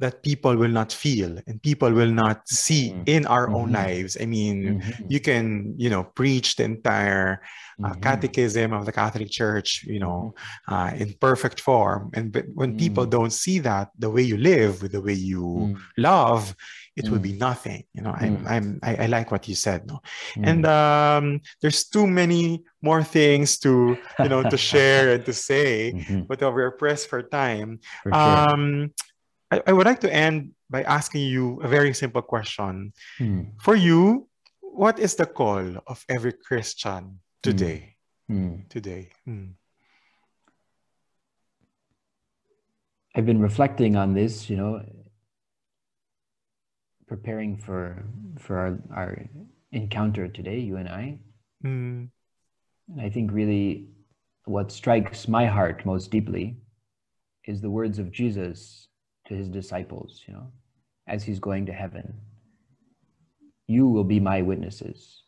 that 0.00 0.22
people 0.22 0.56
will 0.56 0.70
not 0.72 0.90
feel 0.92 1.36
and 1.46 1.62
people 1.62 1.92
will 1.92 2.10
not 2.10 2.48
see 2.48 2.88
Mhm. 2.88 3.04
in 3.06 3.26
our 3.26 3.52
own 3.52 3.68
Mhm. 3.68 3.76
lives. 3.84 4.16
I 4.18 4.24
mean, 4.24 4.80
Mhm. 4.80 5.12
you 5.12 5.20
can, 5.20 5.74
you 5.76 5.90
know, 5.90 6.04
preach 6.04 6.56
the 6.56 6.64
entire 6.64 7.40
uh, 7.84 7.94
Mhm. 7.94 8.02
catechism 8.02 8.72
of 8.72 8.84
the 8.84 8.92
Catholic 8.92 9.30
Church, 9.30 9.84
you 9.84 9.98
know, 10.00 10.34
uh, 10.68 10.92
in 10.96 11.14
perfect 11.20 11.60
form. 11.60 12.10
And 12.12 12.32
but 12.32 12.44
when 12.54 12.76
people 12.76 13.06
Mm. 13.06 13.10
don't 13.10 13.32
see 13.32 13.58
that, 13.60 13.88
the 13.98 14.10
way 14.10 14.20
you 14.20 14.36
live, 14.36 14.82
with 14.82 14.92
the 14.92 15.00
way 15.00 15.14
you 15.16 15.44
Mm. 15.44 15.76
love, 15.96 16.54
it 17.00 17.08
will 17.10 17.18
Mm. 17.18 17.28
be 17.30 17.34
nothing. 17.48 17.82
You 17.96 18.02
know, 18.04 18.12
I'm, 18.12 18.34
Mm. 18.36 18.50
I'm, 18.54 18.66
I, 18.82 18.92
I 19.04 19.06
like 19.16 19.28
what 19.32 19.48
you 19.48 19.56
said. 19.56 19.86
No, 19.90 19.96
Mm. 20.36 20.44
and 20.50 20.60
um, 20.66 21.24
there's 21.60 21.84
too 21.88 22.06
many 22.06 22.62
more 22.82 23.02
things 23.02 23.58
to, 23.64 23.96
you 24.22 24.28
know, 24.32 24.42
to 24.44 24.58
share 24.70 25.14
and 25.16 25.24
to 25.24 25.32
say. 25.32 25.92
Mhm. 25.96 26.28
But 26.28 26.40
we're 26.40 26.76
pressed 26.76 27.08
for 27.08 27.20
time. 27.22 27.80
For 28.04 28.12
sure. 28.12 28.36
Um, 28.52 28.92
I, 29.50 29.56
I 29.68 29.72
would 29.72 29.86
like 29.90 30.00
to 30.06 30.12
end 30.12 30.52
by 30.68 30.82
asking 30.86 31.24
you 31.34 31.58
a 31.66 31.68
very 31.68 31.92
simple 31.94 32.22
question. 32.22 32.92
Mm. 33.18 33.56
For 33.64 33.74
you, 33.74 34.28
what 34.60 34.98
is 35.02 35.16
the 35.16 35.26
call 35.26 35.64
of 35.86 36.04
every 36.08 36.32
Christian 36.32 37.18
today? 37.42 37.96
Mm. 38.30 38.68
Today. 38.68 39.10
Mm. 39.26 39.58
I've 43.16 43.26
been 43.26 43.40
reflecting 43.40 43.96
on 43.96 44.14
this, 44.14 44.48
you 44.48 44.56
know, 44.56 44.78
preparing 47.10 47.56
for 47.56 48.04
for 48.38 48.56
our, 48.56 48.78
our 48.94 49.26
encounter 49.72 50.28
today, 50.28 50.60
you 50.60 50.76
and 50.76 50.88
I. 50.88 51.18
Mm. 51.64 52.08
And 52.88 53.00
I 53.00 53.10
think 53.10 53.32
really 53.32 53.88
what 54.44 54.70
strikes 54.70 55.26
my 55.26 55.44
heart 55.46 55.84
most 55.84 56.12
deeply 56.12 56.56
is 57.46 57.60
the 57.60 57.68
words 57.68 57.98
of 57.98 58.12
Jesus 58.12 58.86
to 59.26 59.34
his 59.34 59.48
disciples, 59.48 60.22
you 60.28 60.34
know, 60.34 60.52
as 61.08 61.24
he's 61.24 61.40
going 61.40 61.66
to 61.66 61.72
heaven. 61.72 62.14
You 63.66 63.88
will 63.88 64.04
be 64.04 64.20
my 64.20 64.42
witnesses. 64.42 65.24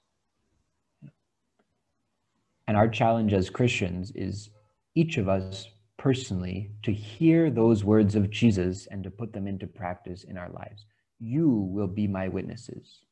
And 2.68 2.76
our 2.76 2.88
challenge 2.88 3.32
as 3.32 3.50
Christians 3.50 4.12
is 4.14 4.50
each 4.94 5.18
of 5.18 5.28
us 5.28 5.68
personally 5.98 6.70
to 6.84 6.92
hear 6.92 7.50
those 7.50 7.82
words 7.82 8.14
of 8.14 8.30
Jesus 8.30 8.86
and 8.86 9.02
to 9.02 9.10
put 9.10 9.32
them 9.32 9.48
into 9.48 9.66
practice 9.66 10.22
in 10.22 10.38
our 10.38 10.50
lives. 10.50 10.86
You 11.24 11.48
will 11.48 11.86
be 11.86 12.08
my 12.08 12.26
witnesses. 12.26 13.04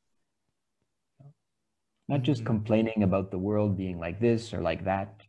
Not 2.08 2.22
just 2.22 2.42
Mhm. 2.42 2.46
complaining 2.46 3.04
about 3.04 3.30
the 3.30 3.38
world 3.38 3.76
being 3.76 4.00
like 4.00 4.18
this 4.18 4.52
or 4.52 4.60
like 4.60 4.82
that, 4.84 5.28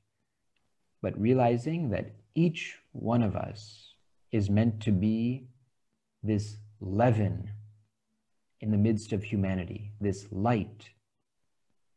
but 0.99 1.19
realizing 1.19 1.89
that 1.91 2.15
each 2.33 2.81
one 2.91 3.21
of 3.21 3.35
us 3.35 3.93
is 4.31 4.49
meant 4.49 4.81
to 4.81 4.91
be 4.91 5.47
this 6.23 6.57
leaven 6.79 7.51
in 8.61 8.71
the 8.71 8.77
midst 8.77 9.13
of 9.13 9.23
humanity, 9.23 9.91
this 9.99 10.31
light. 10.31 10.89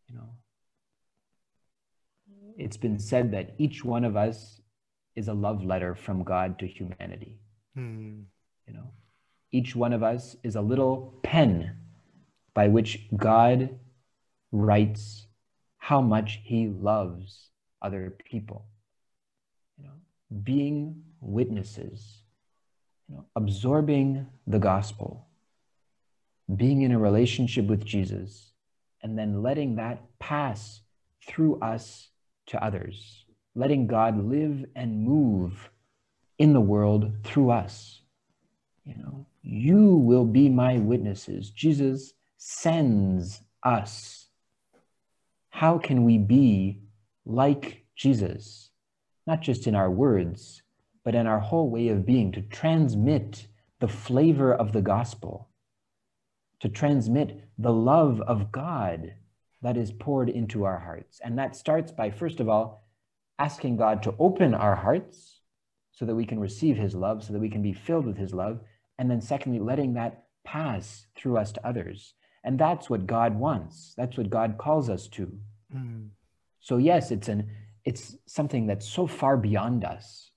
You 0.08 0.16
know, 0.16 0.36
it's 2.58 2.76
been 2.76 2.98
said 2.98 3.30
that 3.30 3.54
each 3.58 3.84
one 3.84 4.04
of 4.04 4.16
us 4.16 4.60
is 5.14 5.28
a 5.28 5.34
love 5.34 5.64
letter 5.64 5.94
from 5.94 6.24
God 6.24 6.58
to 6.58 6.66
humanity. 6.66 7.38
Mm. 7.74 8.26
You 8.66 8.74
know, 8.74 8.92
each 9.54 9.76
one 9.76 9.92
of 9.92 10.02
us 10.02 10.34
is 10.42 10.56
a 10.56 10.60
little 10.60 11.14
pen 11.22 11.76
by 12.54 12.66
which 12.66 13.06
God 13.16 13.78
writes 14.50 15.28
how 15.78 16.00
much 16.00 16.40
he 16.42 16.66
loves 16.66 17.50
other 17.80 18.16
people. 18.28 18.66
You 19.78 19.84
know, 19.84 19.92
being 20.42 21.04
witnesses, 21.20 22.22
you 23.08 23.14
know, 23.14 23.26
absorbing 23.36 24.26
the 24.48 24.58
gospel, 24.58 25.28
being 26.56 26.82
in 26.82 26.90
a 26.90 26.98
relationship 26.98 27.66
with 27.66 27.84
Jesus, 27.84 28.50
and 29.02 29.16
then 29.16 29.40
letting 29.40 29.76
that 29.76 30.02
pass 30.18 30.80
through 31.28 31.60
us 31.60 32.08
to 32.46 32.62
others, 32.62 33.24
letting 33.54 33.86
God 33.86 34.18
live 34.18 34.64
and 34.74 35.04
move 35.04 35.70
in 36.38 36.54
the 36.54 36.60
world 36.60 37.12
through 37.22 37.50
us. 37.52 38.00
You 38.84 38.96
know, 38.96 39.26
you 39.42 39.96
will 39.96 40.24
be 40.24 40.48
my 40.48 40.78
witnesses. 40.78 41.50
Jesus 41.50 42.12
sends 42.36 43.40
us. 43.62 44.26
How 45.50 45.78
can 45.78 46.04
we 46.04 46.18
be 46.18 46.80
like 47.24 47.84
Jesus? 47.96 48.70
Not 49.26 49.40
just 49.40 49.66
in 49.66 49.74
our 49.74 49.90
words, 49.90 50.62
but 51.04 51.14
in 51.14 51.26
our 51.26 51.40
whole 51.40 51.70
way 51.70 51.88
of 51.88 52.04
being, 52.04 52.32
to 52.32 52.42
transmit 52.42 53.46
the 53.80 53.88
flavor 53.88 54.54
of 54.54 54.72
the 54.72 54.82
gospel, 54.82 55.48
to 56.60 56.68
transmit 56.68 57.48
the 57.58 57.72
love 57.72 58.20
of 58.22 58.52
God 58.52 59.14
that 59.62 59.76
is 59.76 59.92
poured 59.92 60.28
into 60.28 60.64
our 60.64 60.78
hearts. 60.78 61.20
And 61.24 61.38
that 61.38 61.56
starts 61.56 61.90
by, 61.90 62.10
first 62.10 62.40
of 62.40 62.48
all, 62.48 62.86
asking 63.38 63.76
God 63.76 64.02
to 64.02 64.14
open 64.18 64.54
our 64.54 64.76
hearts 64.76 65.40
so 65.92 66.04
that 66.04 66.14
we 66.14 66.26
can 66.26 66.38
receive 66.38 66.76
his 66.76 66.94
love, 66.94 67.24
so 67.24 67.32
that 67.32 67.38
we 67.38 67.48
can 67.48 67.62
be 67.62 67.72
filled 67.72 68.06
with 68.06 68.18
his 68.18 68.34
love. 68.34 68.60
And 68.98 69.10
then, 69.10 69.20
secondly, 69.20 69.58
letting 69.58 69.94
that 69.94 70.24
pass 70.44 71.06
through 71.16 71.38
us 71.38 71.52
to 71.52 71.66
others. 71.66 72.14
And 72.44 72.58
that's 72.58 72.90
what 72.90 73.06
God 73.06 73.34
wants. 73.38 73.94
That's 73.96 74.16
what 74.16 74.30
God 74.30 74.58
calls 74.58 74.90
us 74.90 75.08
to. 75.08 75.32
Mm. 75.74 76.08
So 76.60 76.76
yes, 76.76 77.10
it's 77.10 77.28
an 77.28 77.50
it's 77.84 78.16
something 78.26 78.66
that's 78.66 78.88
so 78.88 79.06
far 79.06 79.36
beyond 79.36 79.84
us. 79.84 80.30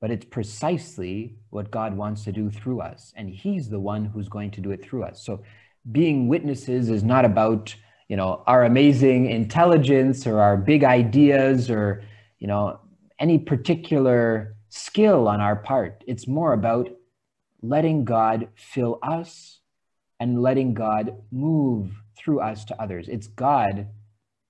But 0.00 0.10
it's 0.10 0.24
precisely 0.24 1.36
what 1.50 1.70
God 1.70 1.96
wants 1.96 2.24
to 2.24 2.32
do 2.32 2.50
through 2.50 2.80
us. 2.80 3.12
And 3.16 3.30
He's 3.30 3.68
the 3.68 3.80
one 3.80 4.04
who's 4.04 4.28
going 4.28 4.50
to 4.52 4.60
do 4.60 4.70
it 4.72 4.82
through 4.82 5.04
us. 5.04 5.24
So 5.24 5.42
being 5.90 6.28
witnesses 6.28 6.90
is 6.90 7.02
not 7.02 7.24
about, 7.24 7.74
you 8.08 8.16
know, 8.16 8.42
our 8.46 8.64
amazing 8.64 9.30
intelligence 9.30 10.26
or 10.26 10.40
our 10.40 10.56
big 10.56 10.82
ideas 10.82 11.70
or, 11.70 12.02
you 12.38 12.48
know, 12.48 12.80
any 13.18 13.38
particular 13.38 14.56
skill 14.68 15.28
on 15.28 15.40
our 15.40 15.56
part. 15.56 16.02
It's 16.06 16.26
more 16.26 16.52
about 16.52 16.90
letting 17.62 18.04
God 18.04 18.48
fill 18.54 18.98
us 19.02 19.60
and 20.20 20.42
letting 20.42 20.74
God 20.74 21.16
move 21.30 21.92
through 22.16 22.40
us 22.40 22.64
to 22.66 22.80
others. 22.82 23.08
It's 23.08 23.26
God 23.26 23.88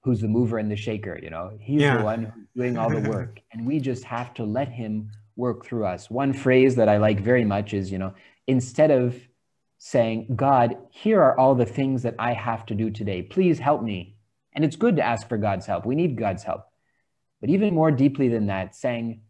who's 0.03 0.21
the 0.21 0.29
mover 0.29 0.59
and 0.59 0.71
the 0.71 0.77
shaker, 0.77 1.19
you 1.23 1.31
know. 1.31 1.53
He's 1.61 1.83
Yeah. 1.83 1.99
the 1.99 2.05
one 2.05 2.25
who's 2.25 2.47
doing 2.57 2.77
all 2.77 2.91
the 2.91 3.01
work. 3.09 3.41
and 3.53 3.67
we 3.67 3.79
just 3.81 4.05
have 4.05 4.35
to 4.35 4.45
let 4.45 4.69
him 4.69 5.11
work 5.37 5.65
through 5.65 5.87
us. 5.87 6.11
One 6.11 6.33
phrase 6.33 6.75
that 6.77 6.89
I 6.89 6.97
like 6.99 7.21
very 7.21 7.45
much 7.45 7.73
is, 7.73 7.91
you 7.93 7.99
know, 7.99 8.13
instead 8.47 8.91
of 8.91 9.17
saying, 9.79 10.35
God, 10.37 10.77
here 10.91 11.23
are 11.23 11.39
all 11.39 11.55
the 11.55 11.65
things 11.67 12.03
that 12.03 12.15
I 12.19 12.33
have 12.35 12.67
to 12.67 12.75
do 12.75 12.91
today. 12.91 13.23
Please 13.23 13.59
help 13.59 13.83
me. 13.83 14.17
And 14.53 14.65
it's 14.65 14.77
good 14.77 14.97
to 14.97 15.03
ask 15.03 15.29
for 15.29 15.39
God's 15.39 15.67
help. 15.67 15.87
We 15.87 15.95
need 15.95 16.17
God's 16.17 16.43
help. 16.43 16.65
But 17.41 17.51
even 17.51 17.75
more 17.75 17.91
deeply 17.91 18.29
than 18.29 18.47
that, 18.47 18.77
saying, 18.77 19.23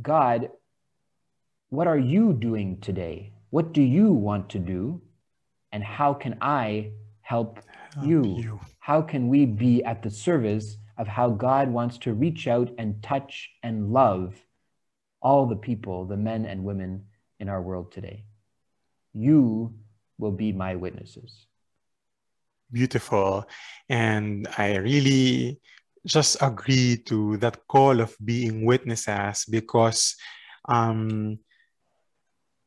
God, 0.00 0.50
what 1.74 1.86
are 1.86 1.98
you 1.98 2.32
doing 2.32 2.80
today? 2.80 3.32
What 3.50 3.72
do 3.72 3.82
you 3.82 4.12
want 4.12 4.50
to 4.50 4.58
do? 4.58 5.02
And 5.72 5.82
how 5.82 6.14
can 6.14 6.38
I 6.40 6.92
help 7.22 7.60
Help 7.94 8.06
you? 8.06 8.36
you. 8.38 8.60
How 8.78 9.02
can 9.02 9.28
we 9.28 9.46
be 9.46 9.82
at 9.84 10.02
the 10.02 10.10
service 10.10 10.76
of 10.98 11.08
how 11.08 11.30
God 11.30 11.68
wants 11.68 11.98
to 11.98 12.12
reach 12.12 12.46
out 12.46 12.70
and 12.78 13.02
touch 13.02 13.50
and 13.62 13.92
love 13.92 14.34
all 15.20 15.46
the 15.46 15.56
people, 15.56 16.04
the 16.04 16.16
men 16.16 16.44
and 16.44 16.64
women 16.64 17.06
in 17.40 17.48
our 17.48 17.62
world 17.62 17.90
today? 17.92 18.24
You 19.12 19.74
will 20.18 20.32
be 20.32 20.52
my 20.52 20.76
witnesses. 20.76 21.46
Beautiful. 22.70 23.46
And 23.88 24.46
I 24.58 24.76
really 24.76 25.60
just 26.06 26.36
agree 26.40 26.98
to 27.06 27.36
that 27.38 27.66
call 27.66 28.00
of 28.00 28.14
being 28.24 28.64
witnesses 28.64 29.44
because 29.48 30.16
um, 30.68 31.38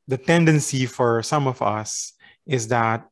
the 0.08 0.18
tendency 0.18 0.86
for 0.86 1.22
some 1.24 1.48
of 1.48 1.62
us 1.62 2.14
is 2.46 2.68
that 2.70 3.08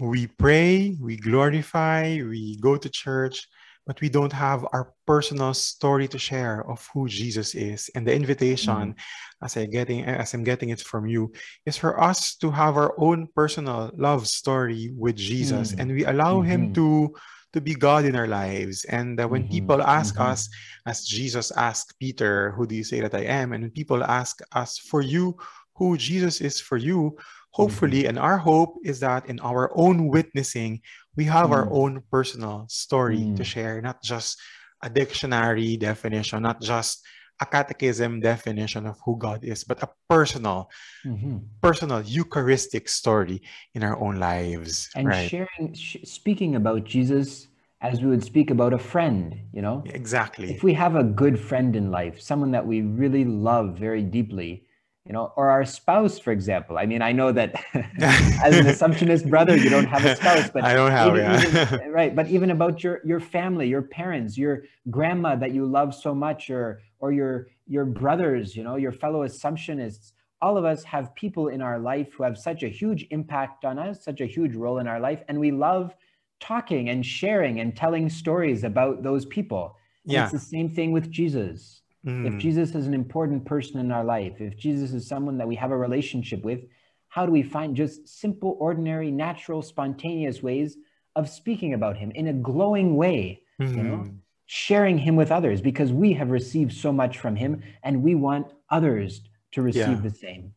we 0.00 0.26
pray, 0.26 0.96
we 1.00 1.16
glorify, 1.16 2.20
we 2.22 2.58
go 2.60 2.76
to 2.76 2.88
church, 2.88 3.48
but 3.86 4.00
we 4.00 4.08
don't 4.08 4.32
have 4.32 4.66
our 4.72 4.92
personal 5.06 5.54
story 5.54 6.08
to 6.08 6.18
share 6.18 6.68
of 6.68 6.86
who 6.92 7.08
Jesus 7.08 7.54
is. 7.54 7.88
And 7.94 8.06
the 8.06 8.14
invitation, 8.14 8.94
as 9.42 9.56
I 9.56 9.64
getting 9.66 10.04
as 10.04 10.34
I'm 10.34 10.44
getting 10.44 10.70
it 10.70 10.80
from 10.80 11.06
you, 11.06 11.32
is 11.64 11.76
for 11.78 12.02
us 12.02 12.36
to 12.36 12.50
have 12.50 12.76
our 12.76 12.92
own 12.98 13.28
personal 13.34 13.90
love 13.96 14.26
story 14.26 14.90
with 14.94 15.16
Jesus, 15.16 15.72
Mm. 15.72 15.78
and 15.80 15.92
we 15.92 16.04
allow 16.04 16.42
Him 16.42 16.68
Mhm. 16.68 16.74
to 16.74 17.14
to 17.52 17.60
be 17.62 17.74
God 17.74 18.04
in 18.04 18.16
our 18.16 18.26
lives. 18.26 18.84
And 18.84 19.18
uh, 19.18 19.26
when 19.26 19.44
Mhm. 19.44 19.50
people 19.50 19.80
ask 19.80 20.16
Mhm. 20.16 20.28
us, 20.28 20.50
as 20.84 21.06
Jesus 21.06 21.48
asked 21.56 21.96
Peter, 21.98 22.52
"Who 22.52 22.66
do 22.66 22.74
you 22.74 22.84
say 22.84 23.00
that 23.00 23.14
I 23.14 23.24
am?" 23.24 23.54
and 23.54 23.62
when 23.64 23.70
people 23.70 24.04
ask 24.04 24.42
us 24.52 24.76
for 24.76 25.00
you, 25.00 25.38
who 25.76 25.96
Jesus 25.96 26.40
is 26.40 26.60
for 26.60 26.76
you, 26.76 27.16
hopefully, 27.52 28.06
and 28.06 28.18
our 28.18 28.38
hope 28.38 28.76
is 28.84 29.00
that 29.00 29.26
in 29.28 29.40
our 29.40 29.70
own 29.74 30.08
witnessing, 30.08 30.80
we 31.16 31.24
have 31.24 31.52
our 31.52 31.66
Mm. 31.66 31.72
own 31.72 31.92
personal 32.10 32.66
story 32.68 33.32
to 33.36 33.42
Mm. 33.42 33.44
share, 33.44 33.80
not 33.80 34.02
just 34.02 34.40
a 34.82 34.90
dictionary 34.90 35.76
definition, 35.76 36.42
not 36.42 36.60
just 36.60 37.04
a 37.40 37.46
catechism 37.46 38.20
definition 38.20 38.86
of 38.86 38.96
who 39.04 39.16
God 39.18 39.44
is, 39.44 39.64
but 39.64 39.82
a 39.82 39.88
personal, 40.08 40.70
mm-hmm. 41.04 41.38
personal 41.60 42.00
Eucharistic 42.02 42.88
story 42.88 43.42
in 43.74 43.82
our 43.84 43.98
own 44.00 44.16
lives. 44.16 44.88
And 44.94 45.08
right? 45.08 45.28
sharing, 45.28 45.74
sh- 45.74 46.04
speaking 46.04 46.56
about 46.56 46.84
Jesus 46.84 47.48
as 47.80 48.00
we 48.00 48.08
would 48.08 48.24
speak 48.24 48.50
about 48.50 48.72
a 48.72 48.78
friend, 48.78 49.36
you 49.52 49.60
know? 49.60 49.84
Exactly. 49.86 50.50
If 50.50 50.62
we 50.62 50.72
have 50.74 50.96
a 50.96 51.04
good 51.04 51.38
friend 51.38 51.76
in 51.76 51.90
life, 51.90 52.20
someone 52.20 52.50
that 52.52 52.66
we 52.66 52.80
really 52.80 53.24
love 53.24 53.78
very 53.78 54.02
deeply, 54.02 54.65
you 55.06 55.12
know, 55.12 55.32
or 55.36 55.50
our 55.50 55.64
spouse, 55.64 56.18
for 56.18 56.32
example. 56.32 56.78
I 56.78 56.86
mean, 56.86 57.00
I 57.00 57.12
know 57.12 57.30
that 57.32 57.54
as 57.74 58.56
an 58.56 58.66
Assumptionist 58.66 59.28
brother, 59.28 59.56
you 59.56 59.70
don't 59.70 59.86
have 59.86 60.04
a 60.04 60.16
spouse, 60.16 60.50
but 60.52 60.64
I 60.70 60.74
don't 60.74 60.90
have, 60.90 61.16
even, 61.16 61.20
yeah. 61.20 61.74
even, 61.74 61.92
right. 61.92 62.14
But 62.14 62.28
even 62.28 62.50
about 62.50 62.82
your 62.82 63.00
your 63.04 63.20
family, 63.20 63.68
your 63.68 63.82
parents, 63.82 64.36
your 64.36 64.64
grandma 64.90 65.36
that 65.36 65.52
you 65.52 65.64
love 65.64 65.94
so 65.94 66.14
much, 66.14 66.50
or 66.50 66.80
or 66.98 67.12
your 67.12 67.48
your 67.66 67.84
brothers, 67.84 68.56
you 68.56 68.64
know, 68.64 68.76
your 68.76 68.92
fellow 68.92 69.24
Assumptionists. 69.26 70.12
All 70.42 70.58
of 70.58 70.66
us 70.66 70.84
have 70.84 71.14
people 71.14 71.48
in 71.48 71.62
our 71.62 71.78
life 71.78 72.12
who 72.12 72.22
have 72.22 72.36
such 72.36 72.62
a 72.62 72.68
huge 72.68 73.06
impact 73.10 73.64
on 73.64 73.78
us, 73.78 74.04
such 74.04 74.20
a 74.20 74.26
huge 74.26 74.54
role 74.54 74.78
in 74.78 74.86
our 74.86 75.00
life, 75.00 75.22
and 75.28 75.40
we 75.40 75.50
love 75.50 75.94
talking 76.40 76.90
and 76.90 77.04
sharing 77.06 77.60
and 77.60 77.74
telling 77.74 78.10
stories 78.10 78.64
about 78.64 79.02
those 79.02 79.24
people. 79.26 79.76
And 80.04 80.12
yeah. 80.12 80.24
It's 80.24 80.32
the 80.32 80.38
same 80.38 80.68
thing 80.68 80.92
with 80.92 81.10
Jesus. 81.10 81.82
Mm. 82.06 82.26
If 82.26 82.38
Jesus 82.38 82.74
is 82.74 82.86
an 82.86 82.94
important 82.94 83.44
person 83.44 83.80
in 83.80 83.90
our 83.90 84.04
life, 84.04 84.40
if 84.40 84.56
Jesus 84.56 84.92
is 84.92 85.08
someone 85.08 85.38
that 85.38 85.48
we 85.48 85.56
have 85.56 85.72
a 85.72 85.76
relationship 85.76 86.44
with, 86.44 86.60
how 87.08 87.26
do 87.26 87.32
we 87.32 87.42
find 87.42 87.74
just 87.74 88.08
simple, 88.08 88.56
ordinary, 88.60 89.10
natural, 89.10 89.62
spontaneous 89.62 90.42
ways 90.42 90.76
of 91.16 91.28
speaking 91.28 91.74
about 91.74 91.96
him 91.96 92.10
in 92.12 92.28
a 92.28 92.32
glowing 92.32 92.96
way, 92.96 93.42
mm-hmm. 93.60 93.76
you 93.76 93.82
know, 93.82 93.96
mm-hmm. 93.96 94.16
sharing 94.46 94.98
him 94.98 95.16
with 95.16 95.32
others 95.32 95.60
because 95.60 95.92
we 95.92 96.12
have 96.12 96.30
received 96.30 96.72
so 96.72 96.92
much 96.92 97.18
from 97.18 97.34
him 97.34 97.62
and 97.82 98.02
we 98.02 98.14
want 98.14 98.52
others 98.70 99.22
to 99.52 99.62
receive 99.62 99.88
yeah. 99.88 100.08
the 100.08 100.10
same. 100.10 100.52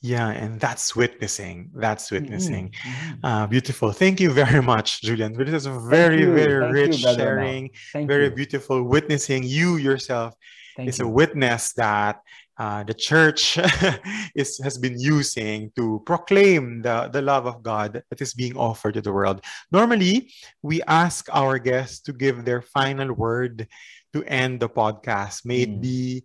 Yeah, 0.00 0.30
and 0.30 0.58
that's 0.58 0.96
witnessing. 0.96 1.70
That's 1.74 2.06
mm-hmm. 2.06 2.14
witnessing. 2.16 2.70
Mm-hmm. 2.70 3.26
Uh, 3.26 3.46
beautiful. 3.46 3.92
Thank 3.92 4.20
you 4.20 4.30
very 4.30 4.62
much, 4.72 5.02
Julian. 5.02 5.32
This 5.32 5.50
is 5.50 5.66
a 5.66 5.78
very, 5.78 6.24
very 6.24 6.62
Thank 6.62 6.74
rich 6.74 7.02
you, 7.02 7.14
sharing, 7.14 7.70
very 7.94 8.24
you. 8.24 8.30
beautiful 8.30 8.82
witnessing. 8.82 9.42
You 9.44 9.76
yourself 9.76 10.34
Thank 10.76 10.88
is 10.88 10.98
you. 10.98 11.06
a 11.06 11.08
witness 11.08 11.72
that 11.74 12.20
uh, 12.58 12.84
the 12.84 12.94
church 12.94 13.58
is, 14.34 14.60
has 14.62 14.78
been 14.78 14.98
using 15.00 15.72
to 15.76 16.02
proclaim 16.06 16.82
the, 16.82 17.08
the 17.12 17.22
love 17.22 17.46
of 17.46 17.62
God 17.62 18.02
that 18.08 18.20
is 18.20 18.34
being 18.34 18.56
offered 18.56 18.94
to 18.94 19.00
the 19.00 19.12
world. 19.12 19.40
Normally, 19.70 20.32
we 20.62 20.82
ask 20.82 21.28
our 21.32 21.58
guests 21.58 22.00
to 22.00 22.12
give 22.12 22.44
their 22.44 22.62
final 22.62 23.12
word 23.12 23.66
to 24.12 24.24
end 24.24 24.60
the 24.60 24.68
podcast. 24.68 25.44
May 25.44 25.60
mm. 25.60 25.62
it 25.62 25.80
be 25.80 26.24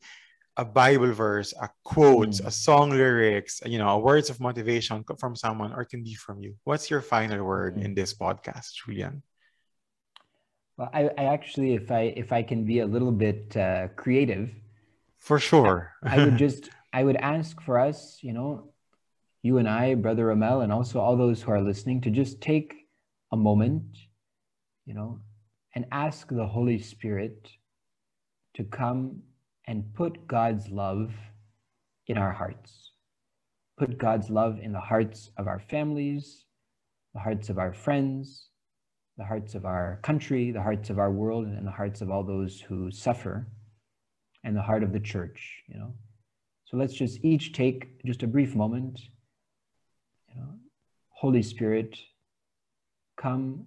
a 0.58 0.66
Bible 0.66 1.14
verse, 1.14 1.54
a 1.62 1.70
quote, 1.84 2.30
mm. 2.30 2.46
a 2.46 2.52
song 2.52 2.90
lyrics, 2.90 3.62
you 3.66 3.78
know, 3.78 3.98
words 4.00 4.30
of 4.30 4.40
motivation 4.40 5.04
from 5.20 5.36
someone 5.36 5.72
or 5.72 5.86
can 5.86 6.04
be 6.04 6.16
from 6.16 6.42
you. 6.42 6.56
What's 6.64 6.90
your 6.90 7.02
final 7.02 7.44
word 7.46 7.78
mm. 7.78 7.86
in 7.86 7.94
this 7.96 8.14
podcast, 8.14 8.74
Julian? 8.74 9.22
Well, 10.78 10.90
I, 10.94 11.10
I, 11.18 11.24
actually, 11.34 11.74
if 11.74 11.92
I 11.92 12.14
if 12.16 12.32
I 12.32 12.44
can 12.44 12.64
be 12.64 12.80
a 12.80 12.86
little 12.86 13.12
bit 13.12 13.58
uh, 13.58 13.88
creative, 13.96 14.52
for 15.18 15.40
sure, 15.40 15.94
I, 16.04 16.22
I 16.22 16.26
would 16.26 16.38
just 16.46 16.70
I 16.94 17.04
would 17.04 17.16
ask 17.18 17.60
for 17.62 17.80
us, 17.80 18.20
you 18.22 18.34
know, 18.34 18.72
you 19.42 19.58
and 19.58 19.68
I, 19.68 19.96
Brother 19.96 20.26
Romel, 20.26 20.64
and 20.64 20.72
also 20.72 21.00
all 21.00 21.18
those 21.18 21.42
who 21.42 21.52
are 21.52 21.62
listening, 21.62 22.02
to 22.02 22.12
just 22.12 22.42
take 22.42 22.76
a 23.32 23.38
moment, 23.38 23.98
you 24.86 24.94
know, 24.94 25.20
and 25.74 25.86
ask 25.92 26.28
the 26.30 26.46
Holy 26.46 26.80
Spirit 26.80 27.50
to 28.56 28.64
come 28.64 29.24
and 29.66 29.94
put 29.96 30.28
God's 30.28 30.70
love 30.70 31.12
in 32.06 32.18
our 32.18 32.32
hearts. 32.32 32.92
Put 33.78 33.98
God's 33.98 34.30
love 34.30 34.60
in 34.60 34.74
the 34.74 34.80
hearts 34.80 35.32
of 35.38 35.48
our 35.48 35.60
families, 35.60 36.46
the 37.14 37.20
hearts 37.20 37.50
of 37.50 37.58
our 37.58 37.74
friends, 37.74 38.50
the 39.18 39.26
hearts 39.26 39.56
of 39.56 39.66
our 39.66 40.00
country, 40.04 40.52
the 40.52 40.62
hearts 40.62 40.90
of 40.90 41.00
our 41.00 41.12
world, 41.12 41.48
and 41.48 41.66
the 41.66 41.72
hearts 41.72 42.02
of 42.02 42.12
all 42.12 42.24
those 42.24 42.62
who 42.62 42.92
suffer, 42.92 43.48
and 44.44 44.56
the 44.56 44.62
heart 44.62 44.84
of 44.84 44.94
the 44.94 45.00
church, 45.00 45.64
you 45.68 45.78
know. 45.78 45.94
So 46.66 46.78
let's 46.78 46.94
just 46.94 47.24
each 47.24 47.54
take 47.54 48.04
just 48.06 48.24
a 48.24 48.28
brief 48.28 48.56
moment. 48.56 49.00
You 50.30 50.42
know, 50.42 50.50
Holy 51.10 51.42
Spirit, 51.42 51.98
come 53.16 53.66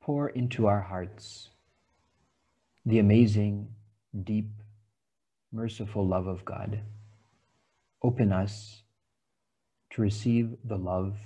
pour 0.00 0.30
into 0.30 0.66
our 0.66 0.80
hearts 0.80 1.50
the 2.86 2.98
amazing, 2.98 3.68
deep, 4.24 4.50
merciful 5.52 6.06
love 6.06 6.26
of 6.26 6.44
God. 6.44 6.80
Open 8.02 8.32
us 8.32 8.82
to 9.90 10.02
receive 10.02 10.56
the 10.64 10.78
love 10.78 11.16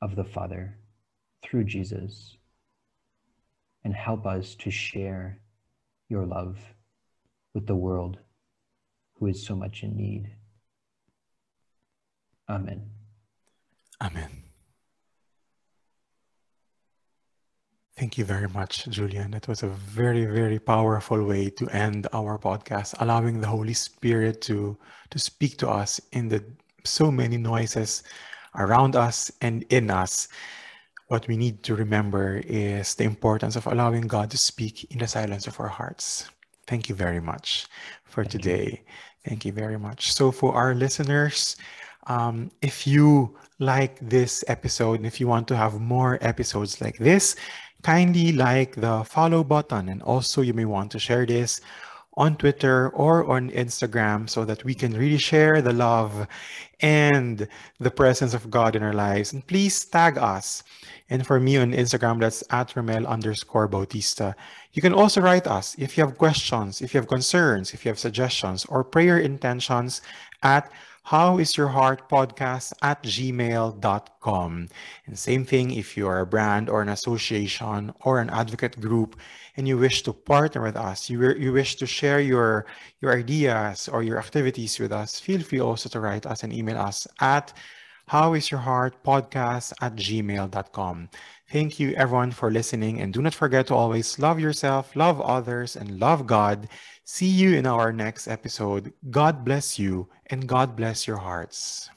of 0.00 0.16
the 0.16 0.24
Father 0.24 0.78
through 1.44 1.64
Jesus 1.64 2.36
and 3.84 3.94
help 3.94 4.26
us 4.26 4.54
to 4.56 4.70
share 4.70 5.38
your 6.08 6.26
love 6.26 6.58
with 7.54 7.66
the 7.66 7.76
world 7.76 8.18
who 9.14 9.26
is 9.26 9.46
so 9.46 9.54
much 9.54 9.82
in 9.82 9.96
need. 9.96 10.30
Amen. 12.48 12.90
Amen. 14.00 14.44
Thank 17.96 18.18
you 18.18 18.24
very 18.24 18.48
much, 18.48 18.86
Julian. 18.86 19.30
That 19.30 19.46
was 19.46 19.62
a 19.62 19.68
very, 19.68 20.24
very 20.26 20.58
powerful 20.58 21.24
way 21.24 21.48
to 21.50 21.68
end 21.68 22.08
our 22.12 22.38
podcast, 22.38 22.94
allowing 22.98 23.40
the 23.40 23.46
Holy 23.46 23.72
Spirit 23.72 24.42
to, 24.42 24.76
to 25.10 25.18
speak 25.18 25.58
to 25.58 25.68
us 25.68 26.00
in 26.10 26.28
the 26.28 26.44
so 26.84 27.10
many 27.10 27.36
noises 27.36 28.02
around 28.56 28.96
us 28.96 29.30
and 29.40 29.64
in 29.70 29.90
us. 29.90 30.28
What 31.14 31.28
we 31.28 31.36
need 31.36 31.62
to 31.62 31.76
remember 31.76 32.42
is 32.42 32.96
the 32.96 33.04
importance 33.04 33.54
of 33.54 33.68
allowing 33.68 34.10
God 34.10 34.32
to 34.32 34.36
speak 34.36 34.90
in 34.90 34.98
the 34.98 35.06
silence 35.06 35.46
of 35.46 35.60
our 35.60 35.68
hearts. 35.68 36.28
Thank 36.66 36.88
you 36.88 36.96
very 36.96 37.20
much 37.20 37.68
for 38.02 38.24
Thank 38.24 38.32
today. 38.32 38.66
You. 38.82 39.30
Thank 39.30 39.44
you 39.44 39.52
very 39.52 39.78
much. 39.78 40.10
So, 40.10 40.32
for 40.32 40.56
our 40.58 40.74
listeners, 40.74 41.54
um, 42.08 42.50
if 42.62 42.84
you 42.84 43.38
like 43.60 43.94
this 44.02 44.42
episode 44.48 44.98
and 44.98 45.06
if 45.06 45.20
you 45.20 45.28
want 45.28 45.46
to 45.54 45.56
have 45.56 45.78
more 45.78 46.18
episodes 46.20 46.80
like 46.80 46.98
this, 46.98 47.36
kindly 47.84 48.32
like 48.32 48.74
the 48.74 49.04
follow 49.06 49.44
button. 49.44 49.90
And 49.90 50.02
also, 50.02 50.42
you 50.42 50.52
may 50.52 50.66
want 50.66 50.90
to 50.90 50.98
share 50.98 51.24
this 51.24 51.60
on 52.16 52.36
Twitter 52.36 52.90
or 52.90 53.24
on 53.30 53.50
Instagram 53.50 54.28
so 54.30 54.44
that 54.44 54.64
we 54.64 54.74
can 54.74 54.92
really 54.92 55.18
share 55.18 55.60
the 55.60 55.72
love 55.72 56.26
and 56.80 57.48
the 57.80 57.90
presence 57.90 58.34
of 58.34 58.50
God 58.50 58.76
in 58.76 58.82
our 58.82 58.92
lives. 58.92 59.32
And 59.32 59.46
please 59.46 59.84
tag 59.84 60.18
us. 60.18 60.62
And 61.10 61.26
for 61.26 61.40
me 61.40 61.56
on 61.56 61.72
Instagram, 61.72 62.20
that's 62.20 62.44
at 62.50 62.74
Romel 62.74 63.06
underscore 63.06 63.68
Bautista. 63.68 64.34
You 64.72 64.82
can 64.82 64.94
also 64.94 65.20
write 65.20 65.46
us 65.46 65.74
if 65.78 65.96
you 65.96 66.04
have 66.04 66.18
questions, 66.18 66.80
if 66.80 66.94
you 66.94 66.98
have 66.98 67.08
concerns, 67.08 67.74
if 67.74 67.84
you 67.84 67.90
have 67.90 67.98
suggestions 67.98 68.64
or 68.66 68.84
prayer 68.84 69.18
intentions 69.18 70.02
at 70.42 70.70
how 71.04 71.36
is 71.38 71.54
your 71.54 71.68
heart 71.68 72.08
podcast 72.08 72.72
at 72.80 73.02
gmail.com. 73.02 74.68
And 75.06 75.18
same 75.18 75.44
thing 75.44 75.70
if 75.70 75.98
you 75.98 76.08
are 76.08 76.20
a 76.20 76.26
brand 76.26 76.70
or 76.70 76.80
an 76.80 76.88
association 76.88 77.92
or 78.00 78.20
an 78.20 78.30
advocate 78.30 78.80
group 78.80 79.16
and 79.56 79.68
you 79.68 79.76
wish 79.76 80.02
to 80.04 80.14
partner 80.14 80.62
with 80.62 80.76
us, 80.76 81.10
you, 81.10 81.34
you 81.34 81.52
wish 81.52 81.76
to 81.76 81.86
share 81.86 82.20
your, 82.20 82.64
your 83.02 83.12
ideas 83.12 83.86
or 83.86 84.02
your 84.02 84.18
activities 84.18 84.78
with 84.78 84.92
us, 84.92 85.20
feel 85.20 85.42
free 85.42 85.60
also 85.60 85.90
to 85.90 86.00
write 86.00 86.24
us 86.24 86.42
and 86.42 86.54
email 86.54 86.78
us 86.78 87.06
at 87.20 87.52
how 88.06 88.32
is 88.32 88.50
your 88.50 88.60
heart 88.60 89.02
podcast 89.04 89.74
at 89.82 89.96
gmail.com. 89.96 91.10
Thank 91.50 91.78
you 91.78 91.92
everyone 91.94 92.30
for 92.30 92.50
listening 92.50 93.00
and 93.00 93.12
do 93.12 93.20
not 93.20 93.34
forget 93.34 93.66
to 93.68 93.74
always 93.74 94.18
love 94.18 94.40
yourself, 94.40 94.96
love 94.96 95.20
others, 95.20 95.76
and 95.76 96.00
love 96.00 96.26
God. 96.26 96.68
See 97.04 97.28
you 97.28 97.54
in 97.54 97.66
our 97.66 97.92
next 97.92 98.28
episode. 98.28 98.92
God 99.10 99.44
bless 99.44 99.78
you 99.78 100.08
and 100.26 100.48
God 100.48 100.74
bless 100.74 101.06
your 101.06 101.18
hearts. 101.18 101.90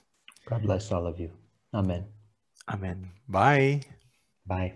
God 0.46 0.64
bless 0.64 0.92
all 0.92 1.08
of 1.08 1.20
you. 1.20 1.32
Amen. 1.74 2.06
Amen. 2.70 3.10
Bye. 3.28 3.82
Bye. 4.46 4.74